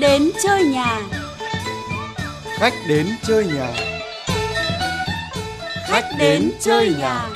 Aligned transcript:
đến 0.00 0.30
chơi 0.44 0.64
nhà. 0.64 1.00
Khách 2.58 2.74
đến 2.88 3.06
chơi 3.22 3.46
nhà. 3.46 3.72
Khách 5.88 6.04
đến 6.18 6.50
chơi 6.60 6.94
nhà. 6.98 7.28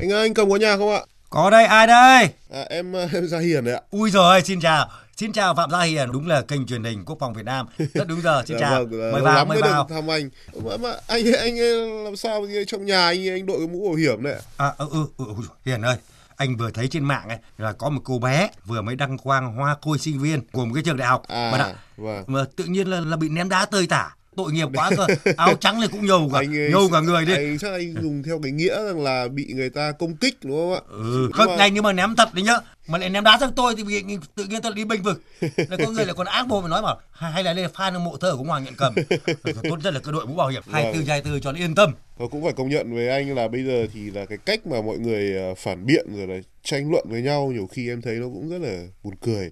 Anh 0.00 0.12
ơi, 0.12 0.22
anh 0.22 0.34
cầm 0.34 0.50
có 0.50 0.56
nhà 0.56 0.76
không 0.76 0.92
ạ? 0.92 1.00
Có 1.30 1.50
đây, 1.50 1.64
ai 1.64 1.86
đây? 1.86 2.28
À, 2.52 2.64
em 2.70 2.92
em 3.12 3.26
Gia 3.26 3.38
Hiền 3.38 3.64
đấy 3.64 3.74
ạ. 3.74 3.80
Ui 3.90 4.10
rồi, 4.10 4.42
xin 4.42 4.60
chào. 4.60 4.88
Xin 5.20 5.32
chào 5.32 5.54
Phạm 5.54 5.70
Gia 5.70 5.82
Hiền, 5.82 6.12
đúng 6.12 6.26
là 6.26 6.42
kênh 6.42 6.66
truyền 6.66 6.84
hình 6.84 7.04
Quốc 7.04 7.16
phòng 7.20 7.34
Việt 7.34 7.44
Nam. 7.44 7.66
Rất 7.94 8.08
đúng 8.08 8.20
giờ, 8.20 8.42
xin 8.46 8.58
Dạ 8.58 8.70
chào. 8.70 8.84
vâng, 8.84 8.90
mời 8.90 9.12
lâu 9.12 9.22
vào, 9.24 9.34
lắm 9.34 9.48
mời 9.48 9.62
vào. 9.62 9.86
thăm 9.90 10.10
anh. 10.10 10.30
Mà, 10.64 10.76
mà 10.76 10.92
anh 11.06 11.32
anh 11.32 11.56
làm 12.04 12.16
sao 12.16 12.46
trong 12.66 12.86
nhà 12.86 13.06
anh 13.06 13.28
anh 13.28 13.46
đội 13.46 13.58
cái 13.58 13.66
mũ 13.68 13.88
bảo 13.88 13.94
hiểm 13.94 14.22
này 14.22 14.32
ạ? 14.32 14.40
À, 14.56 14.72
ừ, 14.78 14.86
ừ, 14.92 15.04
ừ, 15.16 15.24
Hiền 15.64 15.82
ơi, 15.82 15.96
anh 16.36 16.56
vừa 16.56 16.70
thấy 16.70 16.88
trên 16.88 17.04
mạng 17.04 17.28
ấy 17.28 17.38
là 17.58 17.72
có 17.72 17.90
một 17.90 18.00
cô 18.04 18.18
bé 18.18 18.48
vừa 18.66 18.82
mới 18.82 18.96
đăng 18.96 19.18
quang 19.18 19.54
hoa 19.54 19.76
khôi 19.82 19.98
sinh 19.98 20.18
viên 20.18 20.40
của 20.52 20.64
một 20.64 20.74
cái 20.74 20.82
trường 20.82 20.96
đại 20.96 21.08
học 21.08 21.22
À, 21.28 21.50
bạn 21.52 21.60
ạ. 21.60 21.74
vâng. 21.96 22.24
mà 22.26 22.44
tự 22.56 22.64
nhiên 22.64 22.86
là, 22.86 23.00
là 23.00 23.16
bị 23.16 23.28
ném 23.28 23.48
đá 23.48 23.64
tơi 23.64 23.86
tả 23.86 24.14
tội 24.44 24.52
nghiệp 24.52 24.68
quá 24.74 24.90
cơ. 24.96 25.06
Áo 25.36 25.54
trắng 25.54 25.80
này 25.80 25.88
cũng 25.92 26.06
nhầu 26.06 26.30
cả 26.32 26.38
ấy- 26.38 26.46
nhầu 26.72 26.88
cả 26.92 27.00
người 27.00 27.24
đi. 27.24 27.32
Anh 27.34 27.58
chắc 27.58 27.72
anh 27.72 27.94
dùng 28.02 28.22
theo 28.22 28.40
cái 28.42 28.52
nghĩa 28.52 28.84
rằng 28.84 29.00
là 29.00 29.28
bị 29.28 29.46
người 29.54 29.70
ta 29.70 29.92
công 29.92 30.16
kích 30.16 30.36
đúng 30.44 30.56
không 30.56 30.74
ạ? 30.74 30.80
ừ 30.88 31.30
không 31.32 31.46
mà- 31.46 31.56
này 31.56 31.70
nhưng 31.70 31.84
mà 31.84 31.92
ném 31.92 32.16
thật 32.16 32.34
đấy 32.34 32.44
nhá. 32.44 32.56
Mà 32.88 32.98
lại 32.98 33.10
ném 33.10 33.24
đá 33.24 33.36
sang 33.40 33.52
tôi 33.52 33.74
thì 33.76 33.84
bị, 33.84 34.02
tự 34.34 34.44
nhiên 34.44 34.62
tôi 34.62 34.72
đi 34.74 34.84
bênh 34.84 35.02
vực. 35.02 35.22
Là 35.40 35.76
có 35.84 35.90
người 35.90 36.04
lại 36.04 36.14
còn 36.16 36.26
ác 36.26 36.46
mồm 36.46 36.62
mà 36.62 36.68
nói 36.68 36.82
bảo 36.82 37.00
hay 37.10 37.44
là 37.44 37.52
là 37.52 37.68
fan 37.74 38.00
mộ 38.00 38.16
thơ 38.16 38.36
của 38.38 38.44
Hoàng 38.44 38.64
Nhận 38.64 38.74
Cầm. 38.76 38.94
Tốt 39.70 39.76
nhất 39.84 39.94
là 39.94 40.00
cái 40.00 40.12
đội 40.12 40.26
mũ 40.26 40.34
bảo 40.34 40.48
hiểm. 40.48 40.62
Hai 40.70 40.92
tư 40.94 41.04
hai 41.08 41.20
tư 41.20 41.40
cho 41.42 41.52
nó 41.52 41.58
yên 41.58 41.74
tâm. 41.74 41.92
Và 42.18 42.26
cũng 42.30 42.44
phải 42.44 42.52
công 42.52 42.68
nhận 42.68 42.94
với 42.94 43.08
anh 43.08 43.34
là 43.34 43.48
bây 43.48 43.64
giờ 43.64 43.86
thì 43.94 44.10
là 44.10 44.24
cái 44.24 44.38
cách 44.46 44.66
mà 44.66 44.82
mọi 44.82 44.98
người 44.98 45.36
ờ, 45.36 45.54
phản 45.54 45.86
biện 45.86 46.06
rồi 46.16 46.26
là 46.26 46.34
tranh 46.64 46.90
luận 46.90 47.04
với 47.08 47.22
nhau 47.22 47.52
nhiều 47.54 47.66
khi 47.66 47.88
em 47.88 48.02
thấy 48.02 48.14
nó 48.14 48.26
cũng 48.26 48.48
rất 48.50 48.58
là 48.60 48.82
buồn 49.02 49.14
cười. 49.20 49.50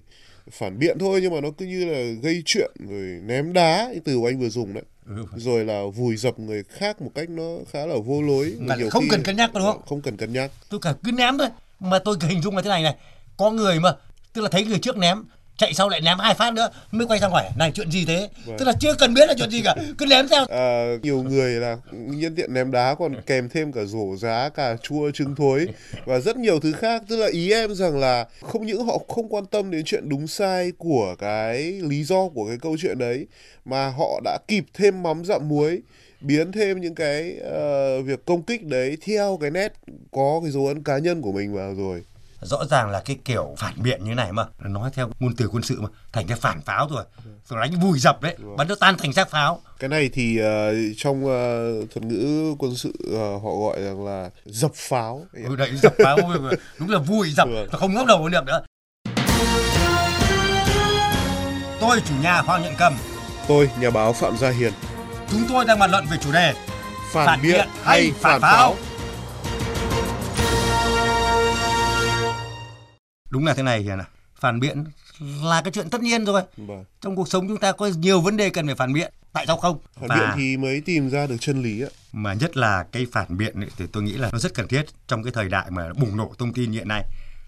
Phản 0.51 0.79
biện 0.79 0.97
thôi 0.99 1.19
nhưng 1.23 1.33
mà 1.33 1.41
nó 1.41 1.49
cứ 1.57 1.65
như 1.65 1.85
là 1.85 2.21
gây 2.21 2.41
chuyện 2.45 2.71
rồi 2.89 3.19
ném 3.25 3.53
đá 3.53 3.89
từ 4.05 4.17
của 4.17 4.27
anh 4.27 4.39
vừa 4.39 4.49
dùng 4.49 4.73
đấy. 4.73 4.83
Ừ. 5.07 5.25
Rồi 5.35 5.65
là 5.65 5.81
vùi 5.95 6.15
dập 6.17 6.39
người 6.39 6.63
khác 6.69 7.01
một 7.01 7.11
cách 7.15 7.29
nó 7.29 7.57
khá 7.71 7.85
là 7.85 7.95
vô 8.05 8.21
lối. 8.21 8.53
Mà 8.59 8.75
Nhiều 8.75 8.89
không 8.89 9.03
khi- 9.03 9.09
cần 9.11 9.23
cân 9.23 9.35
nhắc 9.37 9.51
đúng 9.53 9.63
không? 9.63 9.81
Không 9.89 10.01
cần 10.01 10.17
cân 10.17 10.33
nhắc. 10.33 10.51
tôi 10.69 10.79
cả 10.79 10.93
cứ 11.03 11.11
ném 11.11 11.37
thôi 11.37 11.47
mà 11.79 11.99
tôi 11.99 12.15
hình 12.21 12.41
dung 12.41 12.55
là 12.55 12.61
thế 12.61 12.69
này 12.69 12.83
này 12.83 12.95
có 13.37 13.51
người 13.51 13.79
mà 13.79 13.93
tức 14.33 14.41
là 14.41 14.49
thấy 14.49 14.65
người 14.65 14.79
trước 14.79 14.97
ném 14.97 15.23
chạy 15.59 15.73
sau 15.73 15.89
lại 15.89 16.01
ném 16.01 16.19
hai 16.19 16.33
phát 16.33 16.53
nữa 16.53 16.69
mới 16.91 17.07
quay 17.07 17.19
sang 17.19 17.31
hỏi 17.31 17.43
này 17.57 17.71
chuyện 17.75 17.91
gì 17.91 18.05
thế 18.05 18.29
Vâng. 18.45 18.55
tức 18.59 18.65
là 18.65 18.73
chưa 18.79 18.93
cần 18.95 19.13
biết 19.13 19.27
là 19.27 19.33
chuyện 19.37 19.49
gì 19.49 19.61
cả 19.63 19.75
cứ 19.97 20.05
ném 20.05 20.27
theo 20.27 20.45
À, 20.49 20.83
nhiều 21.03 21.23
người 21.23 21.51
là 21.51 21.77
nhân 21.91 22.35
tiện 22.35 22.53
ném 22.53 22.71
đá 22.71 22.95
còn 22.99 23.15
kèm 23.25 23.49
thêm 23.49 23.71
cả 23.71 23.83
rổ 23.83 24.15
giá, 24.17 24.49
cà 24.49 24.75
chua, 24.81 25.11
trứng 25.11 25.35
thối 25.35 25.67
và 26.05 26.19
rất 26.19 26.37
nhiều 26.37 26.59
thứ 26.59 26.71
khác. 26.71 27.03
Tức 27.07 27.17
là 27.17 27.27
ý 27.31 27.51
em 27.51 27.75
rằng 27.75 27.99
là 27.99 28.25
không 28.41 28.65
những 28.65 28.85
họ 28.85 28.97
không 29.07 29.29
quan 29.29 29.45
tâm 29.45 29.71
đến 29.71 29.81
chuyện 29.85 30.09
đúng 30.09 30.27
sai 30.27 30.71
của 30.77 31.15
cái 31.19 31.63
lý 31.63 32.03
do 32.03 32.27
của 32.27 32.47
cái 32.47 32.57
câu 32.61 32.77
chuyện 32.81 32.97
đấy 32.97 33.27
mà 33.65 33.87
họ 33.87 34.21
đã 34.23 34.37
kịp 34.47 34.63
thêm 34.73 35.03
mắm 35.03 35.25
dặm 35.25 35.47
muối 35.49 35.81
biến 36.21 36.51
thêm 36.51 36.81
những 36.81 36.95
cái 36.95 37.37
ờ, 37.43 38.01
việc 38.01 38.25
công 38.25 38.41
kích 38.43 38.63
đấy 38.65 38.97
theo 39.05 39.37
cái 39.41 39.51
nét 39.51 39.73
có 40.11 40.39
cái 40.43 40.51
dấu 40.51 40.67
ấn 40.67 40.83
cá 40.83 40.97
nhân 40.97 41.21
của 41.21 41.31
mình 41.31 41.53
vào 41.53 41.73
rồi. 41.75 42.03
Rõ 42.41 42.65
ràng 42.65 42.89
là 42.89 42.99
cái 43.05 43.17
kiểu 43.25 43.55
phản 43.57 43.73
biện 43.83 44.03
như 44.03 44.13
này 44.13 44.31
mà 44.31 44.45
nói 44.59 44.89
theo 44.93 45.09
ngôn 45.19 45.35
từ 45.35 45.47
quân 45.47 45.63
sự 45.63 45.81
mà 45.81 45.87
thành 46.13 46.27
cái 46.27 46.37
phản 46.41 46.61
pháo 46.61 46.87
rồi 46.91 47.03
rồi 47.49 47.61
đánh 47.61 47.79
vùi 47.79 47.99
dập 47.99 48.21
đấy 48.21 48.35
bắn 48.57 48.67
nó 48.67 48.75
tan 48.79 48.97
thành 48.97 49.13
xác 49.13 49.29
pháo 49.29 49.61
Cái 49.79 49.89
này 49.89 50.09
thì 50.13 50.37
ờ, 50.37 50.71
trong 50.97 51.25
ờ, 51.25 51.71
thuật 51.91 52.03
ngữ 52.03 52.55
quân 52.59 52.75
sự 52.75 52.91
ờ, 53.13 53.31
họ 53.37 53.49
gọi 53.61 53.81
rằng 53.81 54.05
là 54.05 54.29
dập 54.45 54.71
pháo. 54.75 55.25
ừ, 55.33 55.55
đấy 55.55 55.71
dập 55.81 55.93
pháo 56.03 56.17
đúng 56.79 56.89
là 56.89 56.99
vùi 56.99 57.29
dập 57.31 57.47
Vâng. 57.53 57.69
không 57.71 57.93
ngóc 57.93 58.05
đầu 58.07 58.29
được 58.29 58.43
nữa 58.45 58.61
tôi 61.79 62.01
chủ 62.09 62.13
nhà 62.21 62.41
Hoàng 62.41 62.61
Nhận 62.63 62.73
Cầm 62.77 62.93
Tôi, 63.47 63.69
nhà 63.79 63.89
báo 63.89 64.13
Phạm 64.13 64.37
Gia 64.37 64.49
Hiền. 64.49 64.73
chúng 65.31 65.43
tôi 65.49 65.65
đang 65.65 65.79
bàn 65.79 65.91
luận 65.91 66.05
về 66.11 66.17
chủ 66.21 66.31
đề 66.31 66.53
phản, 67.13 67.25
Phản 67.27 67.41
biện 67.41 67.67
hay 67.83 68.11
phản 68.11 68.21
phản 68.21 68.41
pháo. 68.41 68.51
pháo? 68.51 68.75
Đúng 73.29 73.45
là 73.45 73.53
thế 73.53 73.63
này 73.63 73.81
Hiền 73.81 73.97
à 74.01 74.05
phản 74.39 74.59
biện 74.59 74.83
là 75.43 75.61
cái 75.61 75.71
chuyện 75.71 75.89
tất 75.89 76.01
nhiên 76.01 76.25
rồi 76.25 76.41
Vâng. 76.57 76.83
trong 77.01 77.15
cuộc 77.15 77.27
sống 77.29 77.47
chúng 77.47 77.57
ta 77.57 77.71
có 77.71 77.87
nhiều 77.87 78.21
vấn 78.21 78.37
đề 78.37 78.49
cần 78.49 78.65
phải 78.65 78.75
phản 78.75 78.93
biện 78.93 79.13
tại 79.33 79.45
sao 79.47 79.57
không 79.57 79.77
Phản 80.07 80.19
biện 80.19 80.29
thì 80.35 80.57
mới 80.57 80.81
tìm 80.81 81.09
ra 81.09 81.27
được 81.27 81.35
chân 81.39 81.61
lý 81.63 81.81
ạ. 81.81 81.89
mà 82.13 82.33
nhất 82.33 82.57
là 82.57 82.85
cái 82.91 83.07
phản 83.11 83.37
biện 83.37 83.59
ấy, 83.61 83.69
thì 83.77 83.85
tôi 83.91 84.03
nghĩ 84.03 84.11
là 84.13 84.29
nó 84.31 84.39
rất 84.39 84.53
cần 84.53 84.67
thiết 84.67 84.83
trong 85.07 85.23
cái 85.23 85.33
thời 85.33 85.49
đại 85.49 85.71
mà 85.71 85.93
bùng 85.93 86.17
nổ 86.17 86.33
thông 86.37 86.53
tin 86.53 86.71
hiện 86.71 86.87
nay 86.87 87.03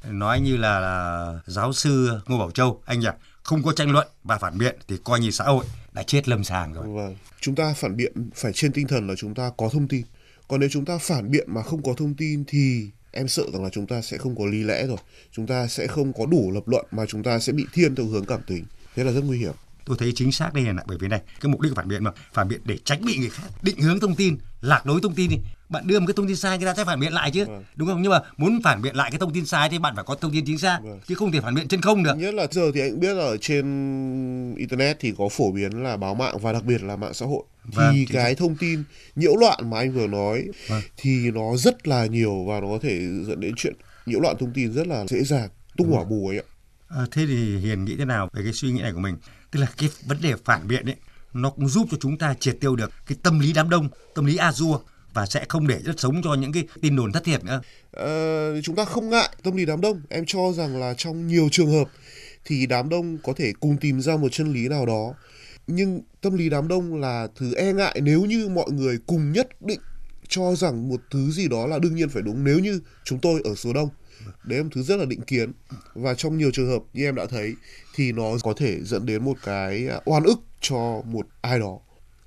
nói 0.10 0.42
như 0.42 0.58
là, 0.58 0.80
là 0.80 1.34
giáo 1.46 1.74
sư 1.74 2.20
Ngô 2.28 2.38
Bảo 2.38 2.52
Châu 2.52 2.82
anh 2.86 3.00
nhỉ 3.00 3.08
không 3.44 3.64
có 3.64 3.74
tranh 3.74 3.92
luận 3.92 4.08
và 4.24 4.38
phản 4.38 4.58
biện 4.58 4.76
thì 4.88 4.96
coi 5.04 5.20
như 5.20 5.32
xã 5.32 5.44
hội 5.44 5.66
đã 5.92 6.04
chết 6.04 6.28
lâm 6.28 6.44
sàng 6.44 6.74
rồi 6.74 6.88
Vâng. 6.88 7.16
Chúng 7.42 7.56
ta 7.56 7.74
phản 7.78 7.96
biện 7.98 8.30
phải 8.36 8.52
trên 8.54 8.72
tinh 8.74 8.88
thần 8.88 9.08
là 9.08 9.14
chúng 9.18 9.36
ta 9.36 9.52
có 9.58 9.70
thông 9.74 9.88
tin. 9.88 10.06
Còn 10.48 10.60
nếu 10.60 10.70
chúng 10.72 10.86
ta 10.86 10.98
phản 11.02 11.32
biện 11.32 11.48
mà 11.54 11.64
không 11.64 11.84
có 11.84 11.94
thông 11.98 12.14
tin 12.16 12.44
thì 12.48 12.90
em 13.12 13.28
sợ 13.28 13.44
rằng 13.54 13.64
là 13.64 13.70
chúng 13.70 13.88
ta 13.88 14.02
sẽ 14.02 14.18
không 14.18 14.36
có 14.36 14.46
lý 14.46 14.64
lẽ 14.64 14.88
rồi. 14.88 14.98
Chúng 15.32 15.48
ta 15.48 15.68
sẽ 15.68 15.88
không 15.88 16.14
có 16.14 16.26
đủ 16.26 16.52
lập 16.52 16.68
luận 16.68 16.86
mà 16.92 17.06
chúng 17.06 17.24
ta 17.24 17.40
sẽ 17.40 17.54
bị 17.54 17.66
thiên 17.74 17.96
theo 17.96 18.06
hướng 18.06 18.26
cảm 18.26 18.42
tính, 18.48 18.64
Thế 18.96 19.04
là 19.04 19.12
rất 19.12 19.24
nguy 19.24 19.38
hiểm. 19.38 19.54
tôi 19.86 19.98
thấy 20.00 20.12
chính 20.16 20.32
xác 20.32 20.54
đây 20.54 20.64
này, 20.64 20.86
bởi 20.88 20.98
vì 20.98 21.08
này 21.08 21.22
cái 21.42 21.52
mục 21.52 21.62
đích 21.62 21.72
của 21.72 21.76
phản 21.76 21.88
biện 21.88 22.04
mà 22.04 22.12
phản 22.34 22.48
biện 22.48 22.62
để 22.66 22.78
tránh 22.84 23.06
bị 23.06 23.18
người 23.18 23.30
khác 23.30 23.48
định 23.62 23.78
hướng 23.82 24.00
thông 24.00 24.16
tin 24.16 24.38
lạc 24.62 24.88
lối 24.88 25.00
thông 25.04 25.16
tin 25.16 25.30
đi 25.30 25.38
bạn 25.72 25.88
đưa 25.88 26.00
một 26.00 26.06
cái 26.08 26.14
thông 26.18 26.28
tin 26.28 26.36
sai 26.36 26.58
người 26.58 26.66
ta 26.68 26.74
sẽ 26.78 26.86
phản 26.86 27.00
biện 27.00 27.14
lại 27.14 27.32
chứ 27.32 27.46
Vâng. 27.46 27.64
đúng 27.76 27.88
không 27.88 28.02
nhưng 28.02 28.12
mà 28.12 28.20
muốn 28.38 28.60
phản 28.64 28.82
biện 28.82 28.96
lại 28.96 29.12
cái 29.12 29.20
thông 29.20 29.34
tin 29.34 29.46
sai 29.46 29.70
thì 29.70 29.80
bạn 29.80 29.96
phải 29.96 30.04
có 30.08 30.16
thông 30.16 30.32
tin 30.32 30.46
chính 30.46 30.58
xác 30.58 30.80
Vâng. 30.84 31.00
chứ 31.08 31.16
không 31.16 31.32
thể 31.32 31.42
phản 31.42 31.56
biện 31.56 31.68
trên 31.68 31.82
không 31.82 32.04
được 32.04 32.18
Nhất 32.18 32.34
là 32.34 32.48
giờ 32.52 32.72
thì 32.74 32.82
anh 32.82 33.00
biết 33.00 33.14
là 33.14 33.24
ở 33.24 33.38
trên 33.38 34.56
internet 34.56 34.98
thì 35.00 35.14
có 35.18 35.30
phổ 35.30 35.52
biến 35.52 35.84
là 35.84 35.98
báo 35.98 36.16
mạng 36.16 36.38
và 36.42 36.54
đặc 36.54 36.64
biệt 36.66 36.84
là 36.84 36.96
mạng 36.96 37.14
xã 37.14 37.26
hội. 37.26 37.44
Vâng, 37.64 37.94
thì 37.94 38.06
cái 38.06 38.36
thông 38.36 38.56
tin 38.56 38.84
nhiễu 39.16 39.36
loạn 39.36 39.70
mà 39.70 39.78
anh 39.78 39.92
vừa 39.94 40.08
nói 40.08 40.44
Vâng. 40.68 40.82
thì 40.98 41.32
nó 41.34 41.58
rất 41.58 41.88
là 41.88 42.06
nhiều 42.06 42.46
và 42.48 42.60
nó 42.60 42.68
có 42.68 42.80
thể 42.82 43.00
dẫn 43.28 43.40
đến 43.40 43.54
chuyện 43.58 43.74
nhiễu 44.06 44.20
loạn 44.20 44.36
thông 44.40 44.54
tin 44.54 44.74
rất 44.74 44.88
là 44.88 45.06
dễ 45.08 45.24
dàng 45.24 45.50
tung 45.78 45.92
hỏa 45.92 46.04
bù 46.04 46.28
ấy 46.28 46.38
ạ. 46.38 46.44
À, 46.90 47.06
thế 47.12 47.26
thì 47.28 47.58
Hiền 47.58 47.86
nghĩ 47.86 47.96
thế 47.98 48.06
nào 48.06 48.30
về 48.34 48.44
cái 48.44 48.54
suy 48.54 48.72
nghĩ 48.72 48.82
này 48.82 48.92
của 48.94 49.00
mình? 49.00 49.16
Tức 49.52 49.60
là 49.60 49.68
cái 49.78 49.90
vấn 50.06 50.18
đề 50.22 50.34
phản 50.46 50.68
biện 50.68 50.86
ấy, 50.86 50.96
nó 51.34 51.50
cũng 51.50 51.68
giúp 51.68 51.88
cho 51.92 51.98
chúng 52.02 52.18
ta 52.18 52.34
triệt 52.40 52.58
tiêu 52.62 52.76
được 52.76 52.92
cái 53.08 53.18
tâm 53.24 53.40
lý 53.40 53.54
đám 53.54 53.70
đông, 53.70 53.90
tâm 54.16 54.26
lý 54.26 54.36
a 54.38 54.52
dua 54.52 54.80
và 55.14 55.26
sẽ 55.26 55.46
không 55.50 55.68
để 55.68 55.80
đất 55.86 56.00
sống 56.00 56.22
cho 56.24 56.34
những 56.34 56.52
cái 56.52 56.68
tin 56.82 56.96
đồn 56.96 57.12
thất 57.12 57.24
thiệt 57.24 57.44
nữa. 57.44 57.62
Ờ, 57.92 58.62
chúng 58.62 58.76
ta 58.76 58.86
không 58.86 59.10
ngại 59.10 59.30
tâm 59.44 59.56
lý 59.56 59.66
đám 59.66 59.82
đông. 59.82 60.02
Em 60.10 60.24
cho 60.28 60.54
rằng 60.54 60.80
là 60.80 60.94
trong 60.98 61.28
nhiều 61.28 61.50
trường 61.52 61.72
hợp 61.72 61.90
thì 62.46 62.66
đám 62.66 62.90
đông 62.90 63.18
có 63.24 63.34
thể 63.36 63.54
cùng 63.60 63.78
tìm 63.78 64.02
ra 64.02 64.18
một 64.18 64.32
chân 64.32 64.54
lý 64.54 64.68
nào 64.68 64.86
đó. 64.86 65.14
Nhưng 65.68 66.02
tâm 66.22 66.34
lý 66.34 66.50
đám 66.50 66.68
đông 66.68 67.02
là 67.02 67.28
thứ 67.36 67.54
e 67.56 67.74
ngại 67.74 68.00
nếu 68.04 68.22
như 68.22 68.50
mọi 68.50 68.72
người 68.72 68.98
cùng 69.08 69.32
nhất 69.32 69.62
định 69.62 69.80
cho 70.28 70.56
rằng 70.56 70.90
một 70.90 71.02
thứ 71.12 71.32
gì 71.32 71.48
đó 71.48 71.68
là 71.68 71.80
đương 71.80 71.96
nhiên 71.96 72.10
phải 72.10 72.22
đúng 72.22 72.44
nếu 72.44 72.60
như 72.60 72.80
chúng 73.04 73.20
tôi 73.20 73.42
ở 73.44 73.56
số 73.56 73.74
đông. 73.74 73.90
Đấy 74.44 74.58
là 74.58 74.64
một 74.64 74.70
thứ 74.76 74.84
rất 74.84 74.96
là 74.96 75.06
định 75.06 75.22
kiến. 75.22 75.52
Và 75.94 76.14
trong 76.14 76.38
nhiều 76.38 76.52
trường 76.52 76.70
hợp 76.70 76.84
như 76.94 77.04
em 77.04 77.16
đã 77.16 77.26
thấy 77.26 77.54
thì 77.96 78.12
nó 78.12 78.24
có 78.44 78.54
thể 78.58 78.78
dẫn 78.84 79.06
đến 79.06 79.26
một 79.26 79.38
cái 79.44 79.88
à, 79.88 80.00
oan 80.06 80.24
ức 80.24 80.40
cho 80.62 81.02
một 81.06 81.28
ai 81.42 81.60
đó. 81.60 81.80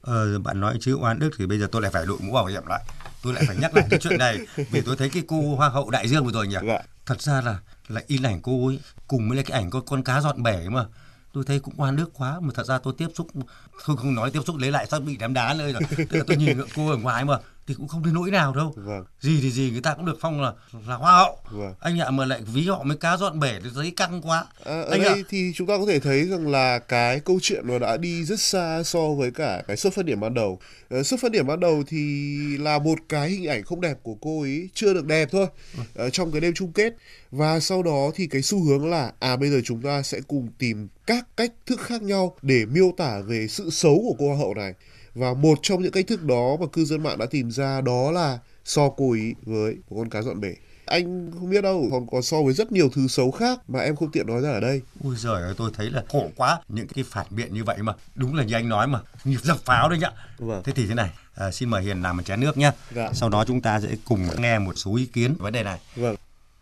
Ờ, 0.05 0.39
bạn 0.39 0.61
nói 0.61 0.79
chữ 0.81 0.95
oan 0.95 1.19
ức 1.19 1.31
thì 1.39 1.47
bây 1.47 1.59
giờ 1.59 1.69
tôi 1.73 1.83
lại 1.83 1.91
phải 1.91 2.07
đội 2.07 2.19
mũ 2.21 2.33
bảo 2.33 2.47
hiểm 2.47 2.67
lại. 2.67 2.85
Tôi 3.23 3.33
lại 3.33 3.45
phải 3.47 3.57
nhắc 3.57 3.75
lại 3.75 3.87
cái 3.91 4.01
chuyện 4.01 4.19
này 4.19 4.39
vì 4.71 4.81
tôi 4.81 4.97
thấy 4.97 5.11
cái 5.11 5.23
cô 5.29 5.57
hoa 5.57 5.69
hậu 5.69 5.91
đại 5.91 6.09
dương 6.09 6.25
vừa 6.25 6.33
rồi 6.33 6.49
nhỉ. 6.49 6.57
Dạ. 6.67 6.79
Thật 7.07 7.23
ra 7.23 7.41
là 7.41 7.59
là 7.89 8.03
in 8.07 8.23
ảnh 8.23 8.41
cô 8.43 8.67
ấy 8.67 8.81
cùng 9.07 9.29
với 9.29 9.37
lại 9.37 9.45
cái 9.45 9.61
ảnh 9.61 9.71
con 9.71 9.83
con 9.87 10.03
cá 10.03 10.21
dọn 10.21 10.43
bể 10.43 10.69
mà 10.69 10.85
tôi 11.33 11.45
thấy 11.47 11.61
cũng 11.61 11.75
oan 11.77 11.97
ức 11.97 12.11
quá 12.15 12.41
mà 12.41 12.51
thật 12.55 12.67
ra 12.67 12.79
tôi 12.79 12.95
tiếp 12.99 13.09
xúc 13.15 13.27
không 13.73 13.97
không 13.97 14.15
nói 14.15 14.31
tiếp 14.31 14.41
xúc 14.47 14.57
lấy 14.57 14.71
lại 14.71 14.87
sao 14.91 15.01
bị 15.01 15.17
đám 15.17 15.35
đá 15.35 15.55
nơi 15.55 15.73
rồi 15.73 15.83
tức 15.97 16.19
là 16.19 16.25
tôi 16.27 16.37
nhìn 16.37 16.59
cô 16.75 16.91
ở 16.91 16.97
ngoài 16.97 17.25
mà 17.25 17.39
thì 17.67 17.75
cũng 17.75 17.89
không 17.89 18.05
đến 18.05 18.15
nỗi 18.15 18.31
nào 18.31 18.55
đâu. 18.55 18.75
Vâng. 18.77 19.05
gì 19.21 19.39
thì 19.43 19.51
gì 19.51 19.71
người 19.71 19.81
ta 19.81 19.95
cũng 19.95 20.05
được 20.05 20.19
phong 20.21 20.43
là 20.43 20.53
là 20.87 20.95
hoa 20.95 21.17
hậu. 21.17 21.39
Vâng. 21.51 21.75
anh 21.81 22.01
ạ 22.01 22.11
mà 22.11 22.25
lại 22.25 22.43
ví 22.53 22.67
họ 22.67 22.83
mới 22.83 22.97
cá 22.97 23.17
dọn 23.17 23.41
bể 23.41 23.61
thì 23.65 23.71
thấy 23.75 23.91
căng 23.97 24.23
quá. 24.23 24.47
À, 24.65 24.81
ở 24.81 24.91
anh 24.91 25.01
ạ. 25.01 25.09
đây 25.09 25.25
thì 25.29 25.53
chúng 25.55 25.67
ta 25.67 25.79
có 25.79 25.85
thể 25.87 26.01
thấy 26.01 26.29
rằng 26.29 26.49
là 26.49 26.79
cái 26.79 27.21
câu 27.21 27.39
chuyện 27.43 27.67
nó 27.67 27.79
đã 27.79 27.97
đi 27.97 28.25
rất 28.25 28.41
xa 28.41 28.83
so 28.85 29.01
với 29.19 29.31
cả 29.31 29.63
cái 29.67 29.77
xuất 29.77 29.95
phát 29.95 30.05
điểm 30.05 30.21
ban 30.21 30.35
đầu. 30.35 30.61
Ờ, 30.91 31.03
xuất 31.03 31.21
phát 31.21 31.33
điểm 31.33 31.47
ban 31.47 31.61
đầu 31.61 31.83
thì 31.87 32.37
là 32.59 32.79
một 32.79 32.99
cái 33.09 33.31
hình 33.31 33.47
ảnh 33.47 33.65
không 33.65 33.81
đẹp 33.81 33.95
của 34.03 34.15
cô 34.21 34.43
ấy 34.43 34.69
chưa 34.75 34.95
được 34.95 35.07
đẹp 35.07 35.29
thôi 35.33 35.47
ờ, 35.95 36.11
trong 36.11 36.33
cái 36.33 36.41
đêm 36.41 36.55
chung 36.55 36.73
kết. 36.73 36.95
Và 37.31 37.61
sau 37.61 37.83
đó 37.83 38.11
thì 38.15 38.27
cái 38.27 38.43
xu 38.43 38.65
hướng 38.65 38.91
là 38.91 39.13
à 39.19 39.37
bây 39.37 39.51
giờ 39.51 39.61
chúng 39.65 39.83
ta 39.83 40.03
sẽ 40.03 40.21
cùng 40.29 40.49
tìm 40.59 40.89
các 41.07 41.27
cách 41.37 41.53
thức 41.67 41.81
khác 41.81 42.03
nhau 42.03 42.37
để 42.43 42.65
miêu 42.65 42.93
tả 42.97 43.21
về 43.27 43.47
sự 43.49 43.71
xấu 43.71 43.95
của 43.95 44.15
cô 44.19 44.29
hoa 44.29 44.37
hậu 44.37 44.55
này 44.55 44.75
và 45.15 45.35
một 45.35 45.59
trong 45.63 45.83
những 45.83 45.93
cách 45.93 46.07
thức 46.07 46.23
đó 46.23 46.57
mà 46.61 46.67
cư 46.67 46.85
dân 46.85 47.03
mạng 47.03 47.19
đã 47.19 47.27
tìm 47.27 47.51
ra 47.51 47.81
đó 47.81 48.11
là 48.11 48.39
so 48.65 48.83
ấy 48.83 49.35
với 49.43 49.77
một 49.91 49.97
con 49.99 50.11
cá 50.11 50.23
dọn 50.23 50.41
bể. 50.41 50.55
Anh 50.87 51.31
không 51.39 51.51
biết 51.51 51.61
đâu 51.63 51.89
còn 51.93 52.07
có 52.07 52.23
so 52.23 52.43
với 52.43 52.55
rất 52.55 52.73
nhiều 52.73 52.89
thứ 52.95 53.09
xấu 53.09 53.31
khác 53.31 53.59
mà 53.69 53.81
em 53.81 53.97
không 53.97 54.11
tiện 54.11 54.27
nói 54.27 54.41
ra 54.41 54.51
ở 54.51 54.61
đây. 54.61 54.83
Ui 55.05 55.17
giời 55.17 55.43
ơi 55.43 55.55
tôi 55.57 55.71
thấy 55.75 55.91
là 55.91 56.03
khổ 56.09 56.31
quá. 56.37 56.61
Những 56.69 56.87
cái 56.87 57.05
phản 57.05 57.27
biện 57.31 57.55
như 57.55 57.65
vậy 57.65 57.77
mà 57.81 57.93
đúng 58.15 58.35
là 58.35 58.45
như 58.45 58.55
anh 58.55 58.69
nói 58.69 58.87
mà 58.87 59.01
nhịp 59.25 59.41
dập 59.43 59.57
pháo 59.65 59.89
đấy 59.89 59.99
nhá. 59.99 60.11
Vâng. 60.39 60.63
thế 60.65 60.73
thì 60.77 60.87
thế 60.87 60.95
này 60.95 61.11
à, 61.35 61.51
xin 61.51 61.69
mời 61.69 61.83
Hiền 61.83 62.03
làm 62.03 62.17
một 62.17 62.23
chén 62.27 62.41
nước 62.41 62.59
nhá. 62.59 62.73
Dạ. 62.95 63.11
sau 63.13 63.29
đó 63.29 63.45
chúng 63.45 63.61
ta 63.61 63.81
sẽ 63.81 63.89
cùng 64.05 64.29
nghe 64.39 64.59
một 64.59 64.73
số 64.77 64.97
ý 64.97 65.07
kiến 65.07 65.31
về 65.31 65.39
vấn 65.39 65.53
đề 65.53 65.63
này. 65.63 65.79
Vâng. 65.97 66.17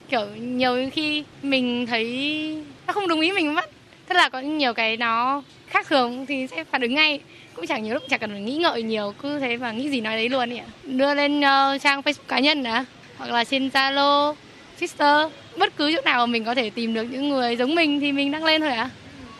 Kiểu 0.09 0.27
nhiều 0.37 0.91
khi 0.93 1.25
mình 1.43 1.87
thấy 1.87 2.65
nó 2.87 2.93
không 2.93 3.09
đúng 3.09 3.21
ý 3.21 3.33
mình 3.33 3.55
mất. 3.55 3.71
Tức 4.09 4.15
là 4.15 4.29
có 4.29 4.41
nhiều 4.41 4.75
cái 4.75 4.97
nó 4.97 5.43
khác 5.67 5.87
thường 5.89 6.27
thì 6.27 6.47
sẽ 6.51 6.65
phản 6.65 6.83
ứng 6.83 6.95
ngay 6.95 7.21
cũng 7.63 7.67
chẳng 7.69 7.83
nhiều 7.83 7.95
lúc 7.95 8.03
chẳng 8.09 8.21
cần 8.21 8.31
phải 8.31 8.41
nghĩ 8.41 8.57
ngợi 8.57 8.83
nhiều 8.83 9.15
cứ 9.23 9.39
thế 9.39 9.57
mà 9.57 9.73
nghĩ 9.73 9.91
gì 9.91 10.01
nói 10.01 10.17
đấy 10.17 10.29
luôn 10.29 10.59
ạ. 10.59 10.65
Đưa 10.85 11.15
lên 11.15 11.39
uh, 11.39 11.83
trang 11.83 12.01
facebook 12.01 12.29
cá 12.29 12.39
nhân 12.39 12.63
đã 12.63 12.85
hoặc 13.19 13.31
là 13.31 13.45
trên 13.45 13.69
zalo 13.69 14.35
twitter 14.81 15.31
bất 15.57 15.77
cứ 15.77 15.93
chỗ 15.95 16.01
nào 16.05 16.27
mình 16.27 16.45
có 16.45 16.55
thể 16.55 16.71
tìm 16.71 16.95
được 16.95 17.03
những 17.03 17.29
người 17.29 17.57
giống 17.57 17.75
mình 17.75 18.01
thì 18.01 18.13
mình 18.13 18.31
đăng 18.31 18.45
lên 18.45 18.61
thôi 18.61 18.71
ạ. 18.71 18.83
À? 18.83 18.91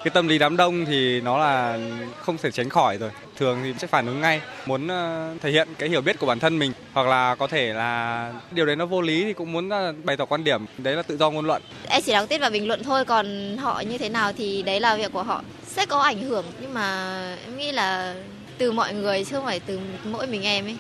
cái 0.05 0.11
tâm 0.11 0.29
lý 0.29 0.39
đám 0.39 0.57
đông 0.57 0.85
thì 0.85 1.21
nó 1.21 1.39
là 1.39 1.79
không 2.21 2.39
thể 2.39 2.51
tránh 2.51 2.69
khỏi 2.69 2.99
rồi. 2.99 3.11
Thường 3.37 3.59
thì 3.65 3.75
sẽ 3.79 3.87
phản 3.87 4.07
ứng 4.07 4.21
ngay. 4.21 4.41
Muốn 4.67 4.89
ờ, 4.89 5.35
thể 5.43 5.51
hiện 5.51 5.69
cái 5.79 5.89
hiểu 5.89 6.01
biết 6.01 6.19
của 6.19 6.27
bản 6.27 6.39
thân 6.39 6.59
mình 6.59 6.73
hoặc 6.93 7.07
là 7.07 7.35
có 7.35 7.47
thể 7.47 7.73
là 7.73 8.33
điều 8.51 8.67
đấy 8.67 8.77
nó 8.77 8.87
vô 8.87 9.01
lý 9.01 9.25
thì 9.25 9.33
cũng 9.33 9.53
muốn 9.53 9.69
ờ, 9.69 9.95
bày 10.05 10.17
tỏ 10.17 10.25
quan 10.25 10.45
điểm. 10.45 10.67
Đấy 10.79 10.97
là 10.97 11.03
tự 11.03 11.17
do 11.17 11.31
ngôn 11.31 11.47
luận. 11.47 11.63
Em 11.89 12.03
chỉ 12.03 12.13
đọc 12.13 12.29
tiết 12.29 12.39
và 12.39 12.51
bình 12.51 12.69
luận 12.69 12.83
thôi 12.83 13.05
còn 13.05 13.57
họ 13.57 13.81
như 13.81 13.99
thế 13.99 14.09
nào 14.09 14.33
thì 14.33 14.63
đấy 14.63 14.81
là 14.81 14.97
việc 14.97 15.13
của 15.13 15.23
họ 15.23 15.43
sẽ 15.77 15.87
có 15.87 15.99
ảnh 15.99 16.23
hưởng 16.23 16.45
nhưng 16.61 16.75
mà 16.75 17.19
em 17.45 17.57
nghĩ 17.57 17.73
là 17.73 18.15
từ 18.59 18.73
mọi 18.73 18.95
người 18.95 19.25
chứ 19.25 19.37
không 19.37 19.45
phải 19.45 19.61
từ 19.61 19.81
mỗi 20.05 20.27
mình 20.27 20.43
em 20.43 20.65
ấy 20.65 20.77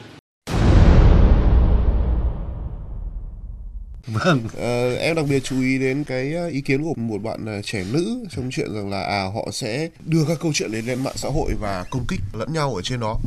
Vâng. 4.06 4.42
Ờ, 4.56 4.94
em 4.94 5.16
đặc 5.16 5.24
biệt 5.28 5.40
chú 5.44 5.60
ý 5.60 5.78
đến 5.78 6.04
cái 6.04 6.34
ờ, 6.34 6.46
ý 6.46 6.60
kiến 6.60 6.82
của 6.82 6.94
một 6.96 7.18
bạn 7.22 7.46
ờ, 7.46 7.62
trẻ 7.62 7.84
nữ 7.92 8.24
trong 8.30 8.50
chuyện 8.52 8.74
rằng 8.74 8.90
là 8.90 9.00
à 9.00 9.22
họ 9.34 9.48
sẽ 9.52 9.88
đưa 10.04 10.24
các 10.28 10.38
câu 10.40 10.52
chuyện 10.54 10.70
lên 10.70 10.86
lên 10.86 11.04
mạng 11.04 11.16
xã 11.16 11.28
hội 11.28 11.54
và 11.60 11.84
công 11.90 12.04
kích 12.08 12.20
lẫn 12.32 12.52
nhau 12.52 12.74
ở 12.74 12.82
trên 12.82 13.00
đó. 13.00 13.18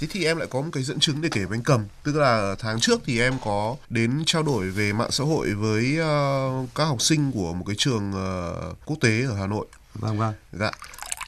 Thế 0.00 0.06
thì 0.10 0.24
em 0.24 0.36
lại 0.36 0.46
có 0.50 0.60
một 0.60 0.68
cái 0.72 0.82
dẫn 0.82 1.00
chứng 1.00 1.22
để 1.22 1.28
kể 1.32 1.44
với 1.44 1.56
anh 1.56 1.62
Cầm. 1.62 1.84
Tức 2.04 2.16
là 2.16 2.54
tháng 2.58 2.80
trước 2.80 3.00
thì 3.06 3.20
em 3.20 3.34
có 3.44 3.76
đến 3.90 4.22
trao 4.26 4.42
đổi 4.42 4.70
về 4.70 4.92
mạng 4.92 5.10
xã 5.10 5.24
hội 5.24 5.54
với 5.54 5.98
uh, 6.00 6.68
các 6.74 6.84
học 6.84 7.02
sinh 7.02 7.32
của 7.32 7.52
một 7.52 7.64
cái 7.66 7.76
trường 7.78 8.10
uh, 8.10 8.76
quốc 8.84 8.96
tế 9.00 9.22
ở 9.28 9.34
Hà 9.34 9.46
Nội. 9.46 9.66
Vâng 9.94 10.18
vâng. 10.18 10.34
Dạ. 10.52 10.70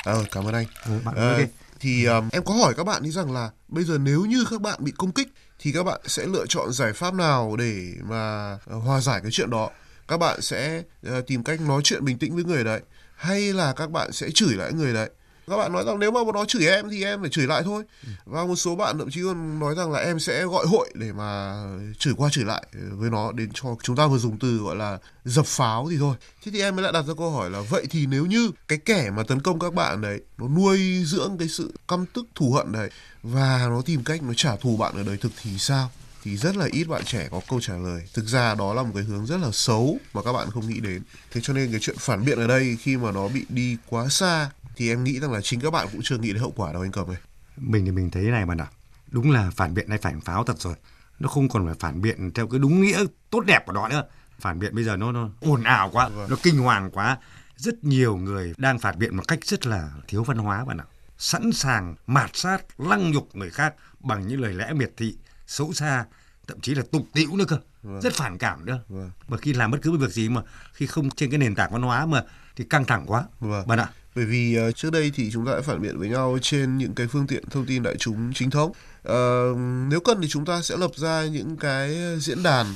Ờ, 0.04 0.24
cảm 0.30 0.44
ơn 0.44 0.54
anh. 0.54 0.66
Ừ, 0.86 0.92
bạn 1.04 1.42
uh, 1.42 1.48
thì 1.80 2.04
um, 2.04 2.28
em 2.32 2.44
có 2.44 2.54
hỏi 2.54 2.74
các 2.76 2.84
bạn 2.84 3.02
ấy 3.02 3.10
rằng 3.10 3.32
là 3.32 3.50
bây 3.68 3.84
giờ 3.84 3.98
nếu 3.98 4.24
như 4.24 4.44
các 4.50 4.60
bạn 4.60 4.84
bị 4.84 4.92
công 4.96 5.12
kích 5.12 5.28
thì 5.58 5.72
các 5.72 5.82
bạn 5.82 6.00
sẽ 6.06 6.26
lựa 6.26 6.46
chọn 6.48 6.72
giải 6.72 6.92
pháp 6.92 7.14
nào 7.14 7.56
để 7.56 7.92
mà 8.02 8.50
ờ, 8.66 8.76
hòa 8.76 9.00
giải 9.00 9.20
cái 9.22 9.30
chuyện 9.30 9.50
đó 9.50 9.70
các 10.08 10.16
bạn 10.16 10.40
sẽ 10.40 10.82
uh, 11.08 11.26
tìm 11.26 11.44
cách 11.44 11.60
nói 11.60 11.80
chuyện 11.84 12.04
bình 12.04 12.18
tĩnh 12.18 12.34
với 12.34 12.44
người 12.44 12.64
đấy 12.64 12.80
hay 13.16 13.52
là 13.52 13.72
các 13.72 13.90
bạn 13.90 14.12
sẽ 14.12 14.30
chửi 14.34 14.54
lại 14.56 14.72
người 14.72 14.94
đấy 14.94 15.10
các 15.46 15.56
bạn 15.56 15.72
nói 15.72 15.84
rằng 15.84 15.98
nếu 15.98 16.10
mà 16.10 16.20
nó 16.34 16.44
chửi 16.44 16.66
em 16.66 16.90
thì 16.90 17.04
em 17.04 17.20
phải 17.20 17.30
chửi 17.30 17.46
lại 17.46 17.62
thôi. 17.64 17.84
Và 18.24 18.44
một 18.44 18.56
số 18.56 18.76
bạn 18.76 18.98
thậm 18.98 19.10
chí 19.10 19.22
còn 19.22 19.58
nói 19.58 19.74
rằng 19.74 19.92
là 19.92 19.98
em 19.98 20.20
sẽ 20.20 20.44
gọi 20.44 20.66
hội 20.66 20.90
để 20.94 21.12
mà 21.12 21.62
chửi 21.98 22.14
qua 22.16 22.28
chửi 22.32 22.44
lại 22.44 22.66
với 22.90 23.10
nó 23.10 23.32
đến 23.32 23.50
cho 23.54 23.76
chúng 23.82 23.96
ta 23.96 24.06
vừa 24.06 24.18
dùng 24.18 24.38
từ 24.38 24.56
gọi 24.56 24.76
là 24.76 24.98
dập 25.24 25.46
pháo 25.46 25.88
thì 25.90 25.96
thôi. 25.98 26.16
Thế 26.44 26.52
thì 26.52 26.60
em 26.60 26.76
mới 26.76 26.82
lại 26.82 26.92
đặt 26.92 27.02
ra 27.02 27.14
câu 27.18 27.30
hỏi 27.30 27.50
là 27.50 27.60
vậy 27.60 27.86
thì 27.90 28.06
nếu 28.06 28.26
như 28.26 28.50
cái 28.68 28.78
kẻ 28.78 29.10
mà 29.16 29.22
tấn 29.22 29.42
công 29.42 29.58
các 29.58 29.74
bạn 29.74 30.00
đấy, 30.00 30.20
nó 30.38 30.48
nuôi 30.48 31.04
dưỡng 31.06 31.38
cái 31.38 31.48
sự 31.48 31.72
căm 31.88 32.06
tức, 32.06 32.26
thù 32.34 32.52
hận 32.52 32.72
đấy 32.72 32.90
và 33.22 33.66
nó 33.68 33.82
tìm 33.82 34.04
cách 34.04 34.22
nó 34.22 34.32
trả 34.36 34.56
thù 34.56 34.76
bạn 34.76 34.94
ở 34.96 35.02
đời 35.02 35.16
thực 35.16 35.32
thì 35.42 35.58
sao? 35.58 35.90
Thì 36.22 36.36
rất 36.36 36.56
là 36.56 36.68
ít 36.72 36.84
bạn 36.84 37.04
trẻ 37.04 37.28
có 37.30 37.40
câu 37.48 37.60
trả 37.60 37.74
lời. 37.74 38.02
Thực 38.14 38.26
ra 38.26 38.54
đó 38.54 38.74
là 38.74 38.82
một 38.82 38.90
cái 38.94 39.04
hướng 39.04 39.26
rất 39.26 39.40
là 39.40 39.50
xấu 39.52 39.98
mà 40.14 40.22
các 40.22 40.32
bạn 40.32 40.50
không 40.50 40.68
nghĩ 40.68 40.80
đến. 40.80 41.02
Thế 41.30 41.40
cho 41.40 41.52
nên 41.52 41.70
cái 41.70 41.80
chuyện 41.80 41.96
phản 41.98 42.24
biện 42.24 42.38
ở 42.38 42.46
đây 42.46 42.76
khi 42.80 42.96
mà 42.96 43.12
nó 43.12 43.28
bị 43.28 43.46
đi 43.48 43.76
quá 43.88 44.08
xa 44.08 44.50
thì 44.76 44.88
em 44.88 45.04
nghĩ 45.04 45.20
rằng 45.20 45.32
là 45.32 45.40
chính 45.40 45.60
các 45.60 45.70
bạn 45.70 45.88
cũng 45.92 46.00
chưa 46.04 46.18
nghĩ 46.18 46.32
đến 46.32 46.42
hậu 46.42 46.52
quả 46.56 46.72
đâu 46.72 46.82
anh 46.82 46.92
cầm 46.92 47.08
này 47.08 47.20
mình 47.56 47.84
thì 47.84 47.90
mình 47.90 48.10
thấy 48.10 48.24
thế 48.24 48.30
này 48.30 48.46
mà 48.46 48.54
nào 48.54 48.68
đúng 49.10 49.30
là 49.30 49.50
phản 49.50 49.74
biện 49.74 49.88
hay 49.88 49.98
phản 49.98 50.20
pháo 50.20 50.44
thật 50.44 50.58
rồi. 50.58 50.74
Nó 51.18 51.28
không 51.28 51.48
còn 51.48 51.66
phải 51.66 51.74
phản 51.80 52.02
biện 52.02 52.30
theo 52.34 52.46
cái 52.46 52.58
đúng 52.58 52.80
nghĩa 52.80 53.04
tốt 53.30 53.40
đẹp 53.46 53.66
của 53.66 53.72
nó 53.72 53.88
nữa. 53.88 54.04
Phản 54.40 54.58
biện 54.58 54.74
bây 54.74 54.84
giờ 54.84 54.96
nó 54.96 55.12
nó 55.12 55.28
ồn 55.40 55.62
ào 55.62 55.90
quá 55.90 56.08
vâng. 56.08 56.30
nó 56.30 56.36
kinh 56.42 56.58
hoàng 56.58 56.90
quá. 56.90 57.18
Rất 57.56 57.84
nhiều 57.84 58.16
người 58.16 58.54
đang 58.56 58.78
phản 58.78 58.98
biện 58.98 59.16
một 59.16 59.28
cách 59.28 59.38
rất 59.44 59.66
là 59.66 59.90
thiếu 60.08 60.24
văn 60.24 60.38
hóa 60.38 60.64
bạn 60.64 60.78
ạ. 60.78 60.84
Sẵn 61.18 61.52
sàng 61.52 61.94
mạt 62.06 62.30
sát 62.34 62.62
lăng 62.78 63.10
nhục 63.10 63.36
người 63.36 63.50
khác 63.50 63.74
bằng 64.00 64.26
những 64.26 64.40
lời 64.40 64.54
lẽ 64.54 64.72
miệt 64.72 64.92
thị 64.96 65.16
xấu 65.50 65.72
xa 65.72 66.04
thậm 66.46 66.60
chí 66.60 66.74
là 66.74 66.82
tục 66.92 67.06
tĩu 67.12 67.36
nữa 67.36 67.44
cơ. 67.48 67.58
Vâng. 67.82 68.00
rất 68.00 68.12
phản 68.12 68.38
cảm 68.38 68.66
nữa. 68.66 68.80
Vâng. 68.88 69.10
mà 69.28 69.36
khi 69.36 69.52
làm 69.52 69.70
bất 69.70 69.78
cứ 69.82 69.92
việc 69.92 70.10
gì 70.10 70.28
mà 70.28 70.42
khi 70.72 70.86
không 70.86 71.10
trên 71.10 71.30
cái 71.30 71.38
nền 71.38 71.54
tảng 71.54 71.72
văn 71.72 71.82
hóa 71.82 72.06
mà 72.06 72.22
thì 72.56 72.64
căng 72.70 72.84
thẳng 72.84 73.04
quá. 73.06 73.24
Vâng. 73.40 73.66
bạn 73.66 73.78
ạ. 73.78 73.88
Bởi 74.14 74.24
vì 74.24 74.58
uh, 74.68 74.76
trước 74.76 74.92
đây 74.92 75.12
thì 75.14 75.30
chúng 75.30 75.46
ta 75.46 75.52
đã 75.52 75.60
phản 75.60 75.82
biện 75.82 75.98
với 75.98 76.08
nhau 76.08 76.38
trên 76.42 76.78
những 76.78 76.94
cái 76.94 77.06
phương 77.06 77.26
tiện 77.26 77.44
thông 77.50 77.66
tin 77.66 77.82
đại 77.82 77.96
chúng 77.98 78.32
chính 78.34 78.50
thống. 78.50 78.70
Uh, 78.70 79.56
nếu 79.88 80.00
cần 80.04 80.18
thì 80.22 80.28
chúng 80.28 80.44
ta 80.44 80.62
sẽ 80.62 80.76
lập 80.76 80.90
ra 80.96 81.24
những 81.24 81.56
cái 81.56 81.96
diễn 82.18 82.42
đàn 82.42 82.66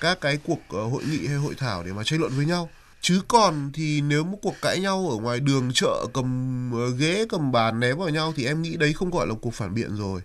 các 0.00 0.20
cái 0.20 0.38
cuộc 0.44 0.60
uh, 0.76 0.92
hội 0.92 1.04
nghị 1.10 1.26
hay 1.26 1.36
hội 1.36 1.54
thảo 1.54 1.82
để 1.84 1.92
mà 1.92 2.04
tranh 2.04 2.20
luận 2.20 2.32
với 2.36 2.46
nhau. 2.46 2.70
Chứ 3.00 3.20
còn 3.28 3.70
thì 3.74 4.00
nếu 4.00 4.24
một 4.24 4.38
cuộc 4.42 4.54
cãi 4.62 4.80
nhau 4.80 5.08
ở 5.10 5.16
ngoài 5.22 5.40
đường 5.40 5.70
chợ 5.74 6.06
cầm 6.14 6.70
ghế 6.98 7.26
cầm 7.28 7.52
bàn 7.52 7.80
ném 7.80 7.98
vào 7.98 8.08
nhau 8.08 8.32
thì 8.36 8.46
em 8.46 8.62
nghĩ 8.62 8.76
đấy 8.76 8.92
không 8.92 9.10
gọi 9.10 9.26
là 9.26 9.34
cuộc 9.42 9.54
phản 9.54 9.74
biện 9.74 9.96
rồi 9.96 10.20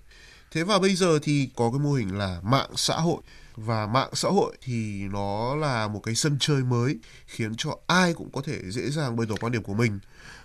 thế 0.52 0.64
và 0.64 0.80
bây 0.80 0.96
giờ 0.96 1.20
thì 1.22 1.50
có 1.56 1.72
cái 1.72 1.80
mô 1.80 1.94
hình 1.94 2.18
là 2.18 2.40
mạng 2.44 2.70
xã 2.76 2.96
hội. 2.96 3.22
Và 3.56 3.88
mạng 3.88 4.10
xã 4.14 4.30
hội 4.30 4.58
thì 4.64 5.04
nó 5.12 5.56
là 5.56 5.88
một 5.88 6.00
cái 6.04 6.16
sân 6.16 6.38
chơi 6.40 6.64
mới 6.64 6.98
khiến 7.28 7.56
cho 7.58 7.78
ai 7.88 8.14
cũng 8.14 8.30
có 8.34 8.42
thể 8.46 8.72
dễ 8.72 8.90
dàng 8.90 9.16
bày 9.16 9.28
tỏ 9.30 9.36
quan 9.40 9.52
điểm 9.52 9.64
của 9.64 9.74
mình. 9.74 10.00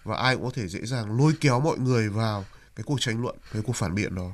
Và 0.04 0.16
ai 0.16 0.36
cũng 0.36 0.44
có 0.44 0.50
thể 0.54 0.68
dễ 0.68 0.80
dàng 0.86 1.18
lôi 1.18 1.32
kéo 1.40 1.60
mọi 1.60 1.78
người 1.78 2.08
vào 2.08 2.44
cái 2.76 2.84
cuộc 2.84 3.00
tranh 3.00 3.22
luận 3.22 3.36
cái 3.52 3.62
cuộc 3.62 3.76
phản 3.76 3.94
biện 3.94 4.14
đó. 4.14 4.32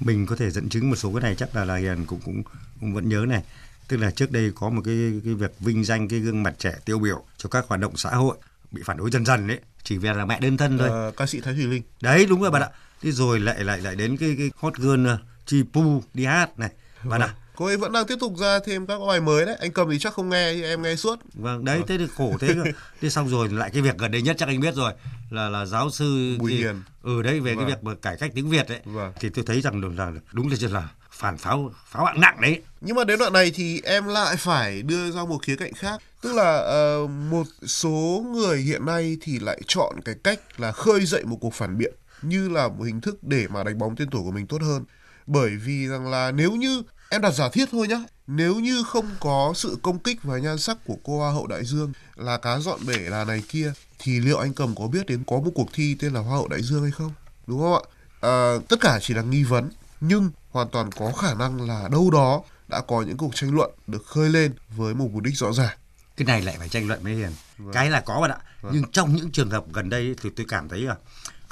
Mình 0.00 0.26
có 0.26 0.36
thể 0.36 0.50
dẫn 0.50 0.68
chứng 0.68 0.90
một 0.90 0.96
số 0.96 1.12
cái 1.12 1.22
này 1.22 1.34
chắc 1.34 1.56
là 1.56 1.64
là 1.64 1.76
hiền 1.76 2.06
cũng 2.06 2.20
cũng 2.24 2.42
cũng 2.80 2.94
vẫn 2.94 3.08
nhớ 3.08 3.24
này. 3.28 3.42
Tức 3.88 3.96
là 3.96 4.10
trước 4.10 4.32
đây 4.32 4.52
có 4.54 4.70
một 4.70 4.82
cái 4.84 5.20
cái 5.24 5.34
việc 5.34 5.60
vinh 5.60 5.84
danh 5.84 6.08
cái 6.08 6.18
gương 6.18 6.42
mặt 6.42 6.54
trẻ 6.58 6.74
tiêu 6.84 6.98
biểu 6.98 7.24
cho 7.36 7.48
các 7.48 7.64
hoạt 7.68 7.80
động 7.80 7.96
xã 7.96 8.10
hội 8.10 8.36
bị 8.70 8.82
phản 8.84 8.96
đối 8.96 9.10
dần 9.10 9.26
dần 9.26 9.46
đấy 9.46 9.60
chỉ 9.82 9.98
vì 9.98 10.08
là 10.08 10.24
mẹ 10.24 10.40
đơn 10.40 10.56
thân 10.56 10.78
thôi. 10.78 10.88
À, 10.88 11.10
ca 11.16 11.26
sĩ 11.26 11.40
Thái 11.40 11.54
Thùy 11.54 11.64
Linh. 11.64 11.82
Đấy 12.00 12.26
đúng 12.26 12.42
rồi 12.42 12.50
bạn 12.50 12.62
ạ 12.62 12.68
thế 13.02 13.10
rồi 13.10 13.40
lại 13.40 13.64
lại 13.64 13.80
lại 13.80 13.96
đến 13.96 14.16
cái 14.16 14.34
cái 14.38 14.50
hot 14.56 14.76
girl 14.76 15.06
uh, 15.06 15.20
Chi 15.46 15.62
Pu 15.72 16.02
đi 16.14 16.24
hát 16.24 16.58
này. 16.58 16.70
Bạn 17.04 17.20
ạ. 17.20 17.34
Cô 17.56 17.66
ấy 17.66 17.76
vẫn 17.76 17.92
đang 17.92 18.06
tiếp 18.06 18.16
tục 18.20 18.38
ra 18.38 18.58
thêm 18.66 18.86
các 18.86 18.98
bài 19.08 19.20
mới 19.20 19.46
đấy. 19.46 19.56
Anh 19.60 19.72
cầm 19.72 19.90
thì 19.90 19.98
chắc 19.98 20.12
không 20.12 20.28
nghe 20.28 20.62
em 20.62 20.82
nghe 20.82 20.96
suốt. 20.96 21.18
Vâng 21.34 21.64
đấy 21.64 21.82
thế 21.88 21.98
thì 21.98 22.06
khổ 22.16 22.32
thế 22.40 22.54
thế 23.00 23.10
xong 23.10 23.28
rồi 23.28 23.48
lại 23.48 23.70
cái 23.72 23.82
việc 23.82 23.98
gần 23.98 24.10
đây 24.10 24.22
nhất 24.22 24.36
chắc 24.38 24.48
anh 24.48 24.60
biết 24.60 24.74
rồi 24.74 24.92
là 25.30 25.48
là 25.48 25.66
giáo 25.66 25.90
sư 25.90 26.36
Bùi 26.38 26.52
Hiền. 26.52 26.82
Ừ 27.02 27.22
đấy 27.22 27.40
về 27.40 27.54
vâng. 27.54 27.64
cái 27.64 27.74
việc 27.74 27.84
mà 27.84 27.94
cải 28.02 28.16
cách 28.16 28.30
tiếng 28.34 28.50
Việt 28.50 28.68
đấy 28.68 28.80
vâng. 28.84 29.12
thì 29.20 29.28
tôi 29.28 29.44
thấy 29.44 29.60
rằng 29.60 29.96
là 29.96 30.10
đúng 30.32 30.48
là 30.50 30.68
là 30.70 30.88
phản 31.10 31.38
pháo 31.38 31.72
pháo 31.90 32.04
hạng 32.04 32.20
nặng 32.20 32.40
đấy. 32.40 32.62
Nhưng 32.80 32.96
mà 32.96 33.04
đến 33.04 33.18
đoạn 33.18 33.32
này 33.32 33.52
thì 33.54 33.80
em 33.84 34.06
lại 34.06 34.36
phải 34.36 34.82
đưa 34.82 35.10
ra 35.10 35.24
một 35.24 35.38
khía 35.42 35.56
cạnh 35.56 35.72
khác. 35.72 36.02
Tức 36.20 36.34
là 36.34 36.58
uh, 37.04 37.10
một 37.10 37.46
số 37.66 38.24
người 38.32 38.58
hiện 38.58 38.86
nay 38.86 39.16
thì 39.20 39.38
lại 39.38 39.60
chọn 39.66 40.00
cái 40.04 40.14
cách 40.24 40.40
là 40.60 40.72
khơi 40.72 41.06
dậy 41.06 41.24
một 41.24 41.38
cuộc 41.40 41.54
phản 41.54 41.78
biện 41.78 41.94
như 42.22 42.48
là 42.48 42.68
một 42.68 42.84
hình 42.84 43.00
thức 43.00 43.24
để 43.24 43.46
mà 43.48 43.64
đánh 43.64 43.78
bóng 43.78 43.96
tên 43.96 44.10
tuổi 44.10 44.22
của 44.22 44.30
mình 44.30 44.46
tốt 44.46 44.62
hơn. 44.62 44.84
Bởi 45.26 45.50
vì 45.56 45.86
rằng 45.88 46.10
là 46.10 46.30
nếu 46.30 46.52
như 46.52 46.82
em 47.10 47.20
đặt 47.20 47.30
giả 47.30 47.48
thiết 47.52 47.68
thôi 47.72 47.88
nhá 47.88 48.04
nếu 48.26 48.54
như 48.54 48.82
không 48.82 49.10
có 49.20 49.52
sự 49.56 49.78
công 49.82 49.98
kích 49.98 50.22
và 50.22 50.38
nhan 50.38 50.58
sắc 50.58 50.76
của 50.86 50.96
cô 51.04 51.18
hoa 51.18 51.32
hậu 51.32 51.46
đại 51.46 51.64
dương 51.64 51.92
là 52.16 52.36
cá 52.38 52.58
dọn 52.58 52.80
bể 52.86 52.98
là 52.98 53.24
này 53.24 53.42
kia 53.48 53.72
thì 53.98 54.20
liệu 54.20 54.38
anh 54.38 54.54
cầm 54.54 54.74
có 54.74 54.86
biết 54.86 55.06
đến 55.06 55.22
có 55.26 55.36
một 55.36 55.50
cuộc 55.54 55.68
thi 55.72 55.96
tên 56.00 56.12
là 56.12 56.20
hoa 56.20 56.36
hậu 56.36 56.48
đại 56.48 56.62
dương 56.62 56.82
hay 56.82 56.90
không? 56.90 57.12
Đúng 57.46 57.60
không 57.60 57.74
ạ? 57.74 57.80
À, 58.20 58.54
tất 58.68 58.80
cả 58.80 58.98
chỉ 59.02 59.14
là 59.14 59.22
nghi 59.22 59.42
vấn 59.42 59.70
nhưng 60.00 60.30
hoàn 60.50 60.68
toàn 60.68 60.92
có 60.92 61.12
khả 61.12 61.34
năng 61.34 61.68
là 61.68 61.88
đâu 61.92 62.10
đó 62.10 62.42
đã 62.68 62.80
có 62.80 63.02
những 63.02 63.16
cuộc 63.16 63.34
tranh 63.34 63.54
luận 63.54 63.70
được 63.86 64.06
khơi 64.06 64.28
lên 64.28 64.52
với 64.76 64.94
một 64.94 65.08
mục 65.12 65.22
đích 65.22 65.36
rõ 65.36 65.52
ràng. 65.52 65.76
Cái 66.16 66.26
này 66.26 66.42
lại 66.42 66.56
phải 66.58 66.68
tranh 66.68 66.88
luận 66.88 67.00
với 67.02 67.14
hiền. 67.14 67.30
Vâng. 67.58 67.72
cái 67.72 67.90
là 67.90 68.00
có 68.00 68.20
bạn 68.20 68.30
ạ. 68.30 68.38
Vâng. 68.60 68.72
nhưng 68.74 68.84
trong 68.92 69.16
những 69.16 69.30
trường 69.30 69.50
hợp 69.50 69.64
gần 69.72 69.90
đây 69.90 70.14
thì 70.22 70.30
tôi 70.36 70.46
cảm 70.48 70.68
thấy 70.68 70.80
là 70.80 70.96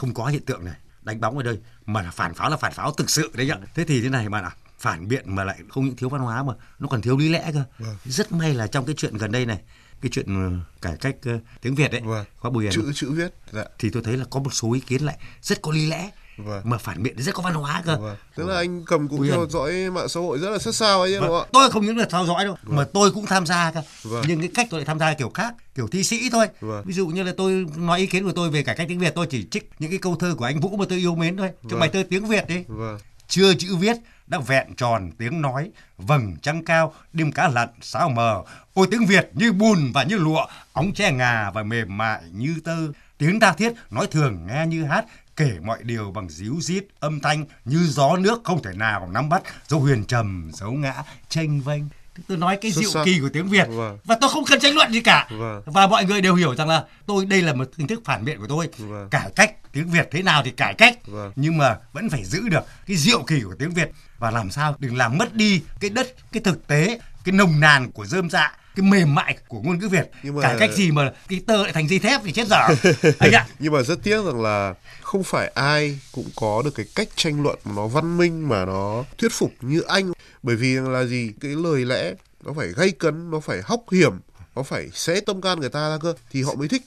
không 0.00 0.14
có 0.14 0.26
hiện 0.26 0.42
tượng 0.47 0.64
này 0.64 0.75
đánh 1.02 1.21
bóng 1.21 1.37
ở 1.37 1.42
đây 1.42 1.59
mà 1.87 2.02
là 2.02 2.11
phản 2.11 2.35
pháo 2.35 2.50
là 2.50 2.57
phản 2.57 2.73
pháo 2.73 2.92
thực 2.92 3.11
sự 3.11 3.30
đấy 3.35 3.47
nhá 3.47 3.57
thế 3.75 3.85
thì 3.85 4.02
thế 4.02 4.09
này 4.09 4.28
bạn 4.28 4.45
ạ 4.45 4.50
phản 4.78 5.09
biện 5.09 5.35
mà 5.35 5.45
lại 5.45 5.59
không 5.69 5.85
những 5.85 5.97
thiếu 5.97 6.09
văn 6.09 6.21
hóa 6.21 6.42
mà 6.42 6.54
nó 6.78 6.88
còn 6.88 7.02
thiếu 7.02 7.16
lý 7.16 7.28
lẽ 7.28 7.50
cơ 7.52 7.64
vâng. 7.78 7.97
rất 8.04 8.33
may 8.33 8.54
là 8.54 8.66
trong 8.66 8.87
cái 8.87 8.95
chuyện 8.99 9.16
gần 9.16 9.33
đây 9.33 9.47
này 9.47 9.61
cái 10.00 10.11
chuyện 10.12 10.26
ờ, 10.26 10.50
cải 10.83 10.97
cách 10.97 11.16
uh, 11.37 11.42
tiếng 11.61 11.75
Việt 11.75 11.92
đấy 11.92 12.00
vâng. 12.04 12.25
có 12.40 12.50
bùi 12.50 12.69
chữ 12.73 12.92
chữ 12.95 13.12
viết 13.12 13.35
dạ. 13.52 13.64
thì 13.78 13.90
tôi 13.90 14.02
thấy 14.02 14.16
là 14.16 14.25
có 14.30 14.40
một 14.40 14.54
số 14.54 14.73
ý 14.73 14.80
kiến 14.80 15.02
lại 15.02 15.19
rất 15.42 15.62
có 15.62 15.73
lý 15.73 15.87
lẽ 15.87 16.11
Vâng. 16.45 16.61
mà 16.65 16.79
phản 16.79 17.03
biện 17.03 17.23
rất 17.23 17.35
có 17.35 17.43
văn 17.43 17.55
hóa 17.55 17.83
cơ 17.87 17.97
vâng. 17.97 18.17
tức 18.37 18.47
là 18.47 18.57
anh 18.57 18.85
cầm 18.85 19.09
cũng 19.09 19.27
theo 19.29 19.47
dõi 19.51 19.91
mạng 19.91 20.09
xã 20.09 20.21
hội 20.21 20.39
rất 20.39 20.51
là 20.51 20.59
sát 20.59 20.75
sao 20.75 21.01
ấy 21.01 21.13
vâng. 21.13 21.21
đúng 21.21 21.31
không 21.31 21.47
ạ 21.47 21.51
tôi 21.53 21.71
không 21.71 21.87
những 21.87 21.99
là 21.99 22.07
theo 22.11 22.27
dõi 22.27 22.45
đâu 22.45 22.57
vâng. 22.63 22.77
mà 22.77 22.85
tôi 22.93 23.11
cũng 23.11 23.27
tham 23.27 23.47
gia 23.47 23.71
cơ 23.71 23.83
vâng. 24.03 24.25
nhưng 24.29 24.41
cái 24.41 24.51
cách 24.55 24.67
tôi 24.71 24.81
lại 24.81 24.85
tham 24.85 24.99
gia 24.99 25.15
kiểu 25.15 25.31
khác 25.35 25.55
kiểu 25.75 25.89
thi 25.89 26.05
sĩ 26.05 26.31
thôi 26.31 26.47
vâng. 26.61 26.85
ví 26.87 26.95
dụ 26.95 27.07
như 27.07 27.23
là 27.23 27.33
tôi 27.37 27.67
nói 27.77 27.99
ý 27.99 28.07
kiến 28.07 28.25
của 28.25 28.33
tôi 28.33 28.51
về 28.51 28.63
cải 28.63 28.77
cách 28.77 28.87
tiếng 28.89 28.99
việt 28.99 29.15
tôi 29.15 29.27
chỉ 29.31 29.47
trích 29.51 29.71
những 29.79 29.91
cái 29.91 29.99
câu 29.99 30.17
thơ 30.17 30.35
của 30.39 30.45
anh 30.45 30.61
vũ 30.61 30.77
mà 30.77 30.85
tôi 30.89 30.99
yêu 30.99 31.15
mến 31.15 31.37
thôi 31.37 31.51
trong 31.63 31.71
vâng. 31.71 31.81
bài 31.81 31.89
thơ 31.93 32.03
tiếng 32.11 32.27
việt 32.27 32.49
đấy 32.49 32.65
vâng. 32.69 32.99
chưa 33.29 33.55
chữ 33.55 33.77
viết 33.77 33.97
đã 34.27 34.39
vẹn 34.39 34.75
tròn 34.77 35.11
tiếng 35.19 35.41
nói 35.41 35.71
vầng 35.99 36.37
trăng 36.43 36.65
cao 36.65 36.95
đêm 37.13 37.33
cá 37.33 37.49
lặn 37.49 37.69
sao 37.81 38.09
mờ 38.09 38.43
ôi 38.75 38.87
tiếng 38.91 39.07
việt 39.07 39.31
như 39.35 39.53
bùn 39.53 39.93
và 39.93 40.03
như 40.03 40.17
lụa 40.17 40.47
óng 40.73 40.93
che 40.93 41.13
ngà 41.13 41.51
và 41.55 41.63
mềm 41.63 41.99
mại 41.99 42.23
như 42.33 42.55
tơ 42.65 42.77
tiếng 43.19 43.41
tha 43.41 43.53
thiết 43.53 43.73
nói 43.91 44.07
thường 44.07 44.47
nghe 44.47 44.67
như 44.67 44.85
hát 44.85 45.05
kể 45.37 45.53
mọi 45.65 45.79
điều 45.83 46.11
bằng 46.11 46.29
díu 46.31 46.57
dít 46.61 46.85
âm 47.01 47.21
thanh 47.21 47.45
như 47.65 47.87
gió 47.87 48.17
nước 48.17 48.41
không 48.45 48.63
thể 48.63 48.71
nào 48.75 49.09
nắm 49.13 49.29
bắt 49.29 49.43
dấu 49.69 49.81
huyền 49.81 50.05
trầm 50.05 50.51
dấu 50.55 50.73
ngã 50.73 50.95
tranh 51.29 51.61
vênh 51.61 51.83
tôi 52.29 52.39
nói 52.39 52.59
cái 52.61 52.73
Xuất 52.73 52.81
diệu 52.83 52.91
sắc. 52.91 53.05
kỳ 53.05 53.21
của 53.21 53.29
tiếng 53.33 53.49
Việt 53.49 53.69
Vâng. 53.69 53.99
và 54.05 54.17
tôi 54.21 54.31
không 54.31 54.45
cần 54.45 54.61
tranh 54.61 54.75
luận 54.75 54.93
gì 54.93 55.01
cả 55.01 55.29
Vâng. 55.31 55.63
và 55.67 55.87
mọi 55.87 56.05
người 56.05 56.21
đều 56.21 56.35
hiểu 56.35 56.55
rằng 56.57 56.69
là 56.69 56.85
tôi 57.07 57.27
đây 57.27 57.43
là 57.43 57.55
một 57.55 57.69
hình 57.77 57.87
thức 57.87 58.01
phản 58.05 58.25
biện 58.25 58.39
của 58.39 58.47
tôi 58.49 58.69
Vâng. 58.79 59.09
cải 59.11 59.31
cách 59.37 59.73
tiếng 59.73 59.91
Việt 59.91 60.09
thế 60.11 60.23
nào 60.23 60.43
thì 60.45 60.51
cải 60.51 60.75
cách 60.75 61.07
Vâng. 61.07 61.33
nhưng 61.37 61.59
mà 61.59 61.77
vẫn 61.93 62.11
phải 62.11 62.25
giữ 62.25 62.49
được 62.49 62.61
cái 62.87 62.97
diệu 62.97 63.23
kỳ 63.23 63.41
của 63.41 63.55
tiếng 63.59 63.71
Việt 63.71 63.91
và 64.19 64.31
làm 64.31 64.51
sao 64.51 64.75
đừng 64.79 64.97
làm 64.97 65.19
mất 65.19 65.35
đi 65.35 65.63
cái 65.81 65.91
đất 65.91 66.15
cái 66.33 66.43
thực 66.43 66.67
tế 66.67 67.01
cái 67.25 67.33
nồng 67.33 67.61
nàn 67.61 67.91
của 67.93 68.07
dơm 68.07 68.31
dạ 68.31 68.57
cái 68.77 68.87
mềm 68.87 69.15
mại 69.15 69.39
của 69.49 69.61
ngôn 69.61 69.79
ngữ 69.79 69.89
Việt. 69.89 70.11
Nhưng 70.23 70.37
mà- 70.37 70.43
cải 70.43 70.57
cách 70.59 70.71
gì 70.75 70.91
mà 70.91 71.12
cái 71.29 71.41
tơ 71.47 71.62
lại 71.62 71.73
thành 71.73 71.89
dây 71.89 71.99
thép 71.99 72.21
thì 72.25 72.33
chết 72.33 72.49
dở. 72.49 72.61
Anh 73.19 73.33
ạ. 73.33 73.47
Nhưng 73.59 73.73
mà 73.73 73.83
rất 73.83 74.03
tiếc 74.03 74.25
rằng 74.25 74.43
là 74.43 74.75
không 75.03 75.23
phải 75.23 75.49
ai 75.49 75.99
cũng 76.12 76.29
có 76.37 76.62
được 76.65 76.75
cái 76.75 76.87
cách 76.95 77.09
tranh 77.17 77.43
luận 77.43 77.59
mà 77.65 77.73
nó 77.77 77.87
văn 77.87 78.19
minh 78.19 78.49
mà 78.49 78.65
nó 78.65 79.05
thuyết 79.19 79.33
phục 79.33 79.53
như 79.61 79.81
anh. 79.81 80.12
Bởi 80.43 80.57
vì 80.57 80.75
là 80.75 81.05
gì? 81.05 81.33
Cái 81.41 81.50
lời 81.50 81.85
lẽ 81.85 82.15
nó 82.45 82.53
phải 82.57 82.69
gây 82.69 82.91
cấn 82.91 83.31
nó 83.31 83.41
phải 83.41 83.61
hóc 83.65 83.81
hiểm 83.93 84.12
nó 84.57 84.62
phải 84.62 84.89
xé 84.93 85.21
tâm 85.21 85.41
can 85.41 85.61
người 85.61 85.69
ta 85.69 85.89
ra 85.89 85.99
cơ 86.03 86.15
thì 86.31 86.43
họ 86.43 86.55
mới 86.55 86.69
thích. 86.69 86.83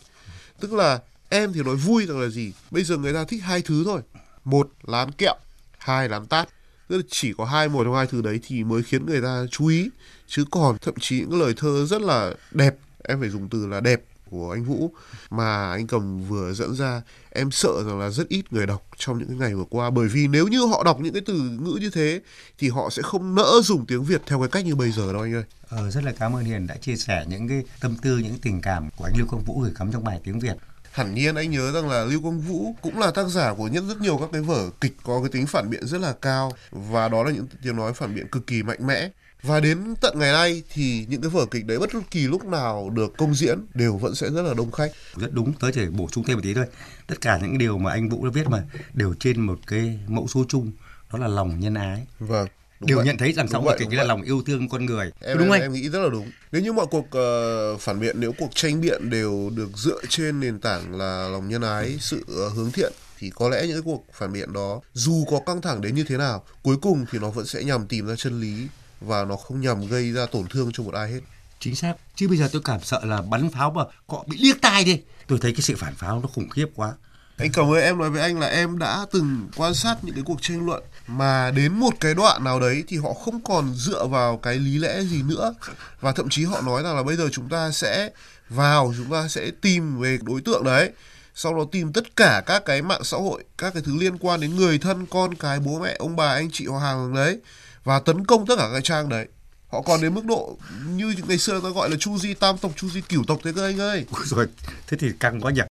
Tức 0.60 0.74
là 0.74 1.00
em 1.30 1.54
thì 1.54 1.62
nói 1.64 1.76
vui 1.76 2.06
rằng 2.06 2.20
là 2.20 2.28
gì? 2.28 2.54
Bây 2.72 2.84
giờ 2.84 2.98
người 2.98 3.14
ta 3.14 3.24
thích 3.24 3.44
hai 3.44 3.62
thứ 3.62 3.84
thôi. 3.86 4.02
Một 4.44 4.70
là 4.84 5.00
ăn 5.00 5.12
kẹo. 5.12 5.36
Hai 5.78 6.10
là 6.10 6.18
ăn 6.18 6.26
tát 6.26 6.50
tức 6.88 6.98
là 6.98 7.04
chỉ 7.10 7.34
có 7.34 7.46
hai 7.46 7.70
một 7.70 7.84
trong 7.84 7.96
hai 7.96 8.08
thứ 8.08 8.22
đấy 8.22 8.40
thì 8.48 8.64
mới 8.64 8.84
khiến 8.84 9.06
người 9.06 9.22
ta 9.22 9.46
chú 9.52 9.68
ý. 9.68 9.90
Chứ 10.28 10.46
còn 10.52 10.78
thậm 10.78 10.94
chí 11.00 11.20
những 11.20 11.42
lời 11.42 11.54
thơ 11.58 11.86
rất 11.86 12.02
là 12.02 12.34
đẹp 12.52 12.76
em 13.04 13.20
phải 13.20 13.30
dùng 13.30 13.50
từ 13.50 13.68
là 13.68 13.80
đẹp 13.80 14.02
của 14.30 14.52
anh 14.52 14.64
Vũ 14.64 14.92
mà 15.30 15.72
anh 15.72 15.88
Cầm 15.88 16.28
vừa 16.28 16.54
dẫn 16.54 16.76
ra 16.76 17.02
em 17.30 17.52
sợ 17.52 17.84
rằng 17.86 18.00
là 18.00 18.10
rất 18.10 18.28
ít 18.28 18.54
người 18.54 18.66
đọc 18.66 18.88
trong 18.98 19.20
những 19.20 19.28
cái 19.28 19.38
ngày 19.38 19.56
vừa 19.56 19.66
qua. 19.70 19.90
Bởi 19.90 20.08
vì 20.08 20.28
nếu 20.28 20.48
như 20.48 20.66
họ 20.66 20.84
đọc 20.84 21.00
những 21.00 21.14
cái 21.14 21.22
từ 21.26 21.34
ngữ 21.34 21.78
như 21.82 21.90
thế 21.90 22.22
thì 22.58 22.70
họ 22.70 22.90
sẽ 22.90 23.02
không 23.02 23.36
nỡ 23.36 23.62
dùng 23.64 23.86
tiếng 23.86 24.04
Việt 24.04 24.22
theo 24.26 24.40
cái 24.40 24.50
cách 24.50 24.66
như 24.66 24.76
bây 24.76 24.92
giờ 24.92 25.14
đâu 25.14 25.22
anh 25.22 25.34
ơi. 25.34 25.44
Ờ, 25.70 25.92
rất 25.92 26.04
là 26.04 26.12
cảm 26.20 26.36
ơn 26.36 26.44
Hiền 26.44 26.68
đã 26.68 26.76
chia 26.76 26.96
sẻ 26.96 27.26
những 27.28 27.48
cái 27.48 27.64
tâm 27.80 27.96
tư, 28.02 28.18
những 28.18 28.38
tình 28.42 28.62
cảm 28.62 28.90
của 28.98 29.06
anh 29.06 29.14
Lưu 29.18 29.28
công 29.30 29.44
Vũ 29.44 29.62
gửi 29.62 29.72
cắm 29.76 29.92
trong 29.92 30.04
bài 30.04 30.20
tiếng 30.24 30.40
Việt 30.40 30.56
hẳn 30.94 31.16
nhiên 31.16 31.36
anh 31.36 31.52
nhớ 31.52 31.72
rằng 31.72 31.90
là 31.90 32.04
Lưu 32.04 32.22
Quang 32.22 32.40
Vũ 32.40 32.76
cũng 32.82 33.00
là 33.00 33.12
tác 33.12 33.28
giả 33.28 33.54
của 33.54 33.70
rất 33.74 33.84
rất 33.88 34.02
nhiều 34.02 34.18
các 34.18 34.30
cái 34.32 34.42
vở 34.42 34.70
kịch 34.82 34.94
có 35.04 35.20
cái 35.22 35.30
tính 35.30 35.48
phản 35.48 35.70
biện 35.70 35.86
rất 35.86 36.02
là 36.02 36.14
cao 36.22 36.52
và 36.72 37.10
đó 37.10 37.24
là 37.24 37.32
những 37.32 37.48
tiếng 37.64 37.76
nói 37.76 37.94
phản 37.94 38.16
biện 38.16 38.28
cực 38.28 38.48
kỳ 38.48 38.64
mạnh 38.64 38.88
mẽ 38.88 39.10
và 39.44 39.60
đến 39.60 39.96
tận 40.02 40.20
ngày 40.20 40.32
nay 40.32 40.64
thì 40.74 41.06
những 41.10 41.22
cái 41.22 41.30
vở 41.30 41.46
kịch 41.46 41.66
đấy 41.66 41.80
bất 41.80 41.90
kỳ 42.12 42.28
lúc 42.28 42.46
nào 42.46 42.90
được 42.90 43.18
công 43.18 43.36
diễn 43.36 43.60
đều 43.74 43.98
vẫn 43.98 44.16
sẽ 44.16 44.30
rất 44.30 44.42
là 44.42 44.54
đông 44.54 44.72
khách 44.72 44.92
Rất 45.16 45.34
đúng, 45.34 45.54
tới 45.54 45.72
chỉ 45.72 45.86
bổ 45.86 46.08
sung 46.10 46.24
thêm 46.28 46.38
một 46.38 46.42
tí 46.44 46.54
thôi. 46.54 46.66
Tất 47.08 47.22
cả 47.22 47.38
những 47.38 47.58
điều 47.58 47.78
mà 47.78 47.92
anh 47.92 48.10
Vũ 48.10 48.26
đã 48.26 48.32
viết 48.34 48.48
mà 48.50 48.64
đều 48.94 49.14
trên 49.20 49.42
một 49.42 49.60
cái 49.68 50.00
mẫu 50.08 50.28
số 50.28 50.46
chung, 50.50 50.72
đó 51.14 51.20
là 51.20 51.28
lòng 51.28 51.60
nhân 51.60 51.74
ái. 51.74 52.08
vâng 52.20 52.48
đúng 52.84 52.88
đều 52.88 52.98
vậy. 52.98 53.06
nhận 53.06 53.18
thấy 53.18 53.34
rằng 53.34 53.48
một 53.54 53.62
vậy, 53.62 53.76
kịch 53.80 53.88
đúng 53.90 53.98
là 53.98 54.04
lòng 54.04 54.22
yêu 54.22 54.42
thương 54.46 54.70
con 54.70 54.86
người. 54.86 55.12
em, 55.20 55.38
đúng 55.38 55.48
em, 55.48 55.54
anh? 55.54 55.62
em 55.62 55.74
nghĩ 55.74 55.90
rất 55.90 56.00
là 56.00 56.10
đúng 56.10 56.32
nếu 56.52 56.62
như 56.62 56.74
mọi 56.74 56.86
cuộc 56.92 57.12
ờ, 57.12 57.78
phản 57.78 58.00
biện 58.00 58.20
nếu 58.20 58.32
cuộc 58.38 58.50
tranh 58.56 58.82
biện 58.82 59.10
đều 59.10 59.52
được 59.56 59.70
dựa 59.78 60.00
trên 60.10 60.40
nền 60.40 60.60
tảng 60.60 60.96
là 60.96 61.28
lòng 61.30 61.50
nhân 61.50 61.62
ái 61.62 61.98
sự 62.00 62.24
ờ, 62.28 62.50
hướng 62.50 62.72
thiện 62.72 62.94
thì 63.20 63.32
có 63.36 63.50
lẽ 63.50 63.68
những 63.68 63.76
cái 63.76 63.82
cuộc 63.86 64.06
phản 64.14 64.34
biện 64.34 64.54
đó 64.54 64.82
dù 64.94 65.26
có 65.32 65.40
căng 65.46 65.62
thẳng 65.62 65.82
đến 65.82 65.96
như 65.96 66.04
thế 66.04 66.18
nào 66.18 66.44
cuối 66.64 66.78
cùng 66.82 67.06
thì 67.12 67.20
nó 67.20 67.30
vẫn 67.30 67.46
sẽ 67.46 67.64
nhằm 67.64 67.88
tìm 67.88 68.08
ra 68.08 68.16
chân 68.16 68.42
lý 68.42 68.68
và 69.02 69.26
nó 69.26 69.36
không 69.36 69.62
nhằm 69.62 69.88
gây 69.88 70.12
ra 70.12 70.26
tổn 70.26 70.48
thương 70.48 70.72
cho 70.74 70.84
một 70.84 70.94
ai 70.94 71.12
hết 71.12 71.20
Chính 71.64 71.76
xác. 71.76 71.94
Chứ 72.16 72.28
bây 72.28 72.38
giờ 72.38 72.50
tôi 72.52 72.62
cảm 72.66 72.80
sợ 72.84 73.02
là 73.04 73.22
bắn 73.22 73.50
pháo 73.50 73.72
mà 73.72 73.84
họ 74.08 74.26
bị 74.28 74.38
liếc 74.40 74.62
tai 74.62 74.84
đi. 74.84 75.02
Tôi 75.28 75.40
thấy 75.42 75.52
cái 75.52 75.62
sự 75.62 75.76
phản 75.78 75.96
pháo 75.96 76.20
nó 76.20 76.28
khủng 76.28 76.50
khiếp 76.50 76.66
quá 76.76 76.94
anh 77.38 77.52
cảm 77.52 77.72
ơn 77.72 77.82
em 77.82 77.98
nói 77.98 78.10
với 78.10 78.22
anh 78.22 78.40
là 78.40 78.48
em 78.48 78.80
đã 78.80 79.06
từng 79.12 79.48
quan 79.56 79.74
sát 79.74 79.96
những 80.02 80.16
cái 80.16 80.24
cuộc 80.24 80.42
tranh 80.42 80.66
luận 80.66 80.84
mà 81.08 81.52
đến 81.52 81.74
một 81.74 81.94
cái 82.00 82.14
đoạn 82.14 82.44
nào 82.44 82.60
đấy 82.60 82.84
thì 82.88 82.98
họ 82.98 83.14
không 83.14 83.44
còn 83.44 83.74
dựa 83.76 84.06
vào 84.06 84.38
cái 84.38 84.56
lý 84.56 84.78
lẽ 84.78 85.02
gì 85.02 85.24
nữa. 85.24 85.54
Và 86.02 86.12
thậm 86.12 86.30
chí 86.30 86.46
họ 86.46 86.62
nói 86.62 86.84
rằng 86.84 86.96
là 86.96 87.04
bây 87.04 87.16
giờ 87.16 87.30
chúng 87.32 87.50
ta 87.50 87.72
sẽ 87.72 88.10
vào 88.50 88.94
chúng 88.98 89.12
ta 89.12 89.28
sẽ 89.28 89.52
tìm 89.62 90.00
về 90.00 90.18
đối 90.22 90.42
tượng 90.42 90.64
đấy. 90.64 90.92
Sau 91.36 91.54
đó 91.54 91.64
tìm 91.72 91.94
tất 91.94 92.16
cả 92.16 92.44
các 92.46 92.66
cái 92.66 92.82
mạng 92.82 93.04
xã 93.04 93.18
hội 93.18 93.44
các 93.58 93.74
cái 93.74 93.84
thứ 93.86 93.96
liên 94.00 94.18
quan 94.18 94.42
đến 94.42 94.56
người 94.56 94.78
thân 94.78 95.06
con 95.06 95.34
cái 95.34 95.60
bố 95.60 95.80
mẹ 95.80 95.96
ông 96.00 96.16
bà 96.16 96.34
anh 96.34 96.50
chị 96.52 96.68
họ 96.68 96.80
hàng 96.80 97.14
đấy 97.14 97.40
và 97.84 98.00
tấn 98.00 98.26
công 98.26 98.46
tất 98.46 98.56
cả 98.58 98.70
các 98.74 98.84
trang 98.84 99.10
đấy. 99.10 99.28
Họ 99.70 99.82
còn 99.82 100.02
đến 100.02 100.14
mức 100.14 100.26
độ 100.26 100.58
như 100.90 101.16
ngày 101.28 101.38
xưa 101.38 101.60
ta 101.64 101.70
gọi 101.70 101.90
là 101.90 101.96
chu 102.00 102.18
di 102.18 102.34
tam 102.34 102.58
tộc 102.58 102.72
chu 102.76 102.90
di 102.90 103.02
cửu 103.02 103.24
tộc 103.28 103.40
thế 103.44 103.52
cơ 103.56 103.66
anh 103.66 103.80
ơi. 103.80 104.06
Ôi 104.12 104.24
rồi, 104.26 104.48
thế 104.88 104.98
thì 104.98 105.08
căng 105.20 105.42
quá 105.42 105.52
nhỉ. 105.52 105.62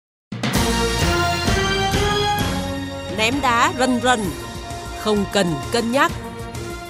Ném 3.16 3.40
đá 3.42 3.72
rần 3.78 4.00
rần. 4.00 4.20
Không 5.00 5.24
cần 5.32 5.46
cân 5.72 5.92
nhắc. 5.92 6.12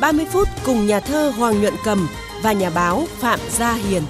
30 0.01 0.27
phút 0.33 0.49
cùng 0.65 0.87
nhà 0.87 1.01
thơ 1.01 1.33
Hoàng 1.37 1.61
Nhuận 1.61 1.75
Cầm 1.85 2.09
và 2.43 2.53
nhà 2.53 2.71
báo 2.71 3.07
Phạm 3.21 3.41
Gia 3.51 3.75
Hiền. 3.75 4.03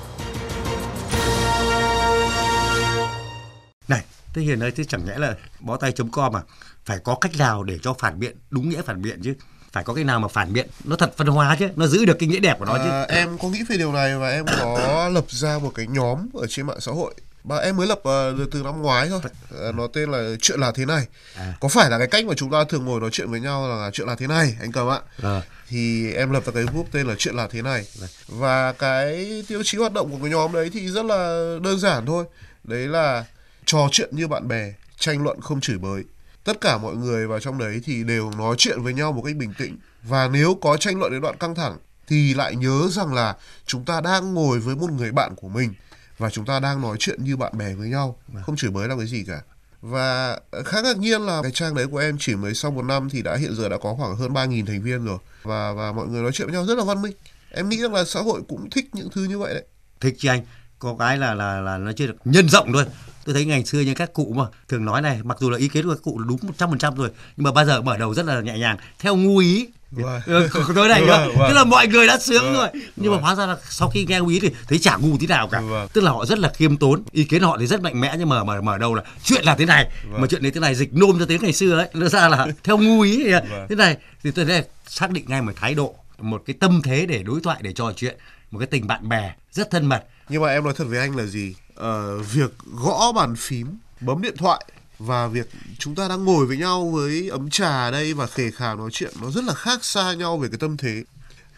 Này, 3.88 4.04
thế 4.34 4.42
Hiền 4.42 4.62
ơi, 4.62 4.70
thế 4.76 4.84
chẳng 4.84 5.04
nhẽ 5.06 5.18
là 5.18 5.34
bó 5.60 5.76
tay.com 5.76 6.36
à? 6.36 6.42
Phải 6.84 6.98
có 7.04 7.14
cách 7.14 7.36
nào 7.38 7.62
để 7.62 7.78
cho 7.82 7.94
phản 7.98 8.20
biện, 8.20 8.36
đúng 8.50 8.68
nghĩa 8.68 8.82
phản 8.82 9.02
biện 9.02 9.20
chứ. 9.24 9.34
Phải 9.72 9.84
có 9.84 9.94
cái 9.94 10.04
nào 10.04 10.20
mà 10.20 10.28
phản 10.28 10.52
biện, 10.52 10.68
nó 10.84 10.96
thật 10.96 11.14
văn 11.16 11.28
hóa 11.28 11.56
chứ, 11.58 11.68
nó 11.76 11.86
giữ 11.86 12.04
được 12.04 12.16
cái 12.18 12.28
nghĩa 12.28 12.40
đẹp 12.40 12.58
của 12.58 12.64
nó 12.64 12.78
chứ. 12.78 12.90
À, 12.90 13.02
em 13.08 13.38
có 13.38 13.48
nghĩ 13.48 13.62
về 13.68 13.76
điều 13.76 13.92
này 13.92 14.18
và 14.18 14.28
em 14.28 14.46
có 14.46 15.08
lập 15.12 15.24
ra 15.28 15.58
một 15.58 15.72
cái 15.74 15.86
nhóm 15.86 16.28
ở 16.34 16.46
trên 16.46 16.66
mạng 16.66 16.80
xã 16.80 16.92
hội 16.92 17.14
và 17.44 17.58
em 17.58 17.76
mới 17.76 17.86
lập 17.86 18.00
ờ, 18.02 18.36
từ 18.50 18.62
năm 18.62 18.82
ngoái 18.82 19.08
thôi. 19.08 19.20
Ờ, 19.50 19.72
nó 19.72 19.86
tên 19.86 20.10
là 20.10 20.34
chuyện 20.40 20.60
là 20.60 20.72
thế 20.74 20.86
này. 20.86 21.06
À. 21.36 21.54
có 21.60 21.68
phải 21.68 21.90
là 21.90 21.98
cái 21.98 22.06
cách 22.06 22.26
mà 22.26 22.34
chúng 22.36 22.50
ta 22.50 22.64
thường 22.64 22.84
ngồi 22.84 23.00
nói 23.00 23.10
chuyện 23.12 23.30
với 23.30 23.40
nhau 23.40 23.68
là 23.68 23.90
chuyện 23.92 24.08
là 24.08 24.14
thế 24.14 24.26
này 24.26 24.56
anh 24.60 24.72
cầm 24.72 24.88
ạ? 24.88 25.00
Ờ. 25.22 25.42
thì 25.68 26.12
em 26.12 26.30
lập 26.30 26.46
ra 26.46 26.52
cái 26.54 26.64
group 26.64 26.88
tên 26.92 27.06
là 27.06 27.14
chuyện 27.18 27.34
là 27.34 27.46
thế 27.46 27.62
này. 27.62 27.86
Và 28.28 28.72
cái 28.72 29.44
tiêu 29.48 29.62
chí 29.64 29.78
hoạt 29.78 29.92
động 29.92 30.10
của 30.10 30.18
cái 30.22 30.30
nhóm 30.30 30.52
đấy 30.52 30.70
thì 30.72 30.88
rất 30.88 31.04
là 31.04 31.56
đơn 31.62 31.78
giản 31.78 32.06
thôi. 32.06 32.24
Đấy 32.64 32.88
là 32.88 33.24
trò 33.64 33.88
chuyện 33.92 34.16
như 34.16 34.28
bạn 34.28 34.48
bè 34.48 34.72
tranh 34.98 35.22
luận 35.22 35.40
không 35.40 35.60
chửi 35.60 35.78
bới. 35.78 36.04
Tất 36.44 36.60
cả 36.60 36.78
mọi 36.78 36.94
người 36.94 37.26
vào 37.26 37.40
trong 37.40 37.58
đấy 37.58 37.80
thì 37.84 38.04
đều 38.04 38.30
nói 38.30 38.54
chuyện 38.58 38.82
với 38.82 38.94
nhau 38.94 39.12
một 39.12 39.22
cách 39.22 39.36
bình 39.36 39.54
tĩnh. 39.58 39.78
Và 40.02 40.28
nếu 40.28 40.58
có 40.60 40.76
tranh 40.76 40.98
luận 40.98 41.12
đến 41.12 41.20
đoạn 41.20 41.36
căng 41.38 41.54
thẳng 41.54 41.76
thì 42.06 42.34
lại 42.34 42.56
nhớ 42.56 42.88
rằng 42.90 43.14
là 43.14 43.36
chúng 43.66 43.84
ta 43.84 44.00
đang 44.00 44.34
ngồi 44.34 44.58
với 44.58 44.76
một 44.76 44.90
người 44.90 45.12
bạn 45.12 45.34
của 45.36 45.48
mình 45.48 45.74
và 46.22 46.30
chúng 46.30 46.44
ta 46.44 46.60
đang 46.60 46.80
nói 46.80 46.96
chuyện 47.00 47.24
như 47.24 47.36
bạn 47.36 47.58
bè 47.58 47.74
với 47.74 47.88
nhau 47.88 48.16
không 48.42 48.56
chửi 48.56 48.70
bới 48.70 48.88
làm 48.88 48.98
cái 48.98 49.06
gì 49.06 49.24
cả. 49.24 49.40
Và 49.80 50.38
khá 50.64 50.80
ngạc 50.80 50.98
nhiên 50.98 51.22
là 51.22 51.42
cái 51.42 51.52
trang 51.52 51.74
đấy 51.74 51.86
của 51.86 51.98
em 51.98 52.16
chỉ 52.20 52.34
mới 52.34 52.54
sau 52.54 52.70
một 52.70 52.82
năm 52.82 53.08
thì 53.10 53.22
đã 53.22 53.36
hiện 53.36 53.54
giờ 53.54 53.68
đã 53.68 53.76
có 53.78 53.94
khoảng 53.94 54.16
hơn 54.16 54.32
3.000 54.32 54.66
thành 54.66 54.82
viên 54.82 55.04
rồi. 55.04 55.18
Và 55.42 55.72
và 55.72 55.92
mọi 55.92 56.06
người 56.06 56.22
nói 56.22 56.32
chuyện 56.32 56.48
với 56.48 56.54
nhau 56.54 56.66
rất 56.66 56.78
là 56.78 56.84
văn 56.84 57.02
minh. 57.02 57.12
Em 57.50 57.68
nghĩ 57.68 57.82
rằng 57.82 57.94
là 57.94 58.04
xã 58.04 58.20
hội 58.20 58.42
cũng 58.48 58.70
thích 58.70 58.90
những 58.92 59.08
thứ 59.10 59.24
như 59.24 59.38
vậy 59.38 59.54
đấy. 59.54 59.64
Thích 60.00 60.14
chứ 60.18 60.28
anh? 60.28 60.42
Có 60.78 60.96
cái 60.98 61.18
là 61.18 61.34
là 61.34 61.60
là 61.60 61.78
nó 61.78 61.92
chưa 61.92 62.06
được 62.06 62.16
nhân 62.24 62.48
rộng 62.48 62.72
thôi 62.72 62.84
tôi 63.24 63.34
thấy 63.34 63.44
ngày 63.44 63.64
xưa 63.64 63.80
như 63.80 63.94
các 63.94 64.12
cụ 64.12 64.32
mà 64.36 64.44
thường 64.68 64.84
nói 64.84 65.02
này 65.02 65.20
mặc 65.24 65.36
dù 65.40 65.50
là 65.50 65.58
ý 65.58 65.68
kiến 65.68 65.84
của 65.84 65.94
các 65.94 66.02
cụ 66.02 66.18
đúng 66.18 66.38
100% 66.58 66.96
rồi 66.96 67.10
nhưng 67.36 67.44
mà 67.44 67.52
bao 67.52 67.64
giờ 67.64 67.80
mở 67.80 67.96
đầu 67.96 68.14
rất 68.14 68.26
là 68.26 68.40
nhẹ 68.40 68.58
nhàng. 68.58 68.76
Theo 68.98 69.16
ngu 69.16 69.38
ý 69.38 69.64
Vâng. 69.64 69.72
Ừ, 69.96 70.02
này 70.02 70.20
Vâng, 70.26 71.06
nữa. 71.06 71.28
Vâng. 71.36 71.48
tức 71.48 71.54
là 71.54 71.64
mọi 71.64 71.86
người 71.86 72.06
đã 72.06 72.18
sướng 72.18 72.42
Vâng, 72.42 72.54
rồi. 72.54 72.68
Nhưng 72.96 73.10
mà 73.10 73.16
vâng. 73.16 73.22
hóa 73.22 73.34
ra 73.34 73.46
là 73.46 73.56
sau 73.70 73.90
khi 73.90 74.06
nghe 74.08 74.20
ngu 74.20 74.26
ý 74.26 74.40
thì 74.40 74.50
thấy 74.68 74.78
chả 74.78 74.96
ngu 74.96 75.16
tí 75.20 75.26
nào 75.26 75.48
cả. 75.48 75.60
Vâng. 75.60 75.88
tức 75.92 76.00
là 76.00 76.10
họ 76.10 76.26
rất 76.26 76.38
là 76.38 76.52
khiêm 76.56 76.76
tốn. 76.76 77.02
Ý 77.12 77.24
kiến 77.24 77.42
họ 77.42 77.56
thì 77.60 77.66
rất 77.66 77.82
mạnh 77.82 78.00
mẽ 78.00 78.14
nhưng 78.18 78.28
mà 78.28 78.44
mở 78.44 78.60
mở 78.60 78.78
đầu 78.78 78.94
là 78.94 79.02
chuyện 79.24 79.44
là 79.44 79.54
thế 79.54 79.66
này. 79.66 79.90
Vâng. 80.10 80.20
mà 80.20 80.26
chuyện 80.30 80.42
đấy 80.42 80.52
thế 80.52 80.60
này 80.60 80.74
dịch 80.74 80.94
nôm 80.94 81.18
cho 81.18 81.26
tiếng 81.26 81.42
ngày 81.42 81.52
xưa 81.52 81.76
ấy. 81.78 81.88
Nó 81.94 82.08
ra 82.08 82.28
là 82.28 82.46
theo 82.64 82.78
ngu 82.78 83.00
ý. 83.00 83.24
Thì 83.24 83.30
Vâng. 83.32 83.66
thế 83.68 83.74
này 83.74 83.96
thì 84.24 84.30
tôi 84.30 84.44
thấy 84.44 84.64
xác 84.86 85.10
định 85.10 85.24
ngay 85.28 85.42
một 85.42 85.52
thái 85.56 85.74
độ 85.74 85.94
một 86.18 86.42
cái 86.46 86.54
tâm 86.60 86.80
thế 86.84 87.06
để 87.06 87.22
đối 87.22 87.40
thoại 87.40 87.58
để 87.62 87.72
trò 87.72 87.92
chuyện. 87.96 88.16
Một 88.50 88.58
cái 88.58 88.66
tình 88.66 88.86
bạn 88.86 89.08
bè 89.08 89.32
rất 89.52 89.70
thân 89.70 89.86
mật. 89.86 90.04
Nhưng 90.28 90.42
mà 90.42 90.48
em 90.48 90.64
nói 90.64 90.72
thật 90.76 90.84
với 90.88 90.98
anh 90.98 91.16
là 91.16 91.24
gì? 91.24 91.54
Ờ, 91.74 92.18
việc 92.18 92.50
gõ 92.84 93.12
bàn 93.12 93.36
phím 93.36 93.78
bấm 94.00 94.22
điện 94.22 94.36
thoại 94.36 94.64
và 95.06 95.26
việc 95.26 95.48
chúng 95.78 95.94
ta 95.94 96.08
đang 96.08 96.24
ngồi 96.24 96.46
với 96.46 96.56
nhau 96.56 96.90
với 96.90 97.28
ấm 97.28 97.50
trà 97.50 97.84
ở 97.84 97.90
đây 97.90 98.14
và 98.14 98.26
khề 98.26 98.50
khà 98.50 98.74
nói 98.74 98.90
chuyện 98.92 99.12
nó 99.22 99.30
rất 99.30 99.44
là 99.44 99.54
khác 99.54 99.84
xa 99.84 100.12
nhau 100.12 100.38
về 100.38 100.48
cái 100.48 100.58
tâm 100.58 100.76
thế. 100.76 101.04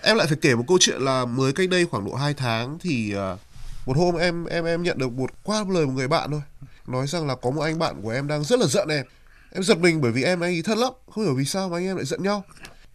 Em 0.02 0.16
lại 0.16 0.26
phải 0.26 0.38
kể 0.40 0.54
một 0.54 0.64
câu 0.68 0.78
chuyện 0.80 1.00
là 1.00 1.24
mới 1.24 1.52
cách 1.52 1.68
đây 1.68 1.86
khoảng 1.86 2.04
độ 2.04 2.14
2 2.14 2.34
tháng 2.34 2.78
thì 2.78 3.14
à, 3.14 3.36
một 3.86 3.96
hôm 3.96 4.16
em 4.16 4.44
em 4.44 4.64
em 4.64 4.82
nhận 4.82 4.98
được 4.98 5.12
một 5.12 5.30
qua 5.42 5.64
lời 5.68 5.86
một 5.86 5.92
người 5.92 6.08
bạn 6.08 6.30
thôi. 6.30 6.42
Nói 6.86 7.06
rằng 7.06 7.26
là 7.26 7.34
có 7.34 7.50
một 7.50 7.62
anh 7.62 7.78
bạn 7.78 8.02
của 8.02 8.10
em 8.10 8.28
đang 8.28 8.44
rất 8.44 8.60
là 8.60 8.66
giận 8.66 8.88
em. 8.88 9.06
Em 9.52 9.62
giật 9.62 9.78
mình 9.78 10.00
bởi 10.00 10.12
vì 10.12 10.22
em 10.22 10.40
anh 10.40 10.54
ấy 10.54 10.62
thân 10.62 10.78
lắm, 10.78 10.92
không 11.14 11.24
hiểu 11.24 11.34
vì 11.34 11.44
sao 11.44 11.68
mà 11.68 11.78
anh 11.78 11.84
em 11.86 11.96
lại 11.96 12.04
giận 12.04 12.22
nhau. 12.22 12.44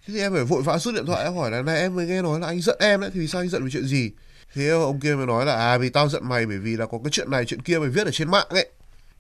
Thế 0.08 0.14
thì 0.14 0.20
em 0.20 0.34
phải 0.34 0.44
vội 0.44 0.62
vã 0.62 0.78
rút 0.78 0.94
điện 0.94 1.06
thoại, 1.06 1.24
em 1.24 1.36
hỏi 1.36 1.52
là 1.52 1.62
này, 1.62 1.80
em 1.80 1.96
mới 1.96 2.06
nghe 2.06 2.22
nói 2.22 2.40
là 2.40 2.48
anh 2.48 2.62
giận 2.62 2.78
em 2.80 3.02
đấy, 3.02 3.10
thì 3.14 3.20
vì 3.20 3.28
sao 3.28 3.42
anh 3.42 3.50
giận 3.50 3.64
vì 3.66 3.72
chuyện 3.72 3.86
gì? 3.86 4.12
Thế 4.54 4.70
ông 4.70 5.00
kia 5.00 5.16
mới 5.16 5.26
nói 5.26 5.46
là 5.46 5.56
à 5.56 5.78
vì 5.78 5.90
tao 5.90 6.10
giận 6.10 6.30
mày 6.30 6.46
bởi 6.46 6.58
vì 6.58 6.78
là 6.78 6.86
có 6.86 7.00
cái 7.04 7.12
chuyện 7.12 7.32
này, 7.32 7.46
chuyện 7.46 7.62
kia 7.62 7.80
mày 7.80 7.90
viết 7.90 8.08
ở 8.08 8.12
trên 8.12 8.32
mạng 8.32 8.48
ấy 8.50 8.70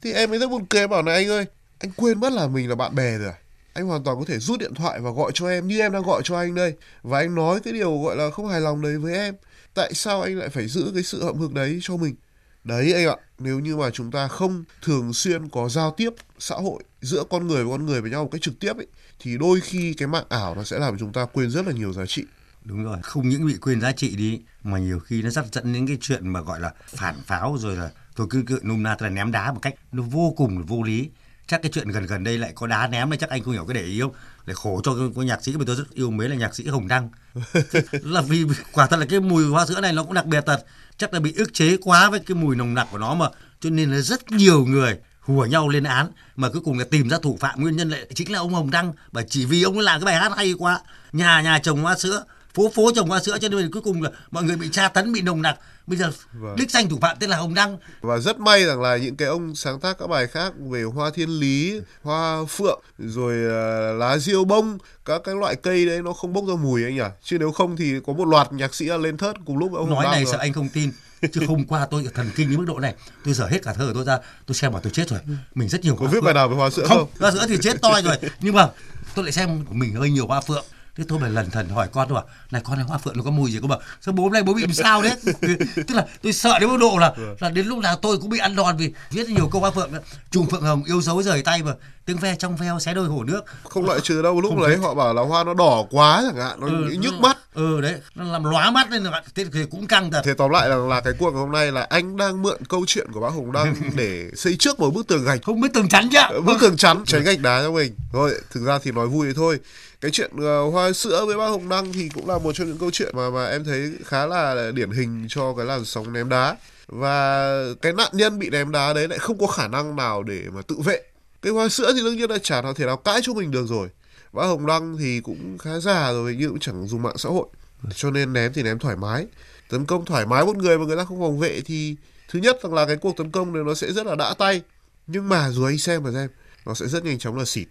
thì 0.01 0.13
em 0.13 0.29
mới 0.29 0.39
rất 0.39 0.49
buồn 0.49 0.65
cười, 0.65 0.81
em 0.81 0.89
bảo 0.89 1.01
này, 1.01 1.15
anh 1.15 1.27
ơi, 1.29 1.45
anh 1.79 1.91
quên 1.95 2.19
mất 2.19 2.33
là 2.33 2.47
mình 2.47 2.69
là 2.69 2.75
bạn 2.75 2.95
bè 2.95 3.17
rồi 3.17 3.27
à? 3.27 3.37
anh 3.73 3.87
hoàn 3.87 4.03
toàn 4.03 4.19
có 4.19 4.25
thể 4.27 4.39
rút 4.39 4.59
điện 4.59 4.73
thoại 4.73 4.99
và 4.99 5.11
gọi 5.11 5.31
cho 5.33 5.49
em 5.49 5.67
như 5.67 5.79
em 5.79 5.91
đang 5.91 6.03
gọi 6.03 6.21
cho 6.23 6.37
anh 6.37 6.55
đây. 6.55 6.73
Và 7.01 7.19
anh 7.19 7.35
nói 7.35 7.59
cái 7.59 7.73
điều 7.73 8.01
gọi 8.01 8.15
là 8.15 8.29
không 8.29 8.47
hài 8.47 8.61
lòng 8.61 8.81
đấy 8.81 8.97
với 8.97 9.13
em. 9.13 9.35
Tại 9.73 9.93
sao 9.93 10.21
anh 10.21 10.35
lại 10.35 10.49
phải 10.49 10.67
giữ 10.67 10.91
cái 10.93 11.03
sự 11.03 11.23
hậm 11.23 11.37
hực 11.37 11.53
đấy 11.53 11.79
cho 11.81 11.97
mình? 11.97 12.15
Đấy 12.63 12.93
anh 12.93 13.07
ạ, 13.07 13.15
nếu 13.39 13.59
như 13.59 13.75
mà 13.75 13.89
chúng 13.89 14.11
ta 14.11 14.27
không 14.27 14.63
thường 14.81 15.13
xuyên 15.13 15.49
có 15.49 15.69
giao 15.69 15.93
tiếp 15.97 16.09
xã 16.39 16.55
hội 16.55 16.83
giữa 17.01 17.23
con 17.29 17.47
người 17.47 17.63
với 17.63 17.71
con 17.71 17.85
người 17.85 18.01
với 18.01 18.11
nhau 18.11 18.23
một 18.23 18.29
cách 18.31 18.41
trực 18.41 18.59
tiếp 18.59 18.77
ấy, 18.77 18.87
thì 19.19 19.37
đôi 19.37 19.61
khi 19.61 19.93
cái 19.93 20.07
mạng 20.07 20.25
ảo 20.29 20.55
nó 20.55 20.63
sẽ 20.63 20.79
làm 20.79 20.97
chúng 20.97 21.13
ta 21.13 21.25
quên 21.25 21.51
rất 21.51 21.67
là 21.67 21.73
nhiều 21.73 21.93
giá 21.93 22.05
trị. 22.05 22.23
Đúng 22.63 22.83
rồi, 22.83 22.97
không 23.03 23.29
những 23.29 23.47
bị 23.47 23.55
quên 23.61 23.81
giá 23.81 23.91
trị 23.91 24.15
đi, 24.15 24.41
mà 24.63 24.79
nhiều 24.79 24.99
khi 24.99 25.21
nó 25.21 25.29
dắt 25.29 25.45
dẫn 25.51 25.73
đến 25.73 25.87
cái 25.87 25.97
chuyện 26.01 26.27
mà 26.27 26.41
gọi 26.41 26.59
là 26.59 26.73
phản 26.87 27.15
pháo 27.25 27.57
rồi 27.59 27.75
là 27.75 27.91
tôi 28.19 28.27
cứ 28.29 28.43
cứ 28.47 28.59
nôm 28.63 28.83
na 28.83 28.95
là 28.99 29.09
ném 29.09 29.31
đá 29.31 29.51
một 29.51 29.59
cách 29.61 29.73
nó 29.91 30.03
vô 30.03 30.33
cùng 30.37 30.63
vô 30.65 30.83
lý. 30.83 31.09
Chắc 31.47 31.61
cái 31.61 31.71
chuyện 31.71 31.89
gần 31.89 32.05
gần 32.05 32.23
đây 32.23 32.37
lại 32.37 32.51
có 32.55 32.67
đá 32.67 32.87
ném 32.87 33.09
này 33.09 33.17
chắc 33.17 33.29
anh 33.29 33.43
không 33.43 33.53
hiểu 33.53 33.65
cái 33.65 33.73
để 33.73 33.83
ý 33.83 34.01
không? 34.01 34.11
Để 34.45 34.53
khổ 34.53 34.81
cho 34.83 34.95
cái, 34.95 35.07
cái 35.15 35.25
nhạc 35.25 35.43
sĩ 35.43 35.57
mà 35.57 35.63
tôi 35.67 35.75
rất 35.75 35.83
yêu 35.93 36.11
mến 36.11 36.31
là 36.31 36.35
nhạc 36.35 36.55
sĩ 36.55 36.67
Hồng 36.67 36.87
Đăng. 36.87 37.09
Là 37.91 38.21
vì 38.21 38.45
quả 38.73 38.87
thật 38.87 38.99
là 38.99 39.05
cái 39.05 39.19
mùi 39.19 39.45
hoa 39.45 39.65
sữa 39.65 39.81
này 39.81 39.93
nó 39.93 40.03
cũng 40.03 40.13
đặc 40.13 40.25
biệt 40.25 40.43
thật. 40.45 40.65
Chắc 40.97 41.13
là 41.13 41.19
bị 41.19 41.33
ức 41.33 41.53
chế 41.53 41.77
quá 41.77 42.09
với 42.09 42.19
cái 42.19 42.35
mùi 42.35 42.55
nồng 42.55 42.73
nặc 42.73 42.87
của 42.91 42.97
nó 42.97 43.13
mà. 43.13 43.25
Cho 43.59 43.69
nên 43.69 43.91
là 43.91 44.01
rất 44.01 44.31
nhiều 44.31 44.65
người 44.65 44.97
hùa 45.19 45.45
nhau 45.45 45.69
lên 45.69 45.83
án 45.83 46.07
mà 46.35 46.49
cuối 46.49 46.61
cùng 46.65 46.79
là 46.79 46.85
tìm 46.91 47.09
ra 47.09 47.17
thủ 47.21 47.37
phạm. 47.39 47.61
Nguyên 47.61 47.75
nhân 47.75 47.89
lại 47.89 48.05
chính 48.15 48.31
là 48.31 48.39
ông 48.39 48.53
Hồng 48.53 48.71
Đăng. 48.71 48.93
Bởi 49.11 49.25
chỉ 49.29 49.45
vì 49.45 49.63
ông 49.63 49.75
ấy 49.75 49.83
làm 49.83 50.01
cái 50.01 50.05
bài 50.05 50.15
hát 50.15 50.31
hay 50.37 50.53
quá. 50.57 50.79
Nhà 51.11 51.41
nhà 51.41 51.59
trồng 51.59 51.81
hoa 51.81 51.97
sữa 51.97 52.25
phố 52.53 52.71
phố 52.75 52.91
trồng 52.95 53.09
hoa 53.09 53.19
sữa 53.19 53.37
cho 53.41 53.49
nên 53.49 53.71
cuối 53.71 53.81
cùng 53.81 54.01
là 54.01 54.09
mọi 54.31 54.43
người 54.43 54.55
bị 54.55 54.69
tra 54.71 54.87
tấn 54.87 55.13
bị 55.13 55.21
nồng 55.21 55.41
nặc 55.41 55.59
bây 55.89 55.97
giờ 55.97 56.11
Vâng. 56.33 56.55
đích 56.55 56.71
danh 56.71 56.89
thủ 56.89 56.97
phạm 57.01 57.17
tên 57.19 57.29
là 57.29 57.37
Hồng 57.37 57.53
Đăng. 57.53 57.77
Và 58.01 58.17
rất 58.17 58.39
may 58.39 58.65
rằng 58.65 58.81
là 58.81 58.97
những 58.97 59.15
cái 59.15 59.27
ông 59.27 59.55
sáng 59.55 59.79
tác 59.79 59.97
các 59.99 60.07
bài 60.07 60.27
khác 60.27 60.53
về 60.69 60.83
hoa 60.83 61.09
thiên 61.09 61.29
lý 61.29 61.81
hoa 62.03 62.45
phượng 62.49 62.81
rồi 62.99 63.33
ờ, 63.51 63.93
lá 63.93 64.17
diêu 64.17 64.43
bông 64.45 64.77
các 65.05 65.21
cái 65.23 65.35
loại 65.35 65.55
cây 65.55 65.85
đấy 65.85 66.01
nó 66.01 66.13
không 66.13 66.33
bốc 66.33 66.43
ra 66.47 66.53
mùi 66.55 66.83
anh 66.83 66.95
nhỉ? 66.95 67.01
Chứ 67.23 67.37
nếu 67.39 67.51
không 67.51 67.77
thì 67.77 67.93
có 68.07 68.13
một 68.13 68.25
loạt 68.27 68.53
nhạc 68.53 68.75
sĩ 68.75 68.85
lên 68.85 69.17
thớt 69.17 69.35
cùng 69.45 69.57
lúc 69.57 69.73
ông 69.73 69.89
nói 69.89 69.95
Hồng 69.95 70.03
Đăng 70.03 70.11
này 70.11 70.23
rồi. 70.25 70.31
sợ 70.33 70.37
anh 70.39 70.53
không 70.53 70.69
tin 70.69 70.91
chứ 71.31 71.41
hôm 71.47 71.63
qua 71.65 71.87
tôi 71.91 72.07
thần 72.13 72.29
kinh 72.35 72.49
đến 72.49 72.59
mức 72.59 72.65
độ 72.67 72.79
này. 72.79 72.95
Tôi 73.25 73.33
dở 73.33 73.47
hết 73.51 73.59
cả 73.63 73.73
thơ 73.73 73.91
tôi 73.93 74.03
ra 74.03 74.17
tôi 74.45 74.55
xem 74.55 74.71
bảo 74.71 74.81
tôi 74.81 74.91
chết 74.91 75.09
rồi. 75.09 75.19
Mình 75.55 75.69
rất 75.69 75.81
nhiều 75.83 75.95
có 75.95 76.05
viết 76.05 76.23
bài 76.23 76.33
nào 76.33 76.47
về 76.49 76.55
hoa 76.55 76.69
sữa 76.69 76.85
không 76.87 76.97
không? 76.97 77.07
Hoa 77.19 77.31
sữa 77.31 77.45
thì 77.49 77.57
chết 77.61 77.81
toi 77.81 78.01
rồi. 78.01 78.15
Nhưng 78.41 78.55
mà 78.55 78.67
tôi 79.15 79.25
lại 79.25 79.31
xem 79.31 79.65
của 79.65 79.73
mình 79.73 79.93
hơi 79.93 80.09
nhiều 80.11 80.27
hoa 80.27 80.41
phượng 80.41 80.65
thế 80.99 81.05
tôi 81.07 81.19
phải 81.19 81.29
lần 81.29 81.49
thần 81.49 81.69
hỏi 81.69 81.87
con 81.91 82.07
tôi 82.09 82.15
bảo 82.15 82.25
này 82.51 82.61
con 82.65 82.75
này 82.77 82.85
hoa 82.87 82.97
phượng 82.97 83.17
nó 83.17 83.23
có 83.23 83.31
mùi 83.31 83.51
gì? 83.51 83.59
Không 83.59 83.69
bảo 83.69 83.79
sao 84.01 84.13
bố 84.13 84.23
hôm 84.23 84.33
nay 84.33 84.43
bố 84.43 84.53
bị 84.53 84.61
làm 84.61 84.73
sao 84.73 85.01
đấy 85.01 85.11
tức 85.75 85.91
là 85.95 86.05
tôi 86.21 86.33
sợ 86.33 86.59
đến 86.59 86.69
mức 86.69 86.77
độ 86.79 86.97
là 86.97 87.13
là 87.39 87.49
đến 87.49 87.67
lúc 87.67 87.79
nào 87.79 87.95
tôi 87.95 88.17
cũng 88.17 88.29
bị 88.29 88.39
ăn 88.39 88.55
đòn 88.55 88.77
vì 88.77 88.93
viết 89.11 89.29
nhiều 89.29 89.49
câu 89.51 89.61
hoa 89.61 89.71
phượng. 89.71 89.91
Trùng 90.31 90.49
phượng 90.49 90.61
hồng 90.61 90.83
yêu 90.83 91.01
dấu 91.01 91.23
rời 91.23 91.41
tay 91.41 91.63
mà 91.63 91.71
tiếng 92.05 92.17
ve 92.17 92.35
trong 92.35 92.55
veo 92.55 92.79
xé 92.79 92.93
đôi 92.93 93.07
hổ 93.07 93.23
nước. 93.23 93.41
Không 93.63 93.85
loại 93.85 93.99
trừ 93.99 94.21
đâu 94.21 94.41
lúc 94.41 94.53
đấy 94.61 94.77
họ 94.77 94.93
bảo 94.93 95.13
là 95.13 95.21
hoa 95.21 95.43
nó 95.43 95.53
đỏ 95.53 95.85
quá 95.89 96.23
chẳng 96.27 96.45
hạn 96.45 96.59
nó 96.59 96.67
Ừ, 96.67 96.95
nhức 96.99 97.13
mắt. 97.13 97.37
Ừ 97.53 97.81
đấy 97.81 97.95
nó 98.15 98.23
làm 98.23 98.43
lóa 98.43 98.71
mắt 98.71 98.91
lên 98.91 99.03
là 99.03 99.23
thế 99.35 99.45
thì 99.53 99.65
cũng 99.71 99.87
căng 99.87 100.11
thật. 100.11 100.21
Thế 100.25 100.33
tóm 100.33 100.51
lại 100.51 100.69
là 100.69 100.75
là 100.75 101.01
cái 101.01 101.13
cuộc 101.19 101.31
hôm 101.33 101.51
nay 101.51 101.71
là 101.71 101.87
anh 101.89 102.17
đang 102.17 102.41
mượn 102.41 102.65
câu 102.69 102.83
chuyện 102.87 103.11
của 103.11 103.19
bác 103.19 103.29
Hồng 103.29 103.51
Đăng 103.51 103.75
để 103.95 104.29
xây 104.35 104.55
trước 104.59 104.79
một 104.79 104.93
bức 104.93 105.07
tường 105.07 105.25
gạch. 105.25 105.39
Không 105.43 105.61
biết 105.61 105.69
tường 105.73 105.89
chắn 105.89 106.09
chứ 106.11 106.39
bức 106.45 106.57
tường 106.61 106.77
chắn 106.77 107.03
tránh 107.05 107.23
gạch 107.23 107.39
đá 107.39 107.61
cho 107.63 107.71
mình. 107.71 107.95
Thôi 108.13 108.31
thực 108.51 108.63
ra 108.65 108.79
thì 108.83 108.91
nói 108.91 109.07
vui 109.07 109.27
thế 109.27 109.33
thôi 109.35 109.59
cái 110.01 110.11
chuyện 110.11 110.31
uh, 110.35 110.73
hoa 110.73 110.93
sữa 110.93 111.25
với 111.25 111.37
bác 111.37 111.47
Hồng 111.47 111.69
Đăng 111.69 111.93
thì 111.93 112.09
cũng 112.09 112.29
là 112.29 112.37
một 112.37 112.53
trong 112.53 112.67
những 112.67 112.77
câu 112.77 112.91
chuyện 112.91 113.15
mà 113.17 113.29
mà 113.29 113.45
em 113.45 113.63
thấy 113.63 113.91
khá 114.05 114.25
là 114.25 114.71
điển 114.71 114.91
hình 114.91 115.25
cho 115.29 115.53
cái 115.57 115.65
làn 115.65 115.85
sóng 115.85 116.13
ném 116.13 116.29
đá. 116.29 116.57
Và 116.87 117.53
cái 117.81 117.93
nạn 117.93 118.09
nhân 118.13 118.39
bị 118.39 118.49
ném 118.49 118.71
đá 118.71 118.93
đấy 118.93 119.07
lại 119.07 119.19
không 119.19 119.37
có 119.39 119.47
khả 119.47 119.67
năng 119.67 119.95
nào 119.95 120.23
để 120.23 120.43
mà 120.53 120.61
tự 120.61 120.75
vệ. 120.85 121.01
Cái 121.41 121.53
hoa 121.53 121.69
sữa 121.69 121.91
thì 121.95 122.01
đương 122.01 122.17
nhiên 122.17 122.29
là 122.29 122.37
chả 122.37 122.61
nào 122.61 122.73
thể 122.73 122.85
nào 122.85 122.97
cãi 122.97 123.19
cho 123.23 123.33
mình 123.33 123.51
được 123.51 123.65
rồi. 123.67 123.89
Bác 124.33 124.43
Hồng 124.43 124.65
Đăng 124.65 124.97
thì 124.97 125.21
cũng 125.21 125.57
khá 125.57 125.79
già 125.79 126.11
rồi 126.11 126.35
nhưng 126.39 126.49
cũng 126.49 126.59
chẳng 126.59 126.87
dùng 126.87 127.01
mạng 127.01 127.17
xã 127.17 127.29
hội. 127.29 127.47
Cho 127.95 128.11
nên 128.11 128.33
ném 128.33 128.53
thì 128.53 128.63
ném 128.63 128.79
thoải 128.79 128.95
mái. 128.95 129.27
Tấn 129.69 129.85
công 129.85 130.05
thoải 130.05 130.25
mái 130.25 130.45
một 130.45 130.57
người 130.57 130.77
mà 130.77 130.85
người 130.85 130.97
ta 130.97 131.03
không 131.03 131.19
phòng 131.19 131.39
vệ 131.39 131.61
thì 131.61 131.95
thứ 132.29 132.39
nhất 132.39 132.57
rằng 132.63 132.73
là 132.73 132.85
cái 132.85 132.95
cuộc 132.95 133.17
tấn 133.17 133.31
công 133.31 133.53
này 133.53 133.63
nó 133.63 133.73
sẽ 133.73 133.93
rất 133.93 134.05
là 134.05 134.15
đã 134.15 134.33
tay. 134.33 134.61
Nhưng 135.07 135.29
mà 135.29 135.49
rồi 135.49 135.71
anh 135.71 135.77
xem 135.77 136.03
mà 136.03 136.11
xem 136.13 136.29
nó 136.65 136.73
sẽ 136.73 136.87
rất 136.87 137.05
nhanh 137.05 137.19
chóng 137.19 137.37
là 137.37 137.45
xịt. 137.45 137.67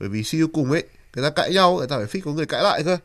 Bởi 0.00 0.08
vì 0.08 0.22
suy 0.22 0.40
cùng 0.52 0.72
ấy 0.72 0.84
người 1.14 1.24
ta 1.24 1.30
cãi 1.30 1.52
nhau 1.52 1.76
người 1.76 1.86
ta 1.86 1.96
phải 1.96 2.06
fix 2.06 2.20
có 2.24 2.30
người 2.30 2.46
cãi 2.46 2.62
lại 2.62 2.82
cơ 2.84 2.96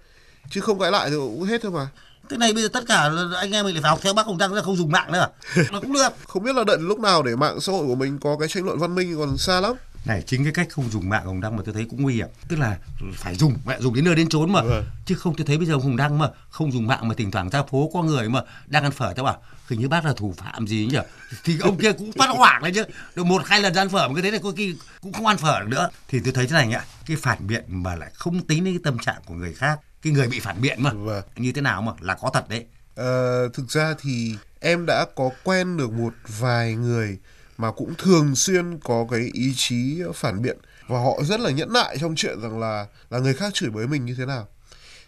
chứ 0.50 0.62
không 0.62 0.79
cãi 0.79 0.91
lại 0.91 1.10
thì 1.10 1.15
cũng 1.15 1.43
hết 1.43 1.62
thôi 1.62 1.72
mà 1.72 1.88
Thế 2.29 2.38
này 2.38 2.53
bây 2.53 2.63
giờ 2.63 2.69
tất 2.74 2.83
cả 2.88 3.10
anh 3.36 3.51
em 3.51 3.65
mình 3.65 3.81
phải 3.81 3.89
học 3.89 4.00
theo 4.01 4.13
bác 4.13 4.25
Hồng 4.25 4.38
Đăng 4.38 4.53
là 4.53 4.62
không 4.62 4.75
dùng 4.75 4.91
mạng 4.91 5.12
nữa 5.12 5.19
à? 5.19 5.30
Nó 5.71 5.80
cũng 5.80 5.93
được. 5.93 6.10
không 6.28 6.43
biết 6.43 6.56
là 6.56 6.63
đợi 6.63 6.78
lúc 6.80 6.99
nào 6.99 7.23
để 7.23 7.36
mạng 7.36 7.60
xã 7.60 7.71
hội 7.73 7.88
của 7.88 7.95
mình 7.95 8.19
có 8.19 8.38
cái 8.39 8.49
tranh 8.49 8.65
luận 8.65 8.80
văn 8.80 8.95
minh 8.95 9.15
còn 9.19 9.38
xa 9.38 9.62
lắm 9.62 9.73
Này 10.06 10.24
chính 10.26 10.44
cái 10.44 10.54
cách 10.54 10.68
không 10.70 10.89
dùng 10.89 11.10
mạng 11.10 11.26
Hồng 11.26 11.42
Đăng 11.42 11.56
mà 11.56 11.62
tôi 11.66 11.74
thấy 11.74 11.86
cũng 11.89 12.02
nguy 12.02 12.13
hiểm. 12.16 12.28
Tức 12.48 12.60
là 12.60 12.78
phải 13.13 13.36
dùng, 13.36 13.58
mẹ 13.66 13.80
dùng 13.80 13.94
đến 13.96 14.06
nơi 14.06 14.16
đến 14.16 14.30
chốn 14.30 14.52
mà. 14.52 14.62
Vâng. 14.62 14.84
Chứ 15.06 15.16
không 15.16 15.36
tôi 15.36 15.46
thấy 15.48 15.58
bây 15.58 15.68
giờ 15.68 15.76
Hồng 15.76 15.98
Đăng 15.98 16.20
mà 16.20 16.30
không 16.50 16.72
dùng 16.72 16.88
mạng 16.88 17.08
mà 17.08 17.16
thỉnh 17.18 17.32
thoảng 17.32 17.50
ra 17.50 17.63
phố 17.63 17.89
có 17.94 18.02
người 18.04 18.30
mà 18.30 18.42
đang 18.68 18.84
ăn 18.84 18.92
phở 18.92 19.13
tao 19.16 19.26
bảo 19.26 19.42
hình 19.70 19.80
như 19.80 19.88
bác 19.88 20.06
là 20.06 20.13
thủ 20.13 20.34
phạm 20.38 20.68
gì 20.68 20.88
nhỉ? 20.92 20.98
Thì 21.44 21.60
ông 21.60 21.78
kia 21.78 21.92
cũng 21.92 22.12
phát 22.12 22.30
hoảng 22.30 22.63
lên 22.63 22.74
chứ. 22.74 22.84
Được 23.16 23.24
một 23.24 23.42
hai 23.46 23.62
lần 23.62 23.74
ăn 23.74 23.89
phở 23.89 24.08
mà 24.08 24.13
cái 24.13 24.24
thế 24.24 24.32
này 24.32 24.39
có 24.44 24.52
khi 24.58 24.76
cũng 25.02 25.13
không 25.13 25.26
ăn 25.26 25.38
phở 25.38 25.60
được 25.60 25.68
nữa. 25.70 25.89
Thì 26.08 26.20
tôi 26.24 26.34
thấy 26.34 26.48
thế 26.48 26.54
này 26.54 26.72
ạ, 26.74 26.86
cái 27.06 27.18
phản 27.18 27.48
biện 27.48 27.63
mà 27.68 27.96
lại 27.96 28.12
không 28.13 28.42
tính 28.48 28.63
đến 28.63 28.74
cái 28.74 28.82
tâm 28.84 28.98
trạng 29.00 29.22
của 29.26 29.34
người 29.34 29.54
khác. 29.54 29.80
Cái 30.02 30.13
người 30.13 30.28
bị 30.28 30.39
phản 30.39 30.62
biện 30.62 30.84
mà 30.84 30.92
Vâng. 30.94 31.24
như 31.36 31.52
thế 31.52 31.62
nào 31.62 31.82
mà 31.82 31.92
là 32.00 32.16
có 32.22 32.30
thật 32.34 32.50
đấy. 32.50 32.66
Ờ, 32.96 33.50
thực 33.54 33.70
ra 33.72 33.94
thì 34.02 34.36
em 34.60 34.86
đã 34.86 35.06
có 35.16 35.30
quen 35.44 35.78
được 35.78 35.92
một 35.92 36.13
vài 36.39 36.76
người 36.76 37.18
mà 37.63 37.71
cũng 37.71 37.93
thường 37.97 38.36
xuyên 38.36 38.80
có 38.80 39.08
cái 39.12 39.30
ý 39.34 39.54
chí 39.56 40.02
phản 40.15 40.41
biện 40.41 40.58
và 40.88 40.99
họ 40.99 41.19
rất 41.23 41.39
là 41.39 41.49
nhẫn 41.49 41.73
nại 41.73 41.97
trong 42.02 42.15
chuyện 42.15 42.41
rằng 42.41 42.60
là 42.60 42.86
là 43.10 43.19
người 43.19 43.34
khác 43.34 43.54
chửi 43.54 43.69
bới 43.69 43.88
mình 43.88 44.06
như 44.06 44.15
thế 44.17 44.26
nào. 44.26 44.47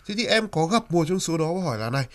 Thế 0.07 0.15
thì 0.17 0.25
em 0.25 0.47
có 0.47 0.65
gặp 0.65 0.91
một 0.91 1.05
trong 1.07 1.19
số 1.19 1.37
đó 1.37 1.53
và 1.53 1.61
hỏi 1.63 1.77
là 1.77 1.89
này, 1.89 2.05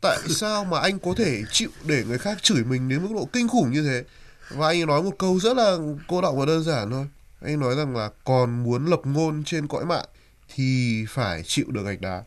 tại 0.00 0.18
sao 0.28 0.64
mà 0.64 0.80
anh 0.80 0.98
có 0.98 1.14
thể 1.16 1.42
chịu 1.52 1.70
để 1.84 2.04
người 2.04 2.18
khác 2.18 2.42
chửi 2.42 2.64
mình 2.64 2.88
đến 2.88 3.02
mức 3.02 3.08
độ 3.14 3.28
kinh 3.32 3.48
khủng 3.48 3.70
như 3.70 3.82
thế? 3.82 4.04
Và 4.50 4.68
anh 4.68 4.86
nói 4.86 5.02
một 5.02 5.18
câu 5.18 5.40
rất 5.40 5.56
là 5.56 5.76
cô 6.08 6.20
đọng 6.20 6.38
và 6.38 6.46
đơn 6.46 6.64
giản 6.64 6.90
thôi. 6.90 7.06
Anh 7.40 7.60
nói 7.60 7.76
rằng 7.76 7.96
là 7.96 8.10
còn 8.24 8.62
muốn 8.62 8.86
lập 8.86 9.00
ngôn 9.04 9.44
trên 9.44 9.68
cõi 9.68 9.84
mạng 9.84 10.06
thì 10.54 11.04
phải 11.08 11.42
chịu 11.46 11.66
được 11.68 11.82
gạch 11.84 12.00
đá. 12.00 12.22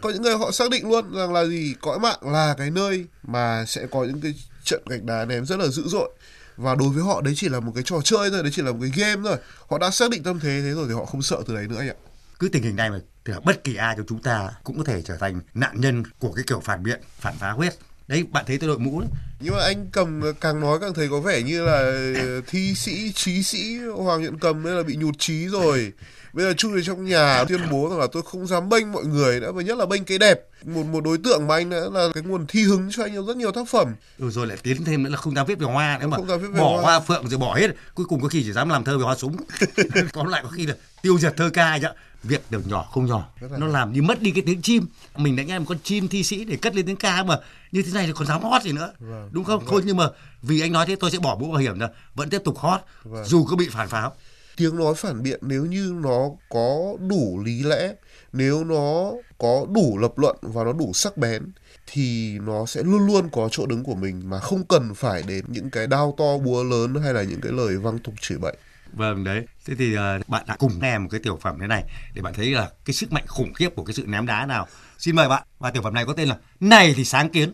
Có 0.00 0.10
những 0.10 0.22
người 0.22 0.36
họ 0.36 0.50
xác 0.50 0.70
định 0.70 0.90
luôn 0.90 1.14
rằng 1.14 1.32
là 1.32 1.44
gì 1.44 1.74
cõi 1.80 1.98
mạng 1.98 2.18
là 2.22 2.54
cái 2.58 2.70
nơi 2.70 3.04
mà 3.22 3.64
sẽ 3.66 3.86
có 3.90 4.04
những 4.04 4.20
cái 4.20 4.34
trận 4.64 4.82
gạch 4.86 5.02
đá 5.02 5.24
ném 5.24 5.46
rất 5.46 5.58
là 5.58 5.66
dữ 5.66 5.82
dội 5.86 6.10
và 6.56 6.74
đối 6.74 6.88
với 6.88 7.04
họ 7.04 7.20
đấy 7.20 7.34
chỉ 7.36 7.48
là 7.48 7.60
một 7.60 7.72
cái 7.74 7.84
trò 7.86 7.96
chơi 8.04 8.30
thôi 8.30 8.42
đấy 8.42 8.52
chỉ 8.54 8.62
là 8.62 8.72
một 8.72 8.78
cái 8.80 8.90
game 8.96 9.22
thôi. 9.28 9.36
Họ 9.70 9.78
đã 9.78 9.90
xác 9.90 10.10
định 10.10 10.22
tâm 10.22 10.40
thế 10.40 10.60
thế 10.62 10.70
rồi 10.70 10.88
thì 10.88 10.94
họ 10.94 11.04
không 11.04 11.22
sợ 11.22 11.36
từ 11.46 11.54
đấy 11.54 11.68
nữa 11.68 11.78
anh 11.78 11.88
ạ. 11.88 11.94
Cứ 12.38 12.48
tình 12.48 12.62
hình 12.62 12.76
này 12.76 12.90
mà 12.90 12.98
thì 13.24 13.32
bất 13.44 13.64
kỳ 13.64 13.76
ai 13.76 13.94
trong 13.96 14.06
chúng 14.08 14.22
ta 14.22 14.50
cũng 14.64 14.78
có 14.78 14.84
thể 14.84 15.02
trở 15.02 15.16
thành 15.16 15.40
nạn 15.54 15.80
nhân 15.80 16.02
của 16.18 16.32
cái 16.32 16.44
kiểu 16.46 16.60
phản 16.60 16.82
biện 16.82 17.00
phản 17.18 17.34
phá 17.38 17.50
huyết. 17.50 17.74
Đấy 18.08 18.24
bạn 18.30 18.44
thấy 18.46 18.58
tôi 18.58 18.68
đội 18.68 18.78
mũ 18.78 19.00
đấy. 19.00 19.10
Nhưng 19.40 19.54
mà 19.54 19.62
anh 19.62 19.86
cầm 19.92 20.22
càng 20.40 20.60
nói 20.60 20.78
càng 20.80 20.94
thấy 20.94 21.08
có 21.08 21.20
vẻ 21.20 21.42
như 21.42 21.64
là 21.64 21.78
ờ, 22.16 22.40
thi 22.46 22.74
sĩ 22.74 23.12
trí 23.12 23.42
sĩ 23.42 23.78
hoàng 23.78 24.22
nhuận 24.22 24.38
cầm 24.38 24.62
nên 24.62 24.76
là 24.76 24.82
bị 24.82 24.96
nhụt 24.96 25.14
chí 25.18 25.46
rồi 25.46 25.92
bây 26.32 26.44
giờ 26.44 26.52
chui 26.52 26.72
vào 26.72 26.80
trong 26.82 27.04
nhà 27.04 27.44
tuyên 27.48 27.60
bố 27.70 27.88
rằng 27.90 27.98
là 27.98 28.06
tôi 28.12 28.22
không 28.22 28.46
dám 28.46 28.68
bênh 28.68 28.92
mọi 28.92 29.04
người 29.04 29.40
nữa 29.40 29.52
và 29.52 29.62
nhất 29.62 29.78
là 29.78 29.86
bênh 29.86 30.04
cái 30.04 30.18
đẹp. 30.18 30.40
Một 30.64 30.86
một 30.86 31.04
đối 31.04 31.18
tượng 31.18 31.46
mà 31.46 31.54
anh 31.54 31.70
đã 31.70 31.80
là 31.92 32.08
cái 32.14 32.22
nguồn 32.22 32.46
thi 32.46 32.62
hứng 32.62 32.88
cho 32.90 33.02
anh 33.02 33.26
rất 33.26 33.36
nhiều 33.36 33.52
tác 33.52 33.68
phẩm. 33.68 33.94
Rồi, 34.18 34.30
rồi 34.30 34.46
lại 34.46 34.56
tiến 34.62 34.84
thêm 34.84 35.02
nữa 35.02 35.10
là 35.10 35.16
không 35.16 35.34
dám 35.34 35.46
viết 35.46 35.58
về 35.58 35.66
hoa 35.66 35.98
nữa 36.00 36.06
mà. 36.06 36.16
Không 36.16 36.28
dám 36.28 36.40
viết 36.40 36.48
về 36.52 36.60
bỏ 36.60 36.68
hoa. 36.72 36.82
hoa 36.82 37.00
phượng 37.00 37.28
rồi 37.28 37.38
bỏ 37.38 37.54
hết. 37.54 37.70
Cuối 37.94 38.06
cùng 38.08 38.20
có 38.20 38.28
khi 38.28 38.42
chỉ 38.42 38.52
dám 38.52 38.68
làm 38.68 38.84
thơ 38.84 38.98
về 38.98 39.04
hoa 39.04 39.14
súng. 39.16 39.36
Có 40.12 40.24
lại 40.24 40.42
có 40.44 40.48
khi 40.48 40.66
là 40.66 40.74
tiêu 41.02 41.18
diệt 41.18 41.36
thơ 41.36 41.50
ca 41.52 41.78
chứ 41.78 41.88
việc 42.22 42.42
đều 42.50 42.60
nhỏ 42.66 42.88
không 42.92 43.06
nhỏ. 43.06 43.28
Là 43.40 43.58
nó 43.58 43.66
làm 43.66 43.92
như 43.92 44.02
mất 44.02 44.22
đi 44.22 44.30
cái 44.30 44.42
tiếng 44.46 44.62
chim. 44.62 44.86
Mình 45.16 45.36
đã 45.36 45.42
nghe 45.42 45.58
một 45.58 45.64
con 45.68 45.78
chim 45.82 46.08
thi 46.08 46.22
sĩ 46.22 46.44
để 46.44 46.56
cất 46.56 46.74
lên 46.74 46.86
tiếng 46.86 46.96
ca 46.96 47.22
mà 47.22 47.38
như 47.72 47.82
thế 47.82 47.90
này 47.94 48.06
thì 48.06 48.12
còn 48.12 48.26
dám 48.26 48.42
hót 48.42 48.62
gì 48.62 48.72
nữa. 48.72 48.92
Vâng, 48.98 49.28
đúng 49.32 49.44
không? 49.44 49.60
đúng 49.60 49.68
thôi 49.70 49.82
nhưng 49.84 49.96
mà 49.96 50.08
vì 50.42 50.60
anh 50.60 50.72
nói 50.72 50.86
thế 50.86 50.96
tôi 50.96 51.10
sẽ 51.10 51.18
bỏ 51.18 51.36
mũ 51.40 51.48
bảo 51.48 51.60
hiểm 51.60 51.78
ra. 51.78 51.88
Vẫn 52.14 52.30
tiếp 52.30 52.42
tục 52.44 52.58
hót 52.58 52.80
Vâng. 53.04 53.24
dù 53.24 53.44
có 53.44 53.56
bị 53.56 53.68
phản 53.68 53.88
pháo 53.88 54.14
tiếng 54.56 54.76
nói 54.76 54.94
phản 54.94 55.22
biện 55.22 55.40
nếu 55.42 55.66
như 55.66 55.94
nó 56.02 56.30
có 56.48 56.96
đủ 57.08 57.42
lý 57.44 57.62
lẽ 57.62 57.94
nếu 58.32 58.64
nó 58.64 59.12
có 59.38 59.66
đủ 59.74 59.98
lập 59.98 60.18
luận 60.18 60.36
và 60.42 60.64
nó 60.64 60.72
đủ 60.72 60.92
sắc 60.94 61.16
bén 61.16 61.52
thì 61.86 62.38
nó 62.38 62.66
sẽ 62.66 62.82
luôn 62.82 63.06
luôn 63.06 63.28
có 63.32 63.48
chỗ 63.52 63.66
đứng 63.66 63.84
của 63.84 63.94
mình 63.94 64.22
mà 64.24 64.38
không 64.38 64.64
cần 64.64 64.94
phải 64.94 65.22
đến 65.22 65.44
những 65.48 65.70
cái 65.70 65.86
đao 65.86 66.14
to 66.18 66.38
búa 66.38 66.64
lớn 66.64 66.94
hay 67.02 67.14
là 67.14 67.22
những 67.22 67.40
cái 67.40 67.52
lời 67.52 67.76
văng 67.76 67.98
tục 67.98 68.14
chửi 68.20 68.38
bậy 68.38 68.56
Vâng 68.92 69.24
đấy. 69.24 69.46
Thế 69.66 69.74
thì 69.78 69.96
uh, 69.96 70.28
bạn 70.28 70.44
đã 70.46 70.56
cùng 70.56 70.78
nghe 70.82 70.98
một 70.98 71.08
cái 71.10 71.20
tiểu 71.20 71.38
phẩm 71.42 71.56
thế 71.60 71.66
này 71.66 71.84
để 72.14 72.22
bạn 72.22 72.34
thấy 72.34 72.50
là 72.50 72.70
cái 72.84 72.94
sức 72.94 73.12
mạnh 73.12 73.24
khủng 73.26 73.54
khiếp 73.54 73.68
của 73.76 73.84
cái 73.84 73.94
sự 73.94 74.04
ném 74.06 74.26
đá 74.26 74.46
nào. 74.46 74.66
Xin 74.98 75.16
mời 75.16 75.28
bạn. 75.28 75.42
Và 75.58 75.70
tiểu 75.70 75.82
phẩm 75.82 75.94
này 75.94 76.04
có 76.06 76.12
tên 76.12 76.28
là 76.28 76.36
Này 76.60 76.94
thì 76.96 77.04
sáng 77.04 77.28
kiến 77.28 77.52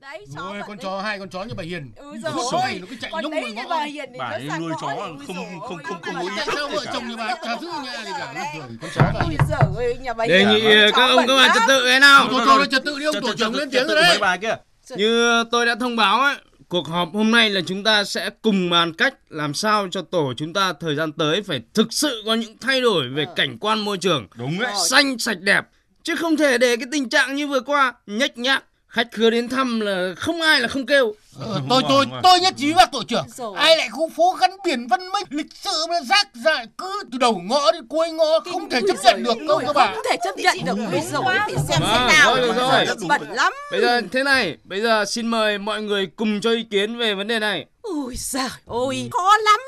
đấy 0.00 0.24
Rồi 0.36 0.52
vẫn 0.52 0.62
con 0.66 0.76
đấy. 0.76 0.82
chó 0.82 1.00
hai 1.02 1.18
con 1.18 1.28
chó 1.28 1.44
như 1.44 1.54
bà 1.56 1.62
Hiền. 1.64 1.92
ừ 1.96 2.14
Nó 2.22 2.30
rồi 2.30 2.44
sủi, 2.50 2.80
nó 2.80 2.86
cứ 2.90 2.96
chạy 3.00 3.10
đấy 3.12 3.22
vào 3.30 3.40
như 3.42 3.52
ngõ. 3.54 3.62
bà 3.70 3.84
hiền 3.84 4.08
thì 4.12 4.18
Bà 4.18 4.38
nó 4.38 4.58
nuôi 4.58 4.72
chó 4.80 4.86
không- 4.86 5.18
không- 5.26 5.36
ôi, 5.36 5.46
không- 5.68 5.78
nó 5.78 5.82
không 5.82 6.00
có 6.02 6.30
Tại 6.36 6.46
sao 6.56 6.68
vợ 6.68 6.84
chồng 6.92 7.08
nhà 7.08 7.16
bà 7.16 7.34
chả 7.44 7.56
giữ 7.60 7.66
nhà 7.84 8.04
gì 8.04 8.10
cả 8.18 8.32
nó 8.34 8.42
con 8.82 8.90
chó 8.94 9.02
giời 9.48 9.84
ơi 9.86 9.96
nhà 10.02 10.12
bà 10.12 10.26
Đề 10.26 10.44
nghị 10.44 10.60
chó 10.90 10.96
các 10.96 11.06
ông 11.10 11.26
các 11.26 11.34
bạn 11.36 11.50
trật 11.54 11.62
tự 11.68 11.84
thế 11.88 11.98
nào? 11.98 12.26
Thôi 12.30 12.42
thôi 12.46 12.54
thôi 12.58 12.66
trật 12.70 12.84
tự 12.84 12.98
đi 12.98 13.04
ông 13.04 13.14
tổ 13.22 13.34
trưởng 13.34 13.54
lên 13.54 13.70
tiếng 13.70 13.86
rồi 13.86 13.96
đấy. 14.02 14.18
bà 14.20 14.36
kia. 14.36 14.56
Như 14.96 15.44
tôi 15.50 15.66
đã 15.66 15.74
thông 15.80 15.96
báo 15.96 16.20
ấy, 16.20 16.34
cuộc 16.68 16.88
họp 16.88 17.08
hôm 17.14 17.30
nay 17.30 17.50
là 17.50 17.60
chúng 17.66 17.84
ta 17.84 18.04
sẽ 18.04 18.30
cùng 18.42 18.70
bàn 18.70 18.92
cách 18.92 19.14
làm 19.28 19.54
sao 19.54 19.88
cho 19.90 20.02
tổ 20.02 20.32
chúng 20.36 20.52
ta 20.52 20.72
thời 20.80 20.94
gian 20.96 21.12
tới 21.12 21.42
phải 21.42 21.60
thực 21.74 21.92
sự 21.92 22.22
có 22.26 22.34
những 22.34 22.56
thay 22.60 22.80
đổi 22.80 23.08
về 23.08 23.26
cảnh 23.36 23.58
quan 23.58 23.78
môi 23.80 23.98
trường. 23.98 24.26
Đúng 24.34 24.58
đấy. 24.58 24.72
Xanh 24.88 25.18
sạch 25.18 25.40
đẹp. 25.40 25.64
Chứ 26.02 26.16
không 26.16 26.36
thể 26.36 26.58
để 26.58 26.76
cái 26.76 26.86
tình 26.92 27.08
trạng 27.08 27.34
như 27.36 27.46
vừa 27.46 27.60
qua 27.60 27.92
nhếch 28.06 28.38
nhác, 28.38 28.64
khách 28.90 29.08
khứa 29.12 29.30
đến 29.30 29.48
thăm 29.48 29.80
là 29.80 30.12
không 30.16 30.40
ai 30.42 30.60
là 30.60 30.68
không 30.68 30.86
kêu 30.86 31.12
Ờ, 31.46 31.60
tôi 31.70 31.82
tôi 31.88 32.06
tôi 32.22 32.40
nhất 32.40 32.54
trí 32.56 32.72
với 32.72 32.86
tổ 32.92 33.02
trưởng 33.08 33.24
ai 33.56 33.76
lại 33.76 33.88
khu 33.90 34.10
phố 34.16 34.36
gắn 34.40 34.50
biển 34.64 34.86
văn 34.86 35.00
minh 35.12 35.24
lịch 35.30 35.46
sự 35.54 35.86
mà 35.88 35.94
rác 36.08 36.28
rưởi 36.34 36.66
cứ 36.78 37.02
từ 37.12 37.18
đầu 37.18 37.42
ngõ 37.44 37.72
đến 37.72 37.86
cuối 37.88 38.10
ngõ 38.10 38.40
không 38.52 38.70
thể 38.70 38.80
chấp 38.88 38.96
nhận 39.04 39.22
được 39.22 39.42
đâu 39.48 39.60
các 39.66 39.72
bạn 39.76 39.94
Không 39.94 40.04
thể 40.10 40.16
chấp 40.24 40.36
nhận 40.38 40.56
được. 40.64 40.76
Ui 40.92 41.00
dồi, 41.12 41.24
phải 41.38 41.54
xem 41.68 41.78
Vâng, 41.80 42.08
thế 42.08 42.16
nào. 42.16 42.36
rồi. 42.56 42.86
Rất 42.86 42.98
Bẩn 43.08 43.22
lắm. 43.32 43.52
bây 43.72 43.80
giờ 43.80 44.00
thế 44.12 44.22
này 44.22 44.56
bây 44.64 44.80
giờ 44.80 45.04
xin 45.04 45.26
mời 45.26 45.58
mọi 45.58 45.82
người 45.82 46.06
cùng 46.16 46.40
cho 46.40 46.50
ý 46.50 46.62
kiến 46.70 46.98
về 46.98 47.14
vấn 47.14 47.28
đề 47.28 47.38
này 47.38 47.66
Ui 47.82 48.16
giời 48.16 48.48
ôi, 48.66 49.08
khó 49.12 49.36
lắm. 49.44 49.60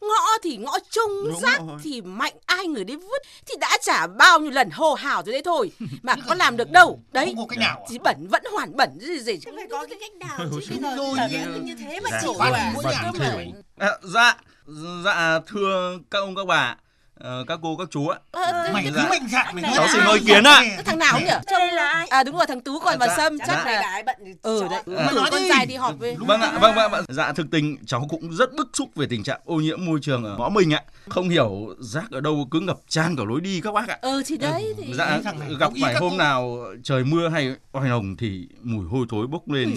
Ngõ 0.00 0.38
thì 0.42 0.56
ngõ 0.56 0.78
chung, 0.90 1.32
rác 1.42 1.60
thì 1.82 2.00
mạnh 2.00 2.32
ai 2.46 2.66
người 2.66 2.84
đi 2.84 2.96
vứt 2.96 3.22
thì 3.46 3.54
đã 3.60 3.78
trả 3.82 4.06
bao 4.06 4.40
nhiêu 4.40 4.50
lần 4.50 4.70
hô 4.70 4.94
hào 4.94 5.22
rồi 5.22 5.32
đấy 5.32 5.42
thôi. 5.44 5.72
Mà 6.02 6.14
có 6.28 6.34
làm 6.34 6.56
được 6.56 6.70
đâu. 6.70 7.00
Đấy, 7.12 7.26
không 7.26 7.36
có 7.36 7.46
cách 7.50 7.58
nào 7.58 7.86
chỉ 7.88 7.98
bẩn 7.98 8.28
vẫn 8.30 8.42
hoàn 8.52 8.76
bẩn 8.76 8.98
gì 9.00 9.18
gì. 9.18 9.38
phải 9.56 9.66
có 9.70 9.86
cái 9.86 9.98
cách 10.00 10.12
nào 10.14 10.38
chứ 10.68 10.74
Đúng 10.96 11.16
bây 11.16 11.30
giờ 11.30 11.60
như 11.62 11.74
thế 11.74 12.00
mà 12.00 12.10
chủ 12.22 12.34
Văn 12.34 12.52
à. 12.52 12.74
À, 13.78 13.88
dạ 14.02 14.36
dạ 15.04 15.40
thưa 15.46 15.98
các 16.10 16.18
ông 16.18 16.36
các 16.36 16.46
bà 16.46 16.76
ờ, 17.20 17.44
các 17.48 17.58
cô 17.62 17.76
các 17.76 17.88
chú 17.90 18.08
ạ. 18.08 18.18
Mày 18.72 18.84
cứ 18.84 18.90
Dạ. 18.96 19.08
mạnh 19.10 19.28
dạn 19.32 19.54
mày 19.54 19.64
cháu 19.76 19.88
xin 19.92 20.00
ý 20.14 20.20
kiến 20.26 20.44
ạ. 20.44 20.62
thằng 20.84 20.98
nào 20.98 21.20
nhỉ? 21.20 21.26
đây 21.50 21.72
là 21.72 21.88
ai? 21.88 22.06
À 22.10 22.22
đúng 22.24 22.36
rồi, 22.36 22.46
thằng 22.48 22.60
Tú 22.60 22.78
còn 22.78 22.98
bà 22.98 23.06
Dạ, 23.08 23.14
Sâm 23.16 23.38
chắc 23.38 23.46
chắc 23.48 23.66
là 23.66 23.72
là 23.72 24.02
bận 24.06 24.16
Ừ 24.42 24.66
đấy, 24.70 24.96
À. 24.98 25.08
cử 25.10 25.20
con 25.30 25.42
dài 25.48 25.66
đi 25.66 25.74
họp 25.74 25.98
với. 25.98 26.16
vâng 26.18 26.40
ạ 26.40 26.58
vâng 26.60 26.74
vâng 26.74 26.90
vâng. 26.90 27.04
dạ 27.08 27.32
thực 27.32 27.46
tình 27.50 27.76
cháu 27.86 28.06
cũng 28.10 28.32
rất 28.36 28.54
bức 28.54 28.70
xúc 28.74 28.88
về 28.94 29.06
tình 29.10 29.22
trạng 29.22 29.40
ô 29.44 29.54
nhiễm 29.56 29.84
môi 29.84 29.98
trường 30.02 30.24
ở 30.24 30.36
ngõ 30.38 30.48
mình 30.48 30.74
ạ. 30.74 30.82
Không 31.08 31.28
hiểu 31.28 31.74
rác 31.78 32.10
ở 32.10 32.20
đâu 32.20 32.48
cứ 32.50 32.60
ngập 32.60 32.78
tràn 32.88 33.16
cả 33.16 33.22
lối 33.28 33.40
đi 33.40 33.60
các 33.60 33.72
bác 33.74 33.88
ạ. 33.88 33.98
Ừ 34.02 34.22
thì 34.26 34.36
đấy 34.36 34.74
thì 34.76 34.94
dạ 34.94 35.20
gặp 35.58 35.72
phải 35.82 35.94
hôm 35.94 36.16
nào 36.16 36.58
trời 36.84 37.04
mưa 37.04 37.28
hay 37.28 37.54
oai 37.72 37.88
hồng 37.88 38.16
thì 38.18 38.48
mùi 38.62 38.84
hôi 38.90 39.06
thối 39.10 39.26
bốc 39.26 39.48
lên 39.50 39.76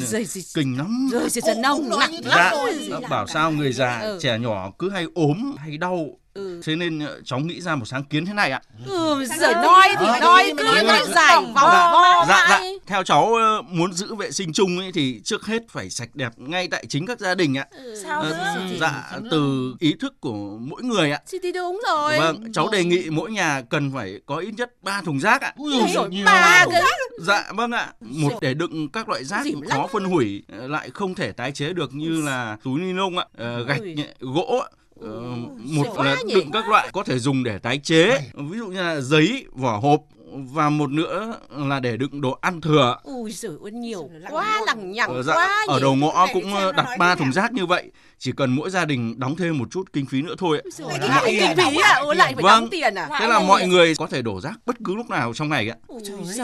kinh 0.55 0.77
lắm. 0.77 1.09
Rồi 1.11 1.29
dần 1.29 1.61
nông 1.61 1.89
nói 1.89 1.99
nặng 1.99 2.11
lắm 2.23 2.53
dạ. 2.89 2.97
dạ, 3.01 3.07
bảo 3.09 3.27
sao 3.27 3.51
người 3.51 3.71
già 3.73 3.99
Ừ. 3.99 4.19
trẻ 4.21 4.37
nhỏ 4.39 4.71
cứ 4.79 4.89
hay 4.89 5.05
ốm 5.15 5.55
hay 5.57 5.77
đau 5.77 6.05
Ừ. 6.33 6.61
thế 6.65 6.75
nên 6.75 6.99
ờ, 6.99 7.21
cháu 7.25 7.39
nghĩ 7.39 7.61
ra 7.61 7.75
một 7.75 7.85
sáng 7.85 8.03
kiến 8.03 8.25
thế 8.25 8.33
này 8.33 8.51
ạ. 8.51 8.61
Ừ, 8.87 9.25
rồi 9.39 9.53
nói 9.53 9.87
thì 9.99 10.05
Ờ, 10.07 10.19
nói 10.21 10.53
cứ 10.57 10.63
nói 10.63 10.83
đi. 10.83 11.13
dài 11.15 11.35
vòng 11.35 11.53
vo 11.53 12.25
dạ 12.27 12.45
dạ 12.49 12.57
mãi. 12.59 12.79
theo 12.87 13.03
cháu 13.03 13.35
ờ, 13.35 13.61
muốn 13.61 13.93
giữ 13.93 14.15
vệ 14.15 14.31
sinh 14.31 14.53
chung 14.53 14.79
ấy 14.79 14.91
thì 14.91 15.21
trước 15.23 15.45
hết 15.45 15.61
phải 15.69 15.89
sạch 15.89 16.09
đẹp 16.13 16.31
ngay 16.37 16.67
tại 16.71 16.85
chính 16.89 17.05
các 17.05 17.19
gia 17.19 17.35
đình 17.35 17.57
ạ. 17.57 17.65
Sao 18.03 18.21
Ờ, 18.21 18.29
nữa 18.29 18.77
dạ 18.79 19.03
từ 19.31 19.73
ý 19.79 19.93
thức 19.99 20.13
của 20.21 20.57
mỗi 20.59 20.83
người 20.83 21.11
ạ. 21.11 21.19
Thì 21.31 21.37
thì 21.43 21.51
đúng 21.51 21.81
rồi. 21.87 22.19
vâng 22.19 22.51
cháu 22.53 22.69
đề 22.71 22.83
nghị 22.83 23.09
mỗi 23.09 23.31
nhà 23.31 23.61
cần 23.69 23.91
phải 23.93 24.19
có 24.25 24.37
ít 24.37 24.51
nhất 24.57 24.71
3 24.81 25.01
thùng 25.01 25.19
rác 25.19 25.41
ạ. 25.41 25.53
Ui 25.57 25.79
Ui 25.79 25.91
dồi, 25.93 26.09
ba 26.25 26.65
cái 26.71 26.81
dạ 27.19 27.51
vâng 27.55 27.71
ạ. 27.71 27.93
Một 28.01 28.31
để 28.41 28.53
đựng 28.53 28.89
các 28.89 29.09
loại 29.09 29.23
rác 29.23 29.43
Dìm 29.43 29.61
khó 29.69 29.77
lắm. 29.77 29.87
phân 29.91 30.03
hủy 30.05 30.43
lại 30.47 30.89
không 30.93 31.15
thể 31.15 31.31
tái 31.31 31.51
chế 31.51 31.73
được 31.73 31.93
như 31.93 32.21
là 32.21 32.57
túi 32.63 32.79
ni 32.81 32.93
lông 32.93 33.17
ạ 33.17 33.25
gạch 33.67 33.79
gỗ 34.19 34.63
ạ. 34.65 34.69
Ờ, 35.01 35.35
một 35.57 35.97
là 35.97 36.15
đựng 36.33 36.51
các 36.51 36.69
loại 36.69 36.89
có 36.93 37.03
thể 37.03 37.19
dùng 37.19 37.43
để 37.43 37.57
tái 37.57 37.77
chế. 37.77 38.19
Ví 38.33 38.57
dụ 38.57 38.67
như 38.67 38.81
là 38.81 39.01
giấy 39.01 39.45
vỏ 39.53 39.77
hộp 39.77 40.01
và 40.33 40.69
một 40.69 40.89
nữa 40.91 41.37
là 41.49 41.79
để 41.79 41.97
đựng 41.97 42.21
đồ 42.21 42.37
ăn 42.41 42.61
thừa. 42.61 42.97
Ui 43.03 43.31
giời 43.31 43.51
ơi 43.63 43.71
nhiều 43.71 44.09
quá 44.29 44.61
lằng 44.65 44.91
nhằng 44.91 45.09
Ờ, 45.09 45.23
dạ, 45.23 45.33
quá 45.33 45.65
ở 45.67 45.79
đầu 45.79 45.95
ngõ 45.95 46.27
cũng 46.33 46.53
ờ, 46.55 46.71
đặt 46.71 46.85
ba 46.99 47.15
thùng 47.15 47.33
rác 47.33 47.51
như 47.53 47.65
vậy 47.65 47.91
chỉ 48.19 48.31
cần 48.37 48.55
mỗi 48.55 48.69
gia 48.69 48.85
đình 48.85 49.19
đóng 49.19 49.35
thêm 49.35 49.57
một 49.57 49.67
chút 49.71 49.93
kinh 49.93 50.05
phí 50.05 50.21
nữa 50.21 50.35
thôi 50.37 50.61
lại 51.01 51.23
kinh 51.39 51.57
phí 51.57 51.77
à? 51.83 52.01
Lại 52.15 52.33
phải 52.35 52.43
Vâng. 52.43 52.61
đóng 52.61 52.69
tiền 52.69 52.95
à? 52.95 53.07
thế 53.19 53.27
là 53.27 53.39
mọi 53.39 53.67
người 53.67 53.95
có 53.95 54.07
thể 54.07 54.21
đổ 54.21 54.41
rác 54.41 54.53
bất 54.65 54.75
cứ 54.85 54.95
lúc 54.95 55.09
nào 55.09 55.33
trong 55.33 55.49
ngày 55.49 55.69
ạ. 55.69 55.75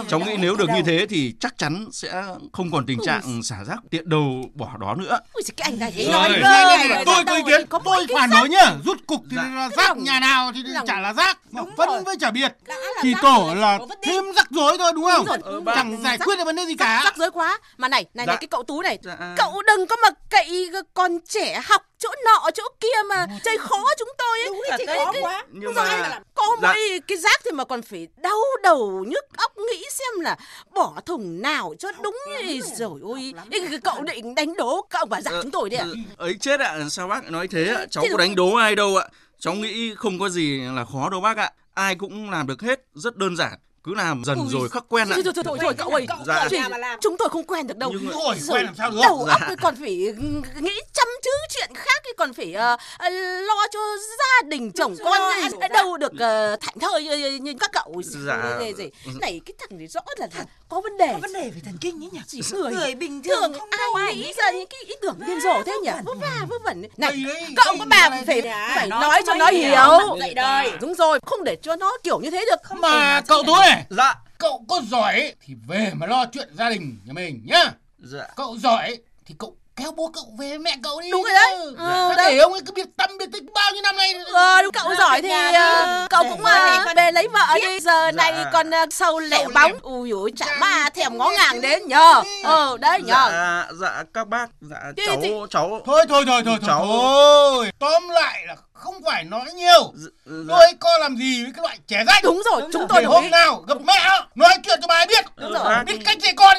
Cháu 0.07 0.19
nghĩ 0.19 0.35
nếu 0.39 0.55
được 0.55 0.69
như 0.69 0.81
thế 0.85 1.05
thì 1.09 1.33
chắc 1.39 1.57
chắn 1.57 1.85
sẽ 1.91 2.23
không 2.53 2.71
còn 2.71 2.85
tình 2.85 2.99
trạng 3.05 3.43
xả 3.43 3.63
rác 3.63 3.77
tiện 3.89 4.09
đầu 4.09 4.45
bỏ 4.53 4.69
đó 4.79 4.95
nữa. 4.95 5.19
Ui 5.33 5.43
giời, 5.45 5.53
cái 5.57 5.71
anh 5.71 5.79
này 5.79 6.05
nói 6.13 7.03
tôi 7.05 7.23
có 7.25 7.35
ý 7.35 7.41
kiến 7.45 7.61
tôi 7.85 8.05
phản 8.19 8.29
đối 8.29 8.49
nhá. 8.49 8.73
Rút 8.85 8.97
cục 9.07 9.21
thì 9.31 9.37
Dạ. 9.37 9.43
là 9.55 9.69
Cái 9.75 9.85
rác. 9.87 9.97
nhà 9.97 10.19
nào 10.19 10.51
thì 10.55 10.63
chả 10.87 10.99
là 10.99 11.13
rác. 11.13 11.37
Mà 11.51 11.61
phân 11.77 12.03
với 12.03 12.15
chả 12.19 12.31
biệt. 12.31 12.55
Là 12.65 12.75
chỉ 13.01 13.13
tổ 13.21 13.53
rồi, 13.59 13.76
là 13.79 13.95
thêm 14.01 14.23
rắc 14.35 14.47
rối 14.51 14.77
thôi 14.77 14.91
đúng 14.95 15.03
không? 15.03 15.25
Rồi. 15.25 15.37
Ờ, 15.43 15.61
chẳng 15.75 16.01
giải 16.03 16.17
quyết 16.17 16.35
được 16.37 16.43
vấn 16.45 16.55
đề 16.55 16.65
gì 16.65 16.75
rắc, 16.79 16.85
cả. 16.87 17.01
rắc 17.03 17.17
rối 17.17 17.31
quá. 17.31 17.59
Mà 17.77 17.87
này 17.87 18.05
này 18.13 18.25
Dạ. 18.27 18.31
này 18.33 18.37
cái 18.41 18.47
cậu 18.47 18.63
tú 18.63 18.81
này. 18.81 18.99
Dạ. 19.03 19.17
cậu 19.37 19.61
đừng 19.67 19.87
có 19.87 19.95
mà 20.01 20.09
cậy 20.29 20.69
con 20.93 21.19
trẻ 21.29 21.61
học 21.65 21.81
chỗ 21.99 22.09
nọ 22.25 22.51
chỗ 22.53 22.63
kia 22.79 23.03
mà 23.09 23.25
chơi 23.45 23.57
khó 23.57 23.83
chúng 23.99 24.09
tôi 24.17 24.39
ấy. 24.39 24.47
Đúng 24.47 24.61
thì 24.77 24.85
cái, 24.85 24.97
khó 24.97 25.11
cái, 25.11 25.21
quá. 25.21 25.43
nhưng 25.51 25.73
mà 25.75 26.19
có 26.35 26.43
Dạ. 26.61 26.67
mỗi 26.73 26.99
cái 27.07 27.17
rác 27.17 27.41
thì 27.45 27.51
mà 27.51 27.63
còn 27.65 27.81
phải 27.81 28.07
đau 28.17 28.39
đầu 28.63 29.05
nhức 29.07 29.25
óc 29.37 29.51
nghĩ 29.57 29.83
xem 29.91 30.19
là 30.19 30.37
bỏ 30.73 30.93
thùng 31.05 31.41
nào 31.41 31.73
cho 31.79 31.89
đúng 32.01 32.15
ấy. 32.35 32.61
rồi. 32.75 32.99
Ôi 33.03 33.33
cậu 33.83 34.01
định 34.01 34.35
đánh 34.35 34.53
đố 34.57 34.81
các 34.89 34.99
ông 34.99 35.09
bà 35.09 35.21
già 35.21 35.31
Ờ, 35.31 35.41
chúng 35.41 35.51
tôi 35.51 35.69
đấy 35.69 35.79
à 35.79 35.85
ừ, 35.85 35.95
ấy 36.17 36.35
chết 36.41 36.59
ạ. 36.59 36.75
Sao 36.89 37.07
bác 37.07 37.31
nói 37.31 37.47
thế 37.47 37.67
ạ? 37.67 37.85
Cháu 37.91 38.03
Thế 38.03 38.09
có 38.11 38.17
đánh 38.17 38.35
đố 38.35 38.55
ai 38.55 38.75
đâu 38.75 38.97
ạ? 38.97 39.07
Cháu 39.39 39.53
nghĩ 39.53 39.95
không 39.95 40.19
có 40.19 40.29
gì 40.29 40.59
là 40.75 40.85
khó 40.93 41.09
đâu 41.09 41.21
bác 41.21 41.37
ạ 41.37 41.51
ai 41.77 41.95
cũng 41.95 42.29
làm 42.29 42.47
được 42.47 42.61
hết 42.61 42.85
rất 42.93 43.17
đơn 43.17 43.35
giản 43.35 43.59
cứ 43.87 43.93
làm 43.95 44.23
dần 44.25 44.37
Ui, 44.39 44.47
rồi 44.49 44.69
khắc 44.69 44.83
quen 44.89 45.09
ạ 45.09 45.13
thôi, 45.15 45.23
thôi, 45.23 45.33
thôi, 45.35 45.43
thôi, 45.47 45.57
thôi, 45.61 45.73
cậu 45.77 45.89
ơi. 45.89 46.05
Cậu 46.07 46.17
Dạ. 46.27 46.47
Chỉ- 46.49 46.57
mà 46.69 46.77
làm. 46.77 46.99
chúng 47.01 47.17
tôi 47.17 47.29
không 47.29 47.43
quen 47.43 47.67
được 47.67 47.77
đâu. 47.77 47.91
Nhưng 47.93 48.11
Thôi, 48.13 48.35
Rồi 48.39 48.55
quen 48.57 48.65
làm 48.65 48.75
sao 48.77 48.91
được? 48.91 48.97
đầu 49.01 49.25
óc 49.29 49.39
Dạ. 49.41 49.45
thì 49.49 49.55
còn 49.61 49.75
phải 49.75 49.89
nghĩ 50.59 50.79
chăm 50.93 51.07
chứ 51.23 51.29
chuyện 51.49 51.69
khác 51.75 52.01
thì 52.05 52.11
còn 52.17 52.33
phải 52.33 52.53
ờ, 52.53 52.77
ờ, 52.97 53.09
lo 53.41 53.67
cho 53.71 53.79
gia 54.19 54.47
đình 54.49 54.71
chồng 54.71 54.95
Đúng 54.97 55.05
con 55.05 55.19
rồi, 55.19 55.33
rồi. 55.59 55.69
đâu 55.69 55.97
được 55.97 56.11
uh, 56.13 56.61
thảnh 56.61 56.79
thơi 56.81 57.03
như, 57.03 57.39
như 57.41 57.53
các 57.59 57.71
cậu. 57.73 58.01
Dạ. 58.25 58.57
gì, 58.59 58.73
gì. 58.77 58.89
này 59.21 59.41
cái 59.45 59.53
thằng 59.59 59.77
này 59.77 59.87
rõ 59.87 60.01
là, 60.17 60.27
là 60.37 60.45
có 60.69 60.81
vấn 60.81 60.97
đề. 60.97 61.07
Có 61.13 61.19
vấn 61.21 61.33
đề 61.33 61.41
về 61.41 61.61
thần 61.65 61.77
kinh 61.81 62.03
ấy 62.03 62.09
nhỉ? 62.11 62.19
Chỉ 62.27 62.41
người 62.51 62.71
người 62.73 62.95
bình 62.95 63.23
thường 63.23 63.53
thường 63.53 63.59
không 63.59 63.69
ai 63.95 64.15
nghĩ 64.15 64.33
ra 64.37 64.51
những 64.51 64.67
cái 64.67 64.79
ý 64.87 64.93
tưởng 65.01 65.15
điên 65.27 65.41
rồ 65.41 65.63
thế 65.65 65.77
nhỉ? 65.83 65.91
Vớ 66.05 66.13
va 66.21 66.45
vớ 66.49 66.57
vẩn. 66.63 66.83
Này 66.97 67.23
các 67.55 67.65
đây 67.65 67.87
bà 67.89 68.09
phải 68.09 68.41
phải 68.75 68.87
Nó 68.87 69.01
nói 69.01 69.21
cho 69.27 69.33
nó 69.33 69.45
hiểu, 69.45 70.17
dạy 70.19 70.33
đời. 70.33 70.71
đúng 70.81 70.93
rồi 70.95 71.19
không 71.25 71.43
để 71.43 71.55
cho 71.61 71.75
nó 71.75 71.97
kiểu 72.03 72.19
như 72.19 72.29
thế 72.31 72.45
được. 72.49 72.75
Mà 72.75 73.21
cậu 73.27 73.43
tú 73.43 73.53
này 73.77 73.85
dạ 73.89 74.15
cậu 74.37 74.65
có 74.69 74.81
giỏi 74.89 75.33
thì 75.45 75.53
về 75.67 75.91
mà 75.93 76.07
lo 76.07 76.25
chuyện 76.25 76.49
gia 76.57 76.69
đình 76.69 76.97
nhà 77.05 77.13
mình 77.13 77.41
nhá 77.45 77.63
dạ 77.99 78.27
cậu 78.35 78.57
giỏi 78.57 78.97
thì 79.25 79.35
cậu 79.39 79.55
kéo 79.75 79.91
bố 79.91 80.11
cậu 80.13 80.23
về 80.39 80.57
mẹ 80.57 80.75
cậu 80.83 81.01
đi 81.01 81.11
Đúng 81.11 81.23
rồi 81.23 81.33
đấy. 81.33 81.53
Ừ. 81.55 81.75
Ừ, 81.77 82.09
Đã 82.09 82.15
đấy. 82.17 82.31
để 82.33 82.37
ông 82.39 82.51
ấy 82.51 82.61
cứ 82.65 82.71
biệt 82.75 82.85
tâm 82.97 83.09
biệt 83.19 83.25
tích 83.33 83.43
bao 83.53 83.71
nhiêu 83.73 83.81
năm 83.81 83.95
nay 83.97 84.13
Ờ, 84.33 84.61
đúng 84.61 84.71
cậu 84.71 84.95
giỏi 84.97 85.21
thì 85.21 85.29
ờ, 85.29 85.51
đi. 86.01 86.07
cậu 86.09 86.23
Để 86.23 86.29
cũng 86.29 86.43
gia 86.43 86.51
ờ, 86.51 86.71
đình 86.71 86.81
con 86.85 86.95
về 86.95 87.11
lấy 87.11 87.27
vợ 87.27 87.39
đi. 87.61 87.79
Giờ 87.79 88.11
này 88.11 88.33
Dạ. 88.35 88.49
còn 88.53 88.71
ờ, 88.71 88.85
sâu 88.91 89.19
lẻ 89.19 89.37
Sâu 89.37 89.51
bóng. 89.53 89.71
lẻ. 89.71 89.79
Ui 89.81 90.09
dồi, 90.11 90.31
chả 90.37 90.45
ma 90.59 90.89
thèm 90.93 91.17
ngó 91.17 91.29
ngàng 91.37 91.61
đến 91.61 91.87
nhờ. 91.87 92.21
Ờ, 92.43 92.77
đấy 92.77 93.01
nhờ. 93.01 93.29
dạ 93.31 93.67
dạ 93.81 94.03
các 94.13 94.27
bác 94.27 94.49
dạ 94.61 94.77
cháu 95.05 95.47
cháu 95.49 95.81
thôi 95.85 96.05
thôi 96.09 96.23
thôi 96.27 96.41
thôi 96.45 96.57
Cháu- 96.67 96.85
thôi 96.87 97.71
tóm 97.79 98.09
lại 98.09 98.43
là 98.47 98.55
không 98.79 98.95
phải 99.05 99.23
nói 99.23 99.45
nhiều 99.53 99.93
dạ, 99.95 100.09
tôi 100.49 100.67
có 100.79 100.97
làm 100.97 101.15
gì 101.17 101.43
với 101.43 101.51
cái 101.55 101.61
loại 101.63 101.77
trẻ 101.87 102.03
rách 102.07 102.23
Đúng 102.23 102.41
rồi, 102.51 102.61
chúng 102.73 102.81
để 102.81 102.87
tôi 102.89 103.03
hôm 103.03 103.23
ý. 103.23 103.29
nào 103.29 103.63
gặp 103.67 103.77
mẹ 103.85 104.09
nói 104.35 104.55
chuyện 104.65 104.79
cho 104.81 104.87
bà 104.87 104.95
ấy 104.95 105.05
biết 105.07 105.25
Đúng 105.35 105.53
rồi. 105.53 105.83
biết 105.85 105.97
cách 106.05 106.17
dạy 106.21 106.33
con 106.37 106.57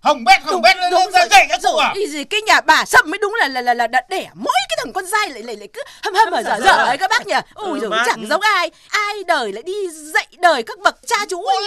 hỏng 0.00 0.24
bét 0.24 0.42
hỏng 0.42 0.52
Đúng, 0.52 0.62
bét 0.62 0.76
lên 0.76 0.90
đúng 0.90 1.10
ra 1.12 1.20
rồi. 1.20 1.28
dạy 1.30 1.46
các 1.48 1.60
cụ 1.62 1.76
à 1.76 1.94
gì 2.08 2.24
cái 2.24 2.40
nhà 2.42 2.60
bà 2.60 2.84
sâm 2.84 3.10
mới 3.10 3.18
đúng 3.18 3.34
là 3.40 3.48
là 3.48 3.60
là 3.60 3.74
là 3.74 3.86
đã 3.86 4.00
đẻ 4.08 4.28
mỗi 4.34 4.54
cái 4.68 4.76
thằng 4.84 4.92
con 4.92 5.06
dai 5.06 5.28
lại 5.28 5.42
lại 5.42 5.56
lại 5.56 5.68
cứ 5.72 5.82
hâm 6.04 6.14
hâm 6.14 6.30
ở 6.32 6.42
dở 6.42 6.56
dở 6.64 6.72
ấy 6.72 6.98
các 6.98 7.10
bác 7.10 7.26
nhỉ. 7.26 7.34
Ui 7.54 7.70
Ừ, 7.70 7.78
dồi, 7.80 7.90
bác. 7.90 8.02
chẳng 8.06 8.26
giống 8.30 8.40
ai. 8.40 8.70
Ai 8.88 9.14
đời 9.26 9.52
lại 9.52 9.62
đi 9.62 9.72
dạy 10.14 10.26
đời 10.38 10.62
các 10.62 10.78
bậc 10.78 10.96
cha 11.06 11.16
chú 11.30 11.42
ấy. 11.44 11.64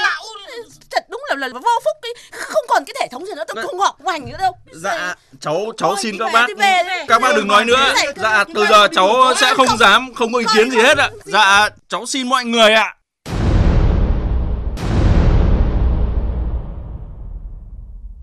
Thật 0.92 1.04
đúng 1.10 1.22
là 1.30 1.36
là 1.36 1.48
vô 1.54 1.60
phúc 1.86 1.98
ấy. 2.02 2.13
Không 2.32 2.63
còn 2.68 2.86
cái 2.86 2.94
thể 3.00 3.08
thống 3.12 3.26
gì 3.26 3.34
nữa, 3.36 3.44
tôi 3.48 3.56
Vâng. 3.56 3.65
không 3.68 3.80
học 3.80 3.96
hoành 4.04 4.30
nữa 4.32 4.38
đâu. 4.39 4.52
dạ 4.72 5.15
cháu 5.42 5.65
cháu 5.78 5.96
xin 6.02 6.15
các 6.20 6.30
bác 6.34 6.48
các 7.08 7.22
bác 7.22 7.36
đừng 7.36 7.48
nói 7.48 7.65
nữa 7.65 7.94
dạ 8.15 8.44
từ 8.56 8.65
giờ 8.70 8.88
cháu 8.96 9.34
sẽ 9.42 9.54
không 9.54 9.68
dám 9.78 10.14
không 10.14 10.34
có 10.34 10.40
ý 10.40 10.46
kiến 10.56 10.72
gì 10.72 10.78
hết 10.78 10.98
ạ. 10.98 11.10
Dạ 11.26 11.70
cháu 11.90 12.06
xin 12.06 12.30
mọi 12.30 12.46
người 12.46 12.74
ạ. 12.74 12.96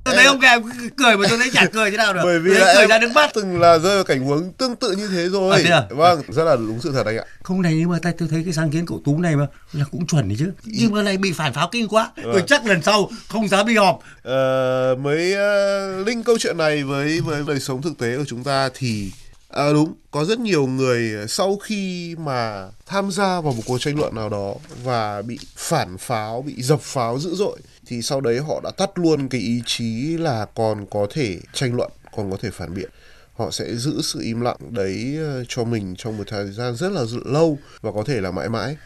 Tôi 0.06 0.14
thấy 0.14 0.24
ông 0.24 0.40
kèm 0.40 0.62
cười 0.96 1.16
mà 1.16 1.26
tôi 1.28 1.38
thấy 1.38 1.50
chả 1.52 1.66
cười 1.72 1.90
thế 1.90 1.96
nào 1.96 2.12
được. 2.12 2.20
Bởi 2.24 2.38
vì 2.38 2.50
là 2.50 2.72
cười 2.74 2.82
em 2.82 2.88
ra 2.88 2.98
nước 2.98 3.10
mắt. 3.14 3.30
từng 3.34 3.60
là 3.60 3.78
rơi 3.78 3.94
vào 3.94 4.04
cảnh 4.04 4.24
huống 4.24 4.52
tương 4.52 4.76
tự 4.76 4.92
như 4.92 5.08
thế 5.08 5.28
rồi. 5.28 5.52
À, 5.52 5.60
thế 5.64 5.70
à? 5.70 5.82
vâng 5.90 6.22
rất 6.28 6.44
là 6.44 6.56
đúng 6.56 6.80
sự 6.80 6.92
thật 6.92 7.06
anh 7.06 7.16
ạ. 7.16 7.24
Không 7.42 7.62
này 7.62 7.74
nhưng 7.74 7.90
mà 7.90 7.98
ta 8.02 8.12
tôi 8.18 8.28
thấy 8.30 8.42
cái 8.44 8.52
sáng 8.52 8.70
kiến 8.70 8.86
cậu 8.86 9.00
tú 9.04 9.18
này 9.18 9.36
mà 9.36 9.46
là 9.72 9.84
cũng 9.90 10.06
chuẩn 10.06 10.28
đấy 10.28 10.36
chứ. 10.38 10.52
Nhưng 10.64 10.92
mà 10.92 11.02
này 11.02 11.16
bị 11.16 11.32
phản 11.32 11.52
pháo 11.52 11.68
kinh 11.72 11.88
quá. 11.88 12.10
Tôi 12.22 12.42
chắc 12.46 12.66
lần 12.66 12.82
sau 12.82 13.10
không 13.28 13.48
dám 13.48 13.66
đi 13.66 13.76
họp. 13.76 13.98
Ờ, 14.22 14.96
mới 15.00 15.34
ờ, 15.34 16.02
link 16.04 16.24
câu 16.26 16.38
chuyện 16.38 16.56
này 16.56 16.84
với 16.84 17.20
với 17.20 17.42
đời 17.46 17.60
sống 17.60 17.82
thực 17.82 17.98
tế 17.98 18.16
của 18.16 18.24
chúng 18.26 18.44
ta 18.44 18.68
thì 18.74 19.12
à, 19.56 19.72
đúng. 19.72 19.94
Có 20.10 20.24
rất 20.24 20.38
nhiều 20.38 20.66
người 20.66 21.14
ờ, 21.14 21.26
sau 21.26 21.56
khi 21.56 22.14
mà 22.18 22.68
tham 22.86 23.10
gia 23.10 23.40
vào 23.40 23.52
một 23.52 23.62
cuộc 23.66 23.78
tranh 23.78 23.98
luận 23.98 24.14
nào 24.14 24.28
đó 24.28 24.54
và 24.84 25.22
bị 25.22 25.38
phản 25.56 25.98
pháo 25.98 26.42
bị 26.42 26.62
dập 26.62 26.80
pháo 26.80 27.18
dữ 27.18 27.34
dội 27.34 27.58
thì 27.86 28.02
sau 28.02 28.20
đấy 28.20 28.38
họ 28.38 28.60
đã 28.64 28.70
tắt 28.70 28.90
luôn 28.98 29.28
cái 29.28 29.40
ý 29.40 29.62
chí 29.66 30.16
là 30.16 30.46
còn 30.54 30.86
có 30.90 31.06
thể 31.10 31.38
tranh 31.52 31.74
luận 31.74 31.90
còn 32.16 32.30
có 32.30 32.36
thể 32.42 32.50
phản 32.50 32.74
biện. 32.74 32.90
Họ 33.34 33.50
sẽ 33.50 33.74
giữ 33.76 34.02
sự 34.02 34.20
im 34.20 34.40
lặng 34.40 34.56
đấy 34.70 35.16
ờ, 35.18 35.44
cho 35.48 35.64
mình 35.64 35.94
trong 35.98 36.18
một 36.18 36.24
thời 36.26 36.52
gian 36.52 36.76
rất 36.76 36.92
là 36.92 37.04
lâu 37.24 37.58
và 37.80 37.92
có 37.92 38.04
thể 38.06 38.20
là 38.20 38.30
mãi 38.30 38.48
mãi. 38.48 38.76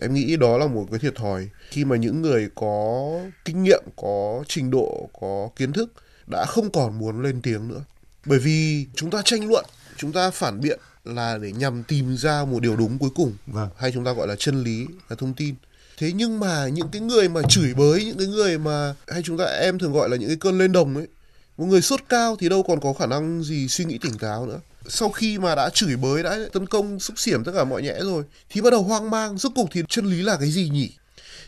Em 0.00 0.14
nghĩ 0.14 0.36
đó 0.36 0.58
là 0.58 0.66
một 0.66 0.86
cái 0.90 0.98
thiệt 0.98 1.14
thòi. 1.14 1.48
Khi 1.70 1.84
mà 1.84 1.96
những 1.96 2.22
người 2.22 2.48
có 2.54 3.10
kinh 3.44 3.62
nghiệm 3.62 3.82
có 3.96 4.44
trình 4.48 4.70
độ 4.70 5.08
có 5.20 5.48
kiến 5.56 5.72
thức 5.72 5.92
đã 6.26 6.44
không 6.44 6.70
còn 6.70 6.98
muốn 6.98 7.22
lên 7.22 7.42
tiếng 7.42 7.68
nữa. 7.68 7.84
Bởi 8.26 8.38
vì 8.38 8.86
chúng 8.94 9.10
ta 9.10 9.22
tranh 9.24 9.48
luận 9.48 9.64
chúng 9.98 10.12
ta 10.12 10.30
phản 10.30 10.60
biện 10.60 10.78
là 11.04 11.38
để 11.38 11.52
nhằm 11.52 11.82
tìm 11.82 12.16
ra 12.16 12.44
một 12.44 12.62
điều 12.62 12.76
đúng 12.76 12.98
cuối 12.98 13.10
cùng 13.14 13.36
vâng. 13.46 13.68
hay 13.78 13.92
chúng 13.92 14.04
ta 14.04 14.12
gọi 14.12 14.28
là 14.28 14.34
chân 14.38 14.62
lý 14.62 14.86
là 15.08 15.16
thông 15.16 15.34
tin. 15.34 15.54
Thế 15.98 16.12
nhưng 16.12 16.40
mà 16.40 16.68
những 16.68 16.88
cái 16.92 17.00
người 17.00 17.28
mà 17.28 17.40
chửi 17.48 17.74
bới 17.74 18.04
những 18.04 18.18
cái 18.18 18.26
người 18.26 18.58
mà 18.58 18.94
hay 19.08 19.22
chúng 19.22 19.38
ta 19.38 19.44
em 19.44 19.78
thường 19.78 19.92
gọi 19.92 20.08
là 20.08 20.16
những 20.16 20.28
cái 20.28 20.36
cơn 20.40 20.58
lên 20.58 20.72
đồng 20.72 20.96
ấy 20.96 21.06
một 21.58 21.66
người 21.66 21.82
sốt 21.82 22.00
cao 22.08 22.36
thì 22.40 22.48
đâu 22.48 22.62
còn 22.62 22.80
có 22.80 22.92
khả 22.92 23.06
năng 23.06 23.42
gì 23.42 23.68
suy 23.68 23.84
nghĩ 23.84 23.98
tỉnh 23.98 24.18
táo 24.18 24.46
nữa. 24.46 24.60
Sau 24.88 25.08
khi 25.08 25.38
mà 25.38 25.54
đã 25.54 25.70
chửi 25.70 25.96
bới 25.96 26.22
đã 26.22 26.38
tấn 26.52 26.66
công 26.66 27.00
xúc 27.00 27.18
xiểm 27.18 27.44
tất 27.44 27.52
cả 27.54 27.64
mọi 27.64 27.82
nhẽ 27.82 27.94
rồi 28.00 28.24
thì 28.50 28.60
bắt 28.60 28.70
đầu 28.70 28.82
hoang 28.82 29.10
mang 29.10 29.38
rốt 29.38 29.52
cục 29.54 29.68
thì 29.72 29.82
chân 29.88 30.06
lý 30.06 30.22
là 30.22 30.36
cái 30.36 30.50
gì 30.50 30.68
nhỉ? 30.68 30.92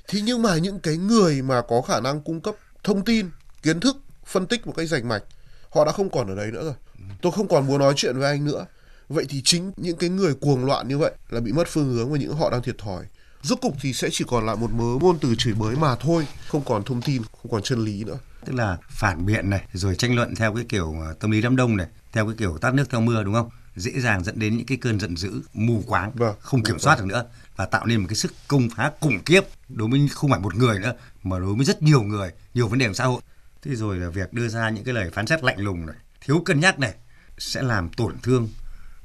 Thế 0.09 0.21
nhưng 0.21 0.43
mà 0.43 0.57
những 0.57 0.81
cái 0.81 0.97
người 0.97 1.43
mà 1.43 1.63
có 1.69 1.83
khả 1.83 2.01
năng 2.01 2.21
cung 2.21 2.41
cấp 2.41 2.55
thông 2.85 3.05
tin 3.05 3.31
kiến 3.63 3.81
thức 3.81 3.97
phân 4.27 4.47
tích 4.47 4.67
một 4.67 4.73
cách 4.77 4.89
rành 4.89 5.09
mạch 5.09 5.23
họ 5.71 5.85
đã 5.85 5.93
không 5.93 6.11
còn 6.11 6.29
ở 6.29 6.35
đấy 6.35 6.51
nữa 6.53 6.65
rồi 6.65 6.75
tôi 7.23 7.33
không 7.33 7.49
còn 7.49 7.67
muốn 7.67 7.79
nói 7.79 7.93
chuyện 7.97 8.19
với 8.19 8.31
anh 8.31 8.45
nữa. 8.45 8.67
Vậy 9.09 9.27
thì 9.29 9.43
chính 9.45 9.73
những 9.77 9.97
cái 9.97 10.11
người 10.11 10.35
cuồng 10.35 10.65
loạn 10.65 10.89
như 10.89 10.99
vậy 10.99 11.13
là 11.31 11.41
bị 11.41 11.53
mất 11.53 11.69
phương 11.69 11.95
hướng 11.95 12.13
và 12.13 12.19
những 12.19 12.35
họ 12.35 12.51
đang 12.51 12.63
thiệt 12.63 12.79
thòi. 12.79 13.05
Rốt 13.43 13.59
cục 13.61 13.77
thì 13.81 13.93
sẽ 13.93 14.09
chỉ 14.13 14.25
còn 14.29 14.47
lại 14.47 14.57
một 14.57 14.73
mớ 14.73 14.85
ngôn 15.01 15.19
từ 15.19 15.35
chửi 15.39 15.55
bới 15.55 15.77
mà 15.77 15.97
thôi 15.97 16.27
không 16.47 16.65
còn 16.65 16.85
thông 16.85 17.03
tin 17.03 17.23
không 17.43 17.51
còn 17.51 17.63
chân 17.63 17.85
lý 17.85 18.05
nữa. 18.05 18.19
Tức 18.45 18.53
là 18.53 18.79
phản 18.89 19.27
biện 19.27 19.51
này 19.51 19.63
rồi 19.73 19.97
tranh 19.97 20.15
luận 20.15 20.35
theo 20.35 20.55
cái 20.55 20.65
kiểu 20.69 20.95
ờ, 21.01 21.15
tâm 21.21 21.31
lý 21.31 21.43
đám 21.43 21.57
đông 21.57 21.77
này 21.77 21.87
theo 22.13 22.27
cái 22.27 22.35
kiểu 22.39 22.59
tát 22.59 22.75
nước 22.75 22.91
theo 22.91 23.01
mưa 23.01 23.25
đúng 23.25 23.35
không? 23.35 23.51
Dễ 23.77 24.01
dàng 24.01 24.25
dẫn 24.25 24.39
đến 24.39 24.57
những 24.57 24.67
cái 24.67 24.79
cơn 24.79 25.01
giận 25.01 25.17
dữ 25.17 25.41
mù 25.55 25.83
quáng 25.87 26.13
vâng, 26.15 26.37
không 26.41 26.63
kiểm 26.63 26.79
soát 26.79 26.99
được 26.99 27.07
nữa 27.07 27.25
và 27.57 27.67
tạo 27.67 27.87
nên 27.87 28.01
một 28.01 28.07
cái 28.09 28.17
sức 28.17 28.33
công 28.49 28.69
phá 28.77 28.93
khủng 29.01 29.19
khiếp 29.27 29.41
đối 29.69 29.89
với 29.89 30.09
không 30.13 30.31
phải 30.31 30.41
một 30.41 30.55
người 30.55 30.79
nữa 30.79 30.93
mà 31.23 31.39
đối 31.39 31.55
với 31.55 31.65
rất 31.65 31.83
nhiều 31.83 32.03
người 32.03 32.31
nhiều 32.55 32.69
vấn 32.69 32.79
đề 32.79 32.89
của 32.89 32.95
xã 32.95 33.05
hội. 33.05 33.21
Thế 33.63 33.75
rồi 33.75 33.97
là 33.97 34.09
việc 34.09 34.33
đưa 34.33 34.49
ra 34.49 34.71
những 34.71 34.85
cái 34.85 34.95
lời 34.95 35.11
phán 35.13 35.27
xét 35.27 35.45
lạnh 35.45 35.59
lùng 35.59 35.87
này 35.87 35.97
thiếu 36.21 36.43
cân 36.45 36.61
nhắc 36.61 36.79
này 36.79 36.95
sẽ 37.39 37.63
làm 37.63 37.89
tổn 37.89 38.19
thương 38.23 38.49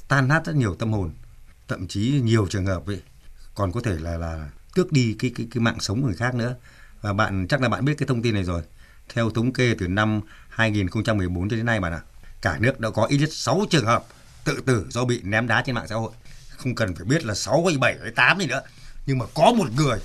tan 0.07 0.27
nát 0.27 0.45
rất 0.45 0.55
nhiều 0.55 0.75
tâm 0.75 0.93
hồn 0.93 1.11
thậm 1.67 1.87
chí 1.87 2.21
nhiều 2.23 2.47
trường 2.49 2.65
hợp 2.65 2.87
ấy 2.87 3.01
còn 3.55 3.71
có 3.71 3.81
thể 3.81 3.95
là 3.99 4.17
là 4.17 4.49
tước 4.75 4.91
đi 4.91 5.15
cái 5.19 5.31
cái 5.35 5.47
cái 5.51 5.61
mạng 5.61 5.79
sống 5.79 6.01
của 6.01 6.07
người 6.07 6.17
khác 6.17 6.35
nữa. 6.35 6.55
Và 7.01 7.13
bạn 7.13 7.47
chắc 7.49 7.61
là 7.61 7.69
bạn 7.69 7.85
biết 7.85 7.93
cái 7.97 8.07
thông 8.07 8.21
tin 8.21 8.33
này 8.33 8.43
rồi. 8.43 8.61
Theo 9.13 9.29
thống 9.29 9.53
kê 9.53 9.75
từ 9.79 9.87
năm 9.87 10.21
2014 10.49 11.49
cho 11.49 11.55
đến 11.55 11.65
nay 11.65 11.79
bạn 11.79 11.93
ạ 11.93 12.01
cả 12.41 12.57
nước 12.59 12.79
đã 12.79 12.89
có 12.89 13.05
ít 13.05 13.17
nhất 13.17 13.29
6 13.33 13.65
trường 13.69 13.85
hợp 13.85 14.05
tự 14.43 14.61
tử 14.65 14.85
do 14.89 15.05
bị 15.05 15.21
ném 15.23 15.47
đá 15.47 15.63
trên 15.65 15.75
mạng 15.75 15.87
xã 15.87 15.95
hội. 15.95 16.11
Không 16.57 16.75
cần 16.75 16.95
phải 16.95 17.05
biết 17.05 17.25
là 17.25 17.35
6 17.35 17.65
hay 17.65 17.77
7 17.77 17.95
hay 18.01 18.11
8 18.11 18.39
gì 18.39 18.47
nữa 18.47 18.61
nhưng 19.05 19.17
mà 19.17 19.25
có 19.33 19.53
một 19.57 19.67
người 19.75 19.99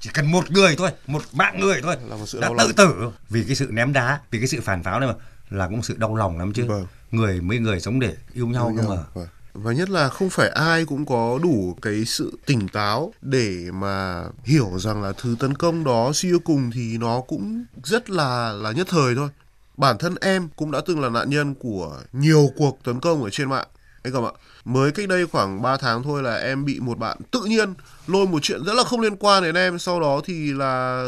chỉ 0.00 0.10
cần 0.14 0.32
một 0.32 0.50
người 0.50 0.76
thôi 0.76 0.90
một 1.06 1.22
mạng 1.32 1.60
người 1.60 1.82
thôi 1.82 1.96
là 2.04 2.16
một 2.16 2.26
sự 2.26 2.40
đã 2.40 2.48
tự 2.48 2.54
lòng. 2.56 2.72
tử. 2.76 3.10
Vì 3.30 3.44
cái 3.44 3.56
sự 3.56 3.68
ném 3.70 3.92
đá 3.92 4.20
vì 4.30 4.38
cái 4.38 4.48
sự 4.48 4.60
phản 4.60 4.82
pháo 4.82 5.00
này 5.00 5.08
mà 5.08 5.14
là 5.50 5.68
cũng 5.68 5.82
sự 5.82 5.94
đau 5.98 6.16
lòng 6.16 6.38
lắm 6.38 6.52
chứ. 6.52 6.64
Vâng. 6.66 6.86
người 7.10 7.40
mấy 7.40 7.58
người 7.58 7.80
sống 7.80 8.00
để 8.00 8.16
yêu 8.32 8.46
nhau 8.46 8.72
cơ 8.76 8.88
mà. 8.88 8.96
Vâng. 9.14 9.28
và 9.54 9.72
nhất 9.72 9.90
là 9.90 10.08
không 10.08 10.30
phải 10.30 10.48
ai 10.48 10.84
cũng 10.84 11.06
có 11.06 11.38
đủ 11.42 11.76
cái 11.82 12.04
sự 12.04 12.38
tỉnh 12.46 12.68
táo 12.68 13.12
để 13.22 13.66
mà 13.72 14.24
hiểu 14.44 14.70
rằng 14.78 15.02
là 15.02 15.12
thứ 15.12 15.36
tấn 15.40 15.54
công 15.54 15.84
đó 15.84 16.10
suy 16.14 16.30
cho 16.32 16.38
cùng 16.44 16.70
thì 16.74 16.98
nó 16.98 17.20
cũng 17.20 17.64
rất 17.84 18.10
là 18.10 18.52
là 18.52 18.72
nhất 18.72 18.86
thời 18.90 19.14
thôi. 19.14 19.28
Bản 19.76 19.98
thân 19.98 20.14
em 20.20 20.48
cũng 20.56 20.70
đã 20.70 20.80
từng 20.86 21.00
là 21.00 21.08
nạn 21.08 21.30
nhân 21.30 21.54
của 21.54 22.00
nhiều 22.12 22.50
cuộc 22.56 22.78
tấn 22.84 23.00
công 23.00 23.22
ở 23.22 23.30
trên 23.30 23.48
mạng. 23.48 23.66
Anh 24.02 24.12
cầm 24.12 24.24
ạ? 24.24 24.30
Mới 24.64 24.90
cách 24.90 25.08
đây 25.08 25.26
khoảng 25.26 25.62
3 25.62 25.76
tháng 25.76 26.02
thôi 26.02 26.22
là 26.22 26.36
em 26.36 26.64
bị 26.64 26.80
một 26.80 26.98
bạn 26.98 27.18
tự 27.30 27.40
nhiên 27.44 27.74
lôi 28.06 28.26
một 28.26 28.38
chuyện 28.42 28.64
rất 28.64 28.74
là 28.74 28.84
không 28.84 29.00
liên 29.00 29.16
quan 29.16 29.42
đến 29.42 29.54
em. 29.54 29.78
Sau 29.78 30.00
đó 30.00 30.20
thì 30.24 30.52
là 30.52 31.04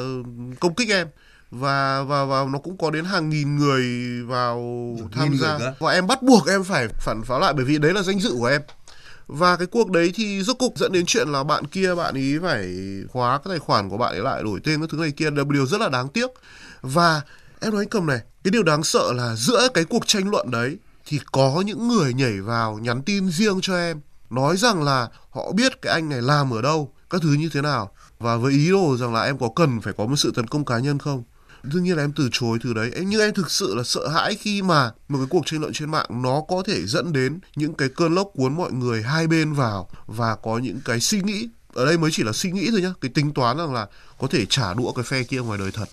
công 0.60 0.74
kích 0.74 0.90
em 0.90 1.08
và 1.50 2.02
và 2.02 2.24
và 2.24 2.44
nó 2.44 2.58
cũng 2.58 2.76
có 2.78 2.90
đến 2.90 3.04
hàng 3.04 3.28
nghìn 3.30 3.56
người 3.56 3.84
vào 4.26 4.58
tham 5.12 5.36
gia. 5.40 5.58
và 5.78 5.92
em 5.92 6.06
bắt 6.06 6.22
buộc 6.22 6.46
em 6.48 6.64
phải 6.64 6.88
phản 6.88 7.22
pháo 7.22 7.40
lại 7.40 7.52
bởi 7.52 7.64
vì 7.64 7.78
đấy 7.78 7.92
là 7.92 8.02
danh 8.02 8.20
dự 8.20 8.34
của 8.38 8.46
em. 8.46 8.62
Và 9.26 9.56
cái 9.56 9.66
cuộc 9.66 9.90
đấy 9.90 10.12
thì 10.14 10.42
rốt 10.42 10.58
cục 10.58 10.78
dẫn 10.78 10.92
đến 10.92 11.06
chuyện 11.06 11.28
là 11.28 11.44
bạn 11.44 11.66
kia 11.66 11.94
bạn 11.94 12.14
ý 12.14 12.38
phải 12.38 12.74
khóa 13.12 13.38
cái 13.38 13.44
tài 13.48 13.58
khoản 13.58 13.88
của 13.88 13.96
bạn 13.96 14.12
ấy 14.12 14.20
lại 14.20 14.42
đổi 14.42 14.60
tên 14.64 14.80
các 14.80 14.90
thứ 14.90 14.98
này 14.98 15.10
kia. 15.10 15.30
Là 15.30 15.44
một 15.44 15.52
điều 15.52 15.66
rất 15.66 15.80
là 15.80 15.88
đáng 15.88 16.08
tiếc. 16.08 16.30
Và 16.82 17.20
em 17.60 17.72
nói 17.72 17.82
anh 17.82 17.88
cầm 17.88 18.06
này 18.06 18.20
cái 18.44 18.50
điều 18.50 18.62
đáng 18.62 18.82
sợ 18.82 19.12
là 19.12 19.34
giữa 19.34 19.68
cái 19.74 19.84
cuộc 19.84 20.06
tranh 20.06 20.30
luận 20.30 20.50
đấy 20.50 20.78
thì 21.06 21.20
có 21.32 21.62
những 21.66 21.88
người 21.88 22.14
nhảy 22.14 22.40
vào 22.40 22.78
nhắn 22.78 23.02
tin 23.02 23.30
riêng 23.30 23.58
cho 23.62 23.76
em 23.76 24.00
nói 24.30 24.56
rằng 24.56 24.82
là 24.82 25.08
họ 25.30 25.52
biết 25.52 25.82
cái 25.82 25.92
anh 25.92 26.08
này 26.08 26.22
làm 26.22 26.54
ở 26.54 26.62
đâu 26.62 26.92
các 27.10 27.22
thứ 27.22 27.32
như 27.32 27.48
thế 27.52 27.60
nào. 27.60 27.90
Và 28.18 28.36
với 28.36 28.52
ý 28.52 28.70
đồ 28.70 28.96
rằng 28.96 29.14
là 29.14 29.22
em 29.22 29.38
có 29.38 29.48
cần 29.56 29.80
phải 29.80 29.92
có 29.92 30.06
một 30.06 30.16
sự 30.16 30.32
tấn 30.34 30.46
công 30.46 30.64
cá 30.64 30.78
nhân 30.78 30.98
không 30.98 31.22
đương 31.72 31.84
nhiên 31.84 31.96
là 31.96 32.04
em 32.04 32.12
từ 32.12 32.28
chối 32.32 32.58
từ 32.62 32.74
đấy. 32.74 32.90
Em 32.94 33.08
nhưng 33.08 33.20
em 33.20 33.34
thực 33.34 33.50
sự 33.50 33.74
là 33.74 33.82
sợ 33.82 34.08
hãi 34.08 34.34
khi 34.34 34.62
mà 34.62 34.90
một 35.08 35.18
cái 35.18 35.26
cuộc 35.30 35.46
tranh 35.46 35.60
luận 35.60 35.72
trên 35.72 35.90
mạng 35.90 36.06
nó 36.10 36.42
có 36.48 36.62
thể 36.66 36.86
dẫn 36.86 37.12
đến 37.12 37.38
những 37.56 37.74
cái 37.74 37.88
cơn 37.96 38.14
lốc 38.14 38.30
cuốn 38.34 38.56
mọi 38.56 38.72
người 38.72 39.02
hai 39.02 39.26
bên 39.26 39.52
vào 39.52 39.88
và 40.06 40.36
có 40.36 40.58
những 40.58 40.80
cái 40.84 41.00
suy 41.00 41.20
nghĩ. 41.20 41.48
Ở 41.74 41.84
đây 41.86 41.98
mới 41.98 42.10
chỉ 42.12 42.22
là 42.22 42.32
suy 42.32 42.50
nghĩ 42.50 42.70
thôi 42.70 42.80
nhá. 42.82 42.92
Cái 43.00 43.10
tính 43.14 43.34
toán 43.34 43.56
rằng 43.56 43.74
là 43.74 43.86
có 44.18 44.26
thể 44.30 44.46
trả 44.46 44.74
đũa 44.74 44.92
cái 44.92 45.04
phe 45.04 45.22
kia 45.22 45.40
ngoài 45.40 45.58
đời 45.58 45.70
thật. 45.70 45.88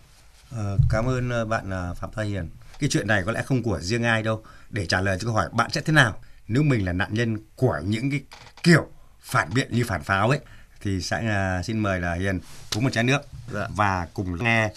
Ờ, 0.52 0.78
cảm 0.90 1.06
ơn 1.06 1.30
ờ, 1.30 1.46
bạn 1.46 1.70
ờ, 1.70 1.94
Phạm 1.94 2.10
thái 2.16 2.26
Hiền. 2.26 2.50
Cái 2.80 2.90
chuyện 2.90 3.08
này 3.08 3.24
có 3.26 3.32
lẽ 3.32 3.44
không 3.46 3.64
của 3.64 3.80
riêng 3.82 4.04
ai 4.04 4.24
đâu. 4.24 4.44
Để 4.70 4.86
trả 4.86 5.02
lời 5.02 5.18
cho 5.20 5.26
câu 5.26 5.36
hỏi 5.36 5.50
bạn 5.52 5.72
sẽ 5.72 5.82
thế 5.82 5.94
nào 5.94 6.16
nếu 6.48 6.64
mình 6.64 6.86
là 6.86 6.94
nạn 6.94 7.14
nhân 7.14 7.38
của 7.56 7.82
những 7.86 8.12
cái 8.12 8.22
kiểu 8.64 8.88
phản 9.22 9.54
biện 9.54 9.68
như 9.72 9.84
phản 9.88 10.04
pháo 10.04 10.30
ấy? 10.30 10.40
Thì 10.84 11.02
sẽ 11.02 11.18
ờ, 11.30 11.62
xin 11.64 11.80
mời 11.80 12.00
là 12.00 12.14
Hiền 12.14 12.40
uống 12.76 12.84
một 12.84 12.90
chén 12.94 13.06
nước 13.06 13.20
Dạ. 13.54 13.68
và 13.76 14.08
cùng 14.14 14.44
nghe 14.44 14.70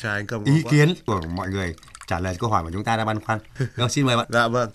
ý 0.45 0.63
kiến 0.71 0.95
của 1.07 1.21
mọi 1.37 1.49
người 1.49 1.75
trả 2.07 2.19
lời 2.21 2.37
câu 2.39 2.51
hỏi 2.51 2.63
mà 2.65 2.71
chúng 2.73 2.85
ta 2.85 2.97
đang 2.97 3.07
băn 3.07 3.21
khoăn. 3.21 3.39
Rồi 3.77 3.89
xin 3.91 4.07
mời 4.07 4.17
bạn. 4.17 4.27
dạ 4.31 4.49
vâng 4.49 4.71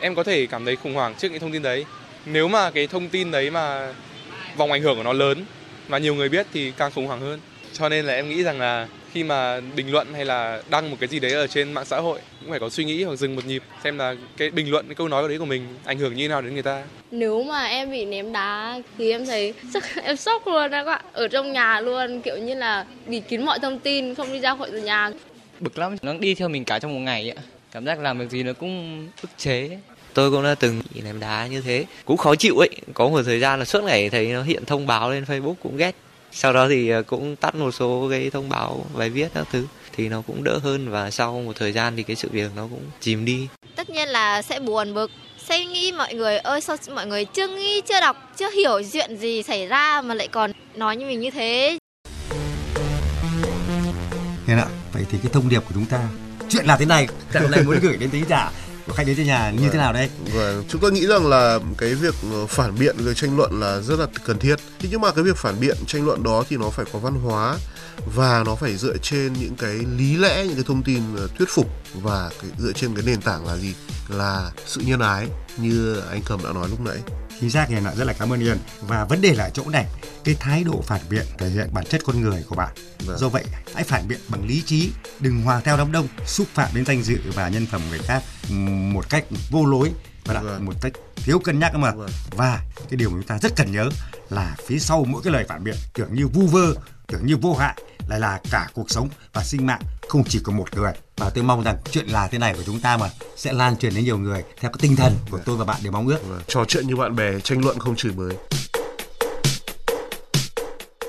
Em 0.00 0.14
có 0.14 0.24
thể 0.24 0.46
cảm 0.46 0.64
thấy 0.64 0.76
khủng 0.76 0.94
hoảng 0.94 1.14
trước 1.18 1.30
những 1.30 1.40
thông 1.40 1.52
tin 1.52 1.62
đấy. 1.62 1.84
Nếu 2.26 2.48
mà 2.48 2.70
cái 2.70 2.86
thông 2.86 3.08
tin 3.08 3.30
đấy 3.30 3.50
mà 3.50 3.92
vòng 4.56 4.72
ảnh 4.72 4.82
hưởng 4.82 4.96
của 4.96 5.02
nó 5.02 5.12
lớn 5.12 5.44
và 5.88 5.98
nhiều 5.98 6.14
người 6.14 6.28
biết 6.28 6.46
thì 6.52 6.70
càng 6.76 6.92
khủng 6.94 7.06
hoảng 7.06 7.20
hơn. 7.20 7.40
Cho 7.72 7.88
nên 7.88 8.04
là 8.04 8.12
em 8.14 8.28
nghĩ 8.28 8.42
rằng 8.42 8.60
là 8.60 8.88
khi 9.14 9.24
mà 9.24 9.60
bình 9.76 9.92
luận 9.92 10.14
hay 10.14 10.24
là 10.24 10.62
đăng 10.70 10.90
một 10.90 10.96
cái 11.00 11.08
gì 11.08 11.20
đấy 11.20 11.32
ở 11.32 11.46
trên 11.46 11.72
mạng 11.72 11.84
xã 11.84 12.00
hội 12.00 12.18
cũng 12.40 12.50
phải 12.50 12.60
có 12.60 12.70
suy 12.70 12.84
nghĩ 12.84 13.02
hoặc 13.04 13.16
dừng 13.16 13.36
một 13.36 13.46
nhịp 13.46 13.62
xem 13.84 13.98
là 13.98 14.14
cái 14.36 14.50
bình 14.50 14.70
luận 14.70 14.86
cái 14.88 14.94
câu 14.94 15.08
nói 15.08 15.28
đấy 15.28 15.38
của 15.38 15.44
mình 15.44 15.66
ảnh 15.84 15.98
hưởng 15.98 16.14
như 16.14 16.24
thế 16.24 16.28
nào 16.28 16.42
đến 16.42 16.54
người 16.54 16.62
ta. 16.62 16.84
Nếu 17.10 17.42
mà 17.42 17.64
em 17.64 17.90
bị 17.90 18.04
ném 18.04 18.32
đá 18.32 18.80
thì 18.98 19.10
em 19.10 19.26
thấy 19.26 19.54
rất 19.72 19.84
em 20.02 20.16
sốc 20.16 20.46
luôn 20.46 20.70
các 20.70 20.84
bạn. 20.84 21.04
Ở 21.12 21.28
trong 21.28 21.52
nhà 21.52 21.80
luôn 21.80 22.20
kiểu 22.20 22.36
như 22.36 22.54
là 22.54 22.86
bịt 23.06 23.20
kín 23.20 23.44
mọi 23.44 23.58
thông 23.58 23.78
tin, 23.78 24.14
không 24.14 24.32
đi 24.32 24.40
ra 24.40 24.56
khỏi 24.56 24.70
nhà. 24.70 25.10
bực 25.60 25.78
lắm 25.78 25.96
nó 26.02 26.14
đi 26.14 26.34
theo 26.34 26.48
mình 26.48 26.64
cả 26.64 26.78
trong 26.78 26.94
một 26.94 27.00
ngày 27.00 27.30
ạ 27.36 27.42
cảm 27.72 27.84
giác 27.84 27.98
làm 27.98 28.18
việc 28.18 28.30
gì 28.30 28.42
nó 28.42 28.52
cũng 28.52 29.06
ức 29.22 29.30
chế 29.38 29.78
tôi 30.14 30.30
cũng 30.30 30.42
đã 30.42 30.54
từng 30.54 30.82
bị 30.94 31.00
ném 31.00 31.20
đá 31.20 31.46
như 31.46 31.60
thế 31.60 31.84
cũng 32.04 32.16
khó 32.16 32.34
chịu 32.34 32.56
ấy 32.56 32.70
có 32.94 33.08
một 33.08 33.22
thời 33.22 33.40
gian 33.40 33.58
là 33.58 33.64
suốt 33.64 33.84
ngày 33.84 34.10
thấy 34.10 34.26
nó 34.26 34.42
hiện 34.42 34.64
thông 34.64 34.86
báo 34.86 35.10
lên 35.10 35.24
facebook 35.24 35.54
cũng 35.62 35.76
ghét 35.76 35.92
sau 36.36 36.52
đó 36.52 36.68
thì 36.68 36.88
ờ, 36.88 37.02
cũng 37.02 37.36
tắt 37.36 37.54
một 37.54 37.70
số 37.70 38.08
cái 38.10 38.30
thông 38.30 38.48
báo 38.48 38.86
bài 38.94 39.10
viết 39.10 39.28
các 39.34 39.46
thứ 39.52 39.66
thì 39.96 40.08
nó 40.08 40.22
cũng 40.26 40.44
đỡ 40.44 40.58
hơn 40.62 40.90
và 40.90 41.10
sau 41.10 41.42
một 41.46 41.56
thời 41.56 41.72
gian 41.72 41.96
thì 41.96 42.02
cái 42.02 42.16
sự 42.16 42.28
việc 42.32 42.50
nó 42.56 42.62
cũng 42.70 42.82
chìm 43.00 43.24
đi. 43.24 43.48
Tất 43.76 43.90
nhiên 43.90 44.08
là 44.08 44.42
sẽ 44.42 44.60
buồn 44.60 44.94
bực 44.94 45.10
sẽ 45.48 45.64
nghĩ 45.64 45.92
mọi 45.92 46.14
người 46.14 46.38
ơi 46.38 46.60
sao 46.60 46.76
mọi 46.94 47.06
người 47.06 47.24
chưa 47.24 47.48
nghĩ 47.48 47.80
chưa 47.80 48.00
đọc 48.00 48.16
chưa 48.36 48.50
hiểu 48.50 48.82
chuyện 48.92 49.16
gì 49.16 49.42
xảy 49.42 49.66
ra 49.66 50.02
mà 50.02 50.14
lại 50.14 50.28
còn 50.28 50.52
nói 50.74 50.96
như 50.96 51.06
mình 51.06 51.20
như 51.20 51.30
thế? 51.30 51.78
Hiền 54.46 54.58
ạ, 54.58 54.66
vậy 54.92 55.02
thì 55.10 55.18
cái 55.22 55.30
thông 55.32 55.48
điệp 55.48 55.60
của 55.60 55.74
chúng 55.74 55.86
ta 55.86 56.08
chuyện 56.48 56.66
là 56.66 56.76
thế 56.76 56.84
này, 56.84 57.08
hôm 57.34 57.50
nay 57.50 57.62
muốn 57.62 57.78
gửi 57.82 57.96
đến 57.96 58.10
tính 58.10 58.24
giả 58.28 58.50
của 58.86 58.92
khách 58.92 59.06
đến 59.06 59.16
trên 59.16 59.26
nhà 59.26 59.50
như 59.50 59.68
thế 59.70 59.78
nào 59.78 59.92
đây? 59.92 60.08
Vâng, 60.24 60.34
vâng, 60.34 60.64
chúng 60.68 60.80
tôi 60.80 60.92
nghĩ 60.92 61.06
rằng 61.06 61.26
là 61.26 61.58
cái 61.78 61.94
việc 61.94 62.14
ờ, 62.32 62.46
phản 62.46 62.78
biện 62.78 62.96
rồi 63.04 63.14
tranh 63.14 63.36
luận 63.36 63.60
là 63.60 63.80
rất 63.80 63.98
là 64.00 64.06
cần 64.24 64.38
thiết. 64.38 64.56
Thế 64.78 64.88
nhưng 64.92 65.00
mà 65.00 65.10
cái 65.10 65.24
việc 65.24 65.36
phản 65.36 65.60
biện 65.60 65.76
tranh 65.86 66.06
luận 66.06 66.22
đó 66.22 66.44
thì 66.48 66.56
nó 66.56 66.70
phải 66.70 66.86
có 66.92 66.98
văn 66.98 67.14
hóa 67.14 67.56
và 68.14 68.42
nó 68.46 68.54
phải 68.54 68.76
dựa 68.76 68.96
trên 69.02 69.32
những 69.32 69.56
cái 69.56 69.74
lý 69.96 70.16
lẽ, 70.16 70.44
những 70.46 70.54
cái 70.54 70.64
thông 70.66 70.82
tin 70.82 71.02
ờ, 71.16 71.28
thuyết 71.38 71.48
phục 71.48 71.70
và 71.94 72.30
cái, 72.42 72.50
dựa 72.58 72.72
trên 72.72 72.94
cái 72.94 73.04
nền 73.06 73.20
tảng 73.20 73.46
là 73.46 73.56
gì? 73.56 73.74
Là 74.08 74.50
sự 74.66 74.80
nhân 74.84 75.00
ái 75.00 75.26
như 75.56 76.00
anh 76.10 76.22
Cầm 76.26 76.44
đã 76.44 76.52
nói 76.52 76.68
lúc 76.68 76.80
nãy. 76.80 76.98
Chính 77.40 77.50
xác 77.50 77.68
Hiền 77.68 77.84
ạ, 77.84 77.92
rất 77.96 78.04
là 78.04 78.12
cảm 78.12 78.32
ơn 78.32 78.40
Hiền. 78.40 78.58
Và 78.80 79.04
vấn 79.04 79.20
đề 79.20 79.34
là 79.34 79.50
chỗ 79.50 79.68
này, 79.68 79.86
cái 80.24 80.34
thái 80.40 80.64
độ 80.64 80.82
phản 80.86 81.00
biện 81.10 81.26
thể 81.38 81.48
hiện 81.48 81.68
bản 81.72 81.84
chất 81.86 82.00
con 82.04 82.20
người 82.20 82.44
của 82.48 82.56
bạn. 82.56 82.74
Vâng. 83.06 83.18
Do 83.18 83.28
vậy, 83.28 83.44
hãy 83.74 83.84
phản 83.84 84.08
biện 84.08 84.20
bằng 84.28 84.46
lý 84.46 84.62
trí, 84.66 84.90
đừng 85.20 85.42
hòa 85.42 85.60
theo 85.60 85.76
đám 85.76 85.92
đông, 85.92 86.08
xúc 86.26 86.46
phạm 86.54 86.70
đến 86.74 86.84
danh 86.86 87.02
dự 87.02 87.18
và 87.34 87.48
nhân 87.48 87.66
phẩm 87.66 87.80
người 87.90 87.98
khác 87.98 88.22
một 88.92 89.10
cách 89.10 89.24
vô 89.50 89.66
lối 89.66 89.90
và 90.24 90.40
Vâng. 90.40 90.64
một 90.64 90.74
cách 90.80 90.92
thiếu 91.16 91.38
cân 91.38 91.58
nhắc 91.58 91.74
mà. 91.74 91.92
Và 92.30 92.62
cái 92.90 92.96
điều 92.96 93.10
mà 93.10 93.16
chúng 93.16 93.26
ta 93.26 93.38
rất 93.42 93.52
cần 93.56 93.72
nhớ 93.72 93.88
là 94.30 94.56
phía 94.66 94.78
sau 94.78 95.04
mỗi 95.04 95.22
cái 95.22 95.32
lời 95.32 95.44
phản 95.48 95.64
biện 95.64 95.76
tưởng 95.94 96.14
như 96.14 96.28
vu 96.28 96.46
vơ, 96.46 96.74
tưởng 97.06 97.26
như 97.26 97.36
vô 97.36 97.54
hại 97.54 97.82
lại 98.08 98.20
là 98.20 98.40
cả 98.50 98.68
cuộc 98.74 98.90
sống 98.90 99.08
và 99.32 99.44
sinh 99.44 99.66
mạng 99.66 99.80
không 100.08 100.24
chỉ 100.24 100.40
có 100.42 100.52
một 100.52 100.74
người 100.74 100.92
và 101.16 101.30
tôi 101.30 101.44
mong 101.44 101.62
rằng 101.62 101.76
chuyện 101.90 102.06
là 102.06 102.28
thế 102.28 102.38
này 102.38 102.54
của 102.54 102.62
chúng 102.66 102.80
ta 102.80 102.96
mà 102.96 103.10
sẽ 103.36 103.52
lan 103.52 103.76
truyền 103.76 103.94
đến 103.94 104.04
nhiều 104.04 104.18
người 104.18 104.42
theo 104.60 104.70
cái 104.70 104.78
tinh 104.80 104.96
thần 104.96 105.12
của 105.30 105.38
tôi 105.44 105.56
và 105.56 105.64
bạn 105.64 105.76
đều 105.82 105.92
mong 105.92 106.06
ước 106.06 106.18
Trò 106.48 106.64
chuyện 106.64 106.86
như 106.86 106.96
bạn 106.96 107.16
bè, 107.16 107.40
tranh 107.40 107.64
luận 107.64 107.78
không 107.78 107.96
chửi 107.96 108.12
bới. 108.12 108.36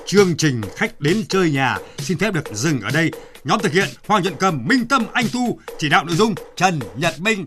chương 0.06 0.36
trình 0.36 0.60
khách 0.76 1.00
đến 1.00 1.24
chơi 1.28 1.50
nhà 1.50 1.78
xin 1.98 2.18
phép 2.18 2.34
được 2.34 2.44
dừng 2.52 2.80
ở 2.80 2.90
đây. 2.90 3.10
Nhóm 3.44 3.60
thực 3.62 3.72
hiện 3.72 3.88
Hoàng 4.06 4.22
Nhuận 4.22 4.36
Cầm, 4.36 4.66
Minh 4.66 4.88
Tâm, 4.88 5.06
Anh 5.12 5.26
Tu, 5.32 5.58
chỉ 5.78 5.88
đạo 5.88 6.04
nội 6.04 6.16
dung 6.16 6.34
Trần 6.56 6.80
Nhật 6.96 7.20
Minh, 7.20 7.46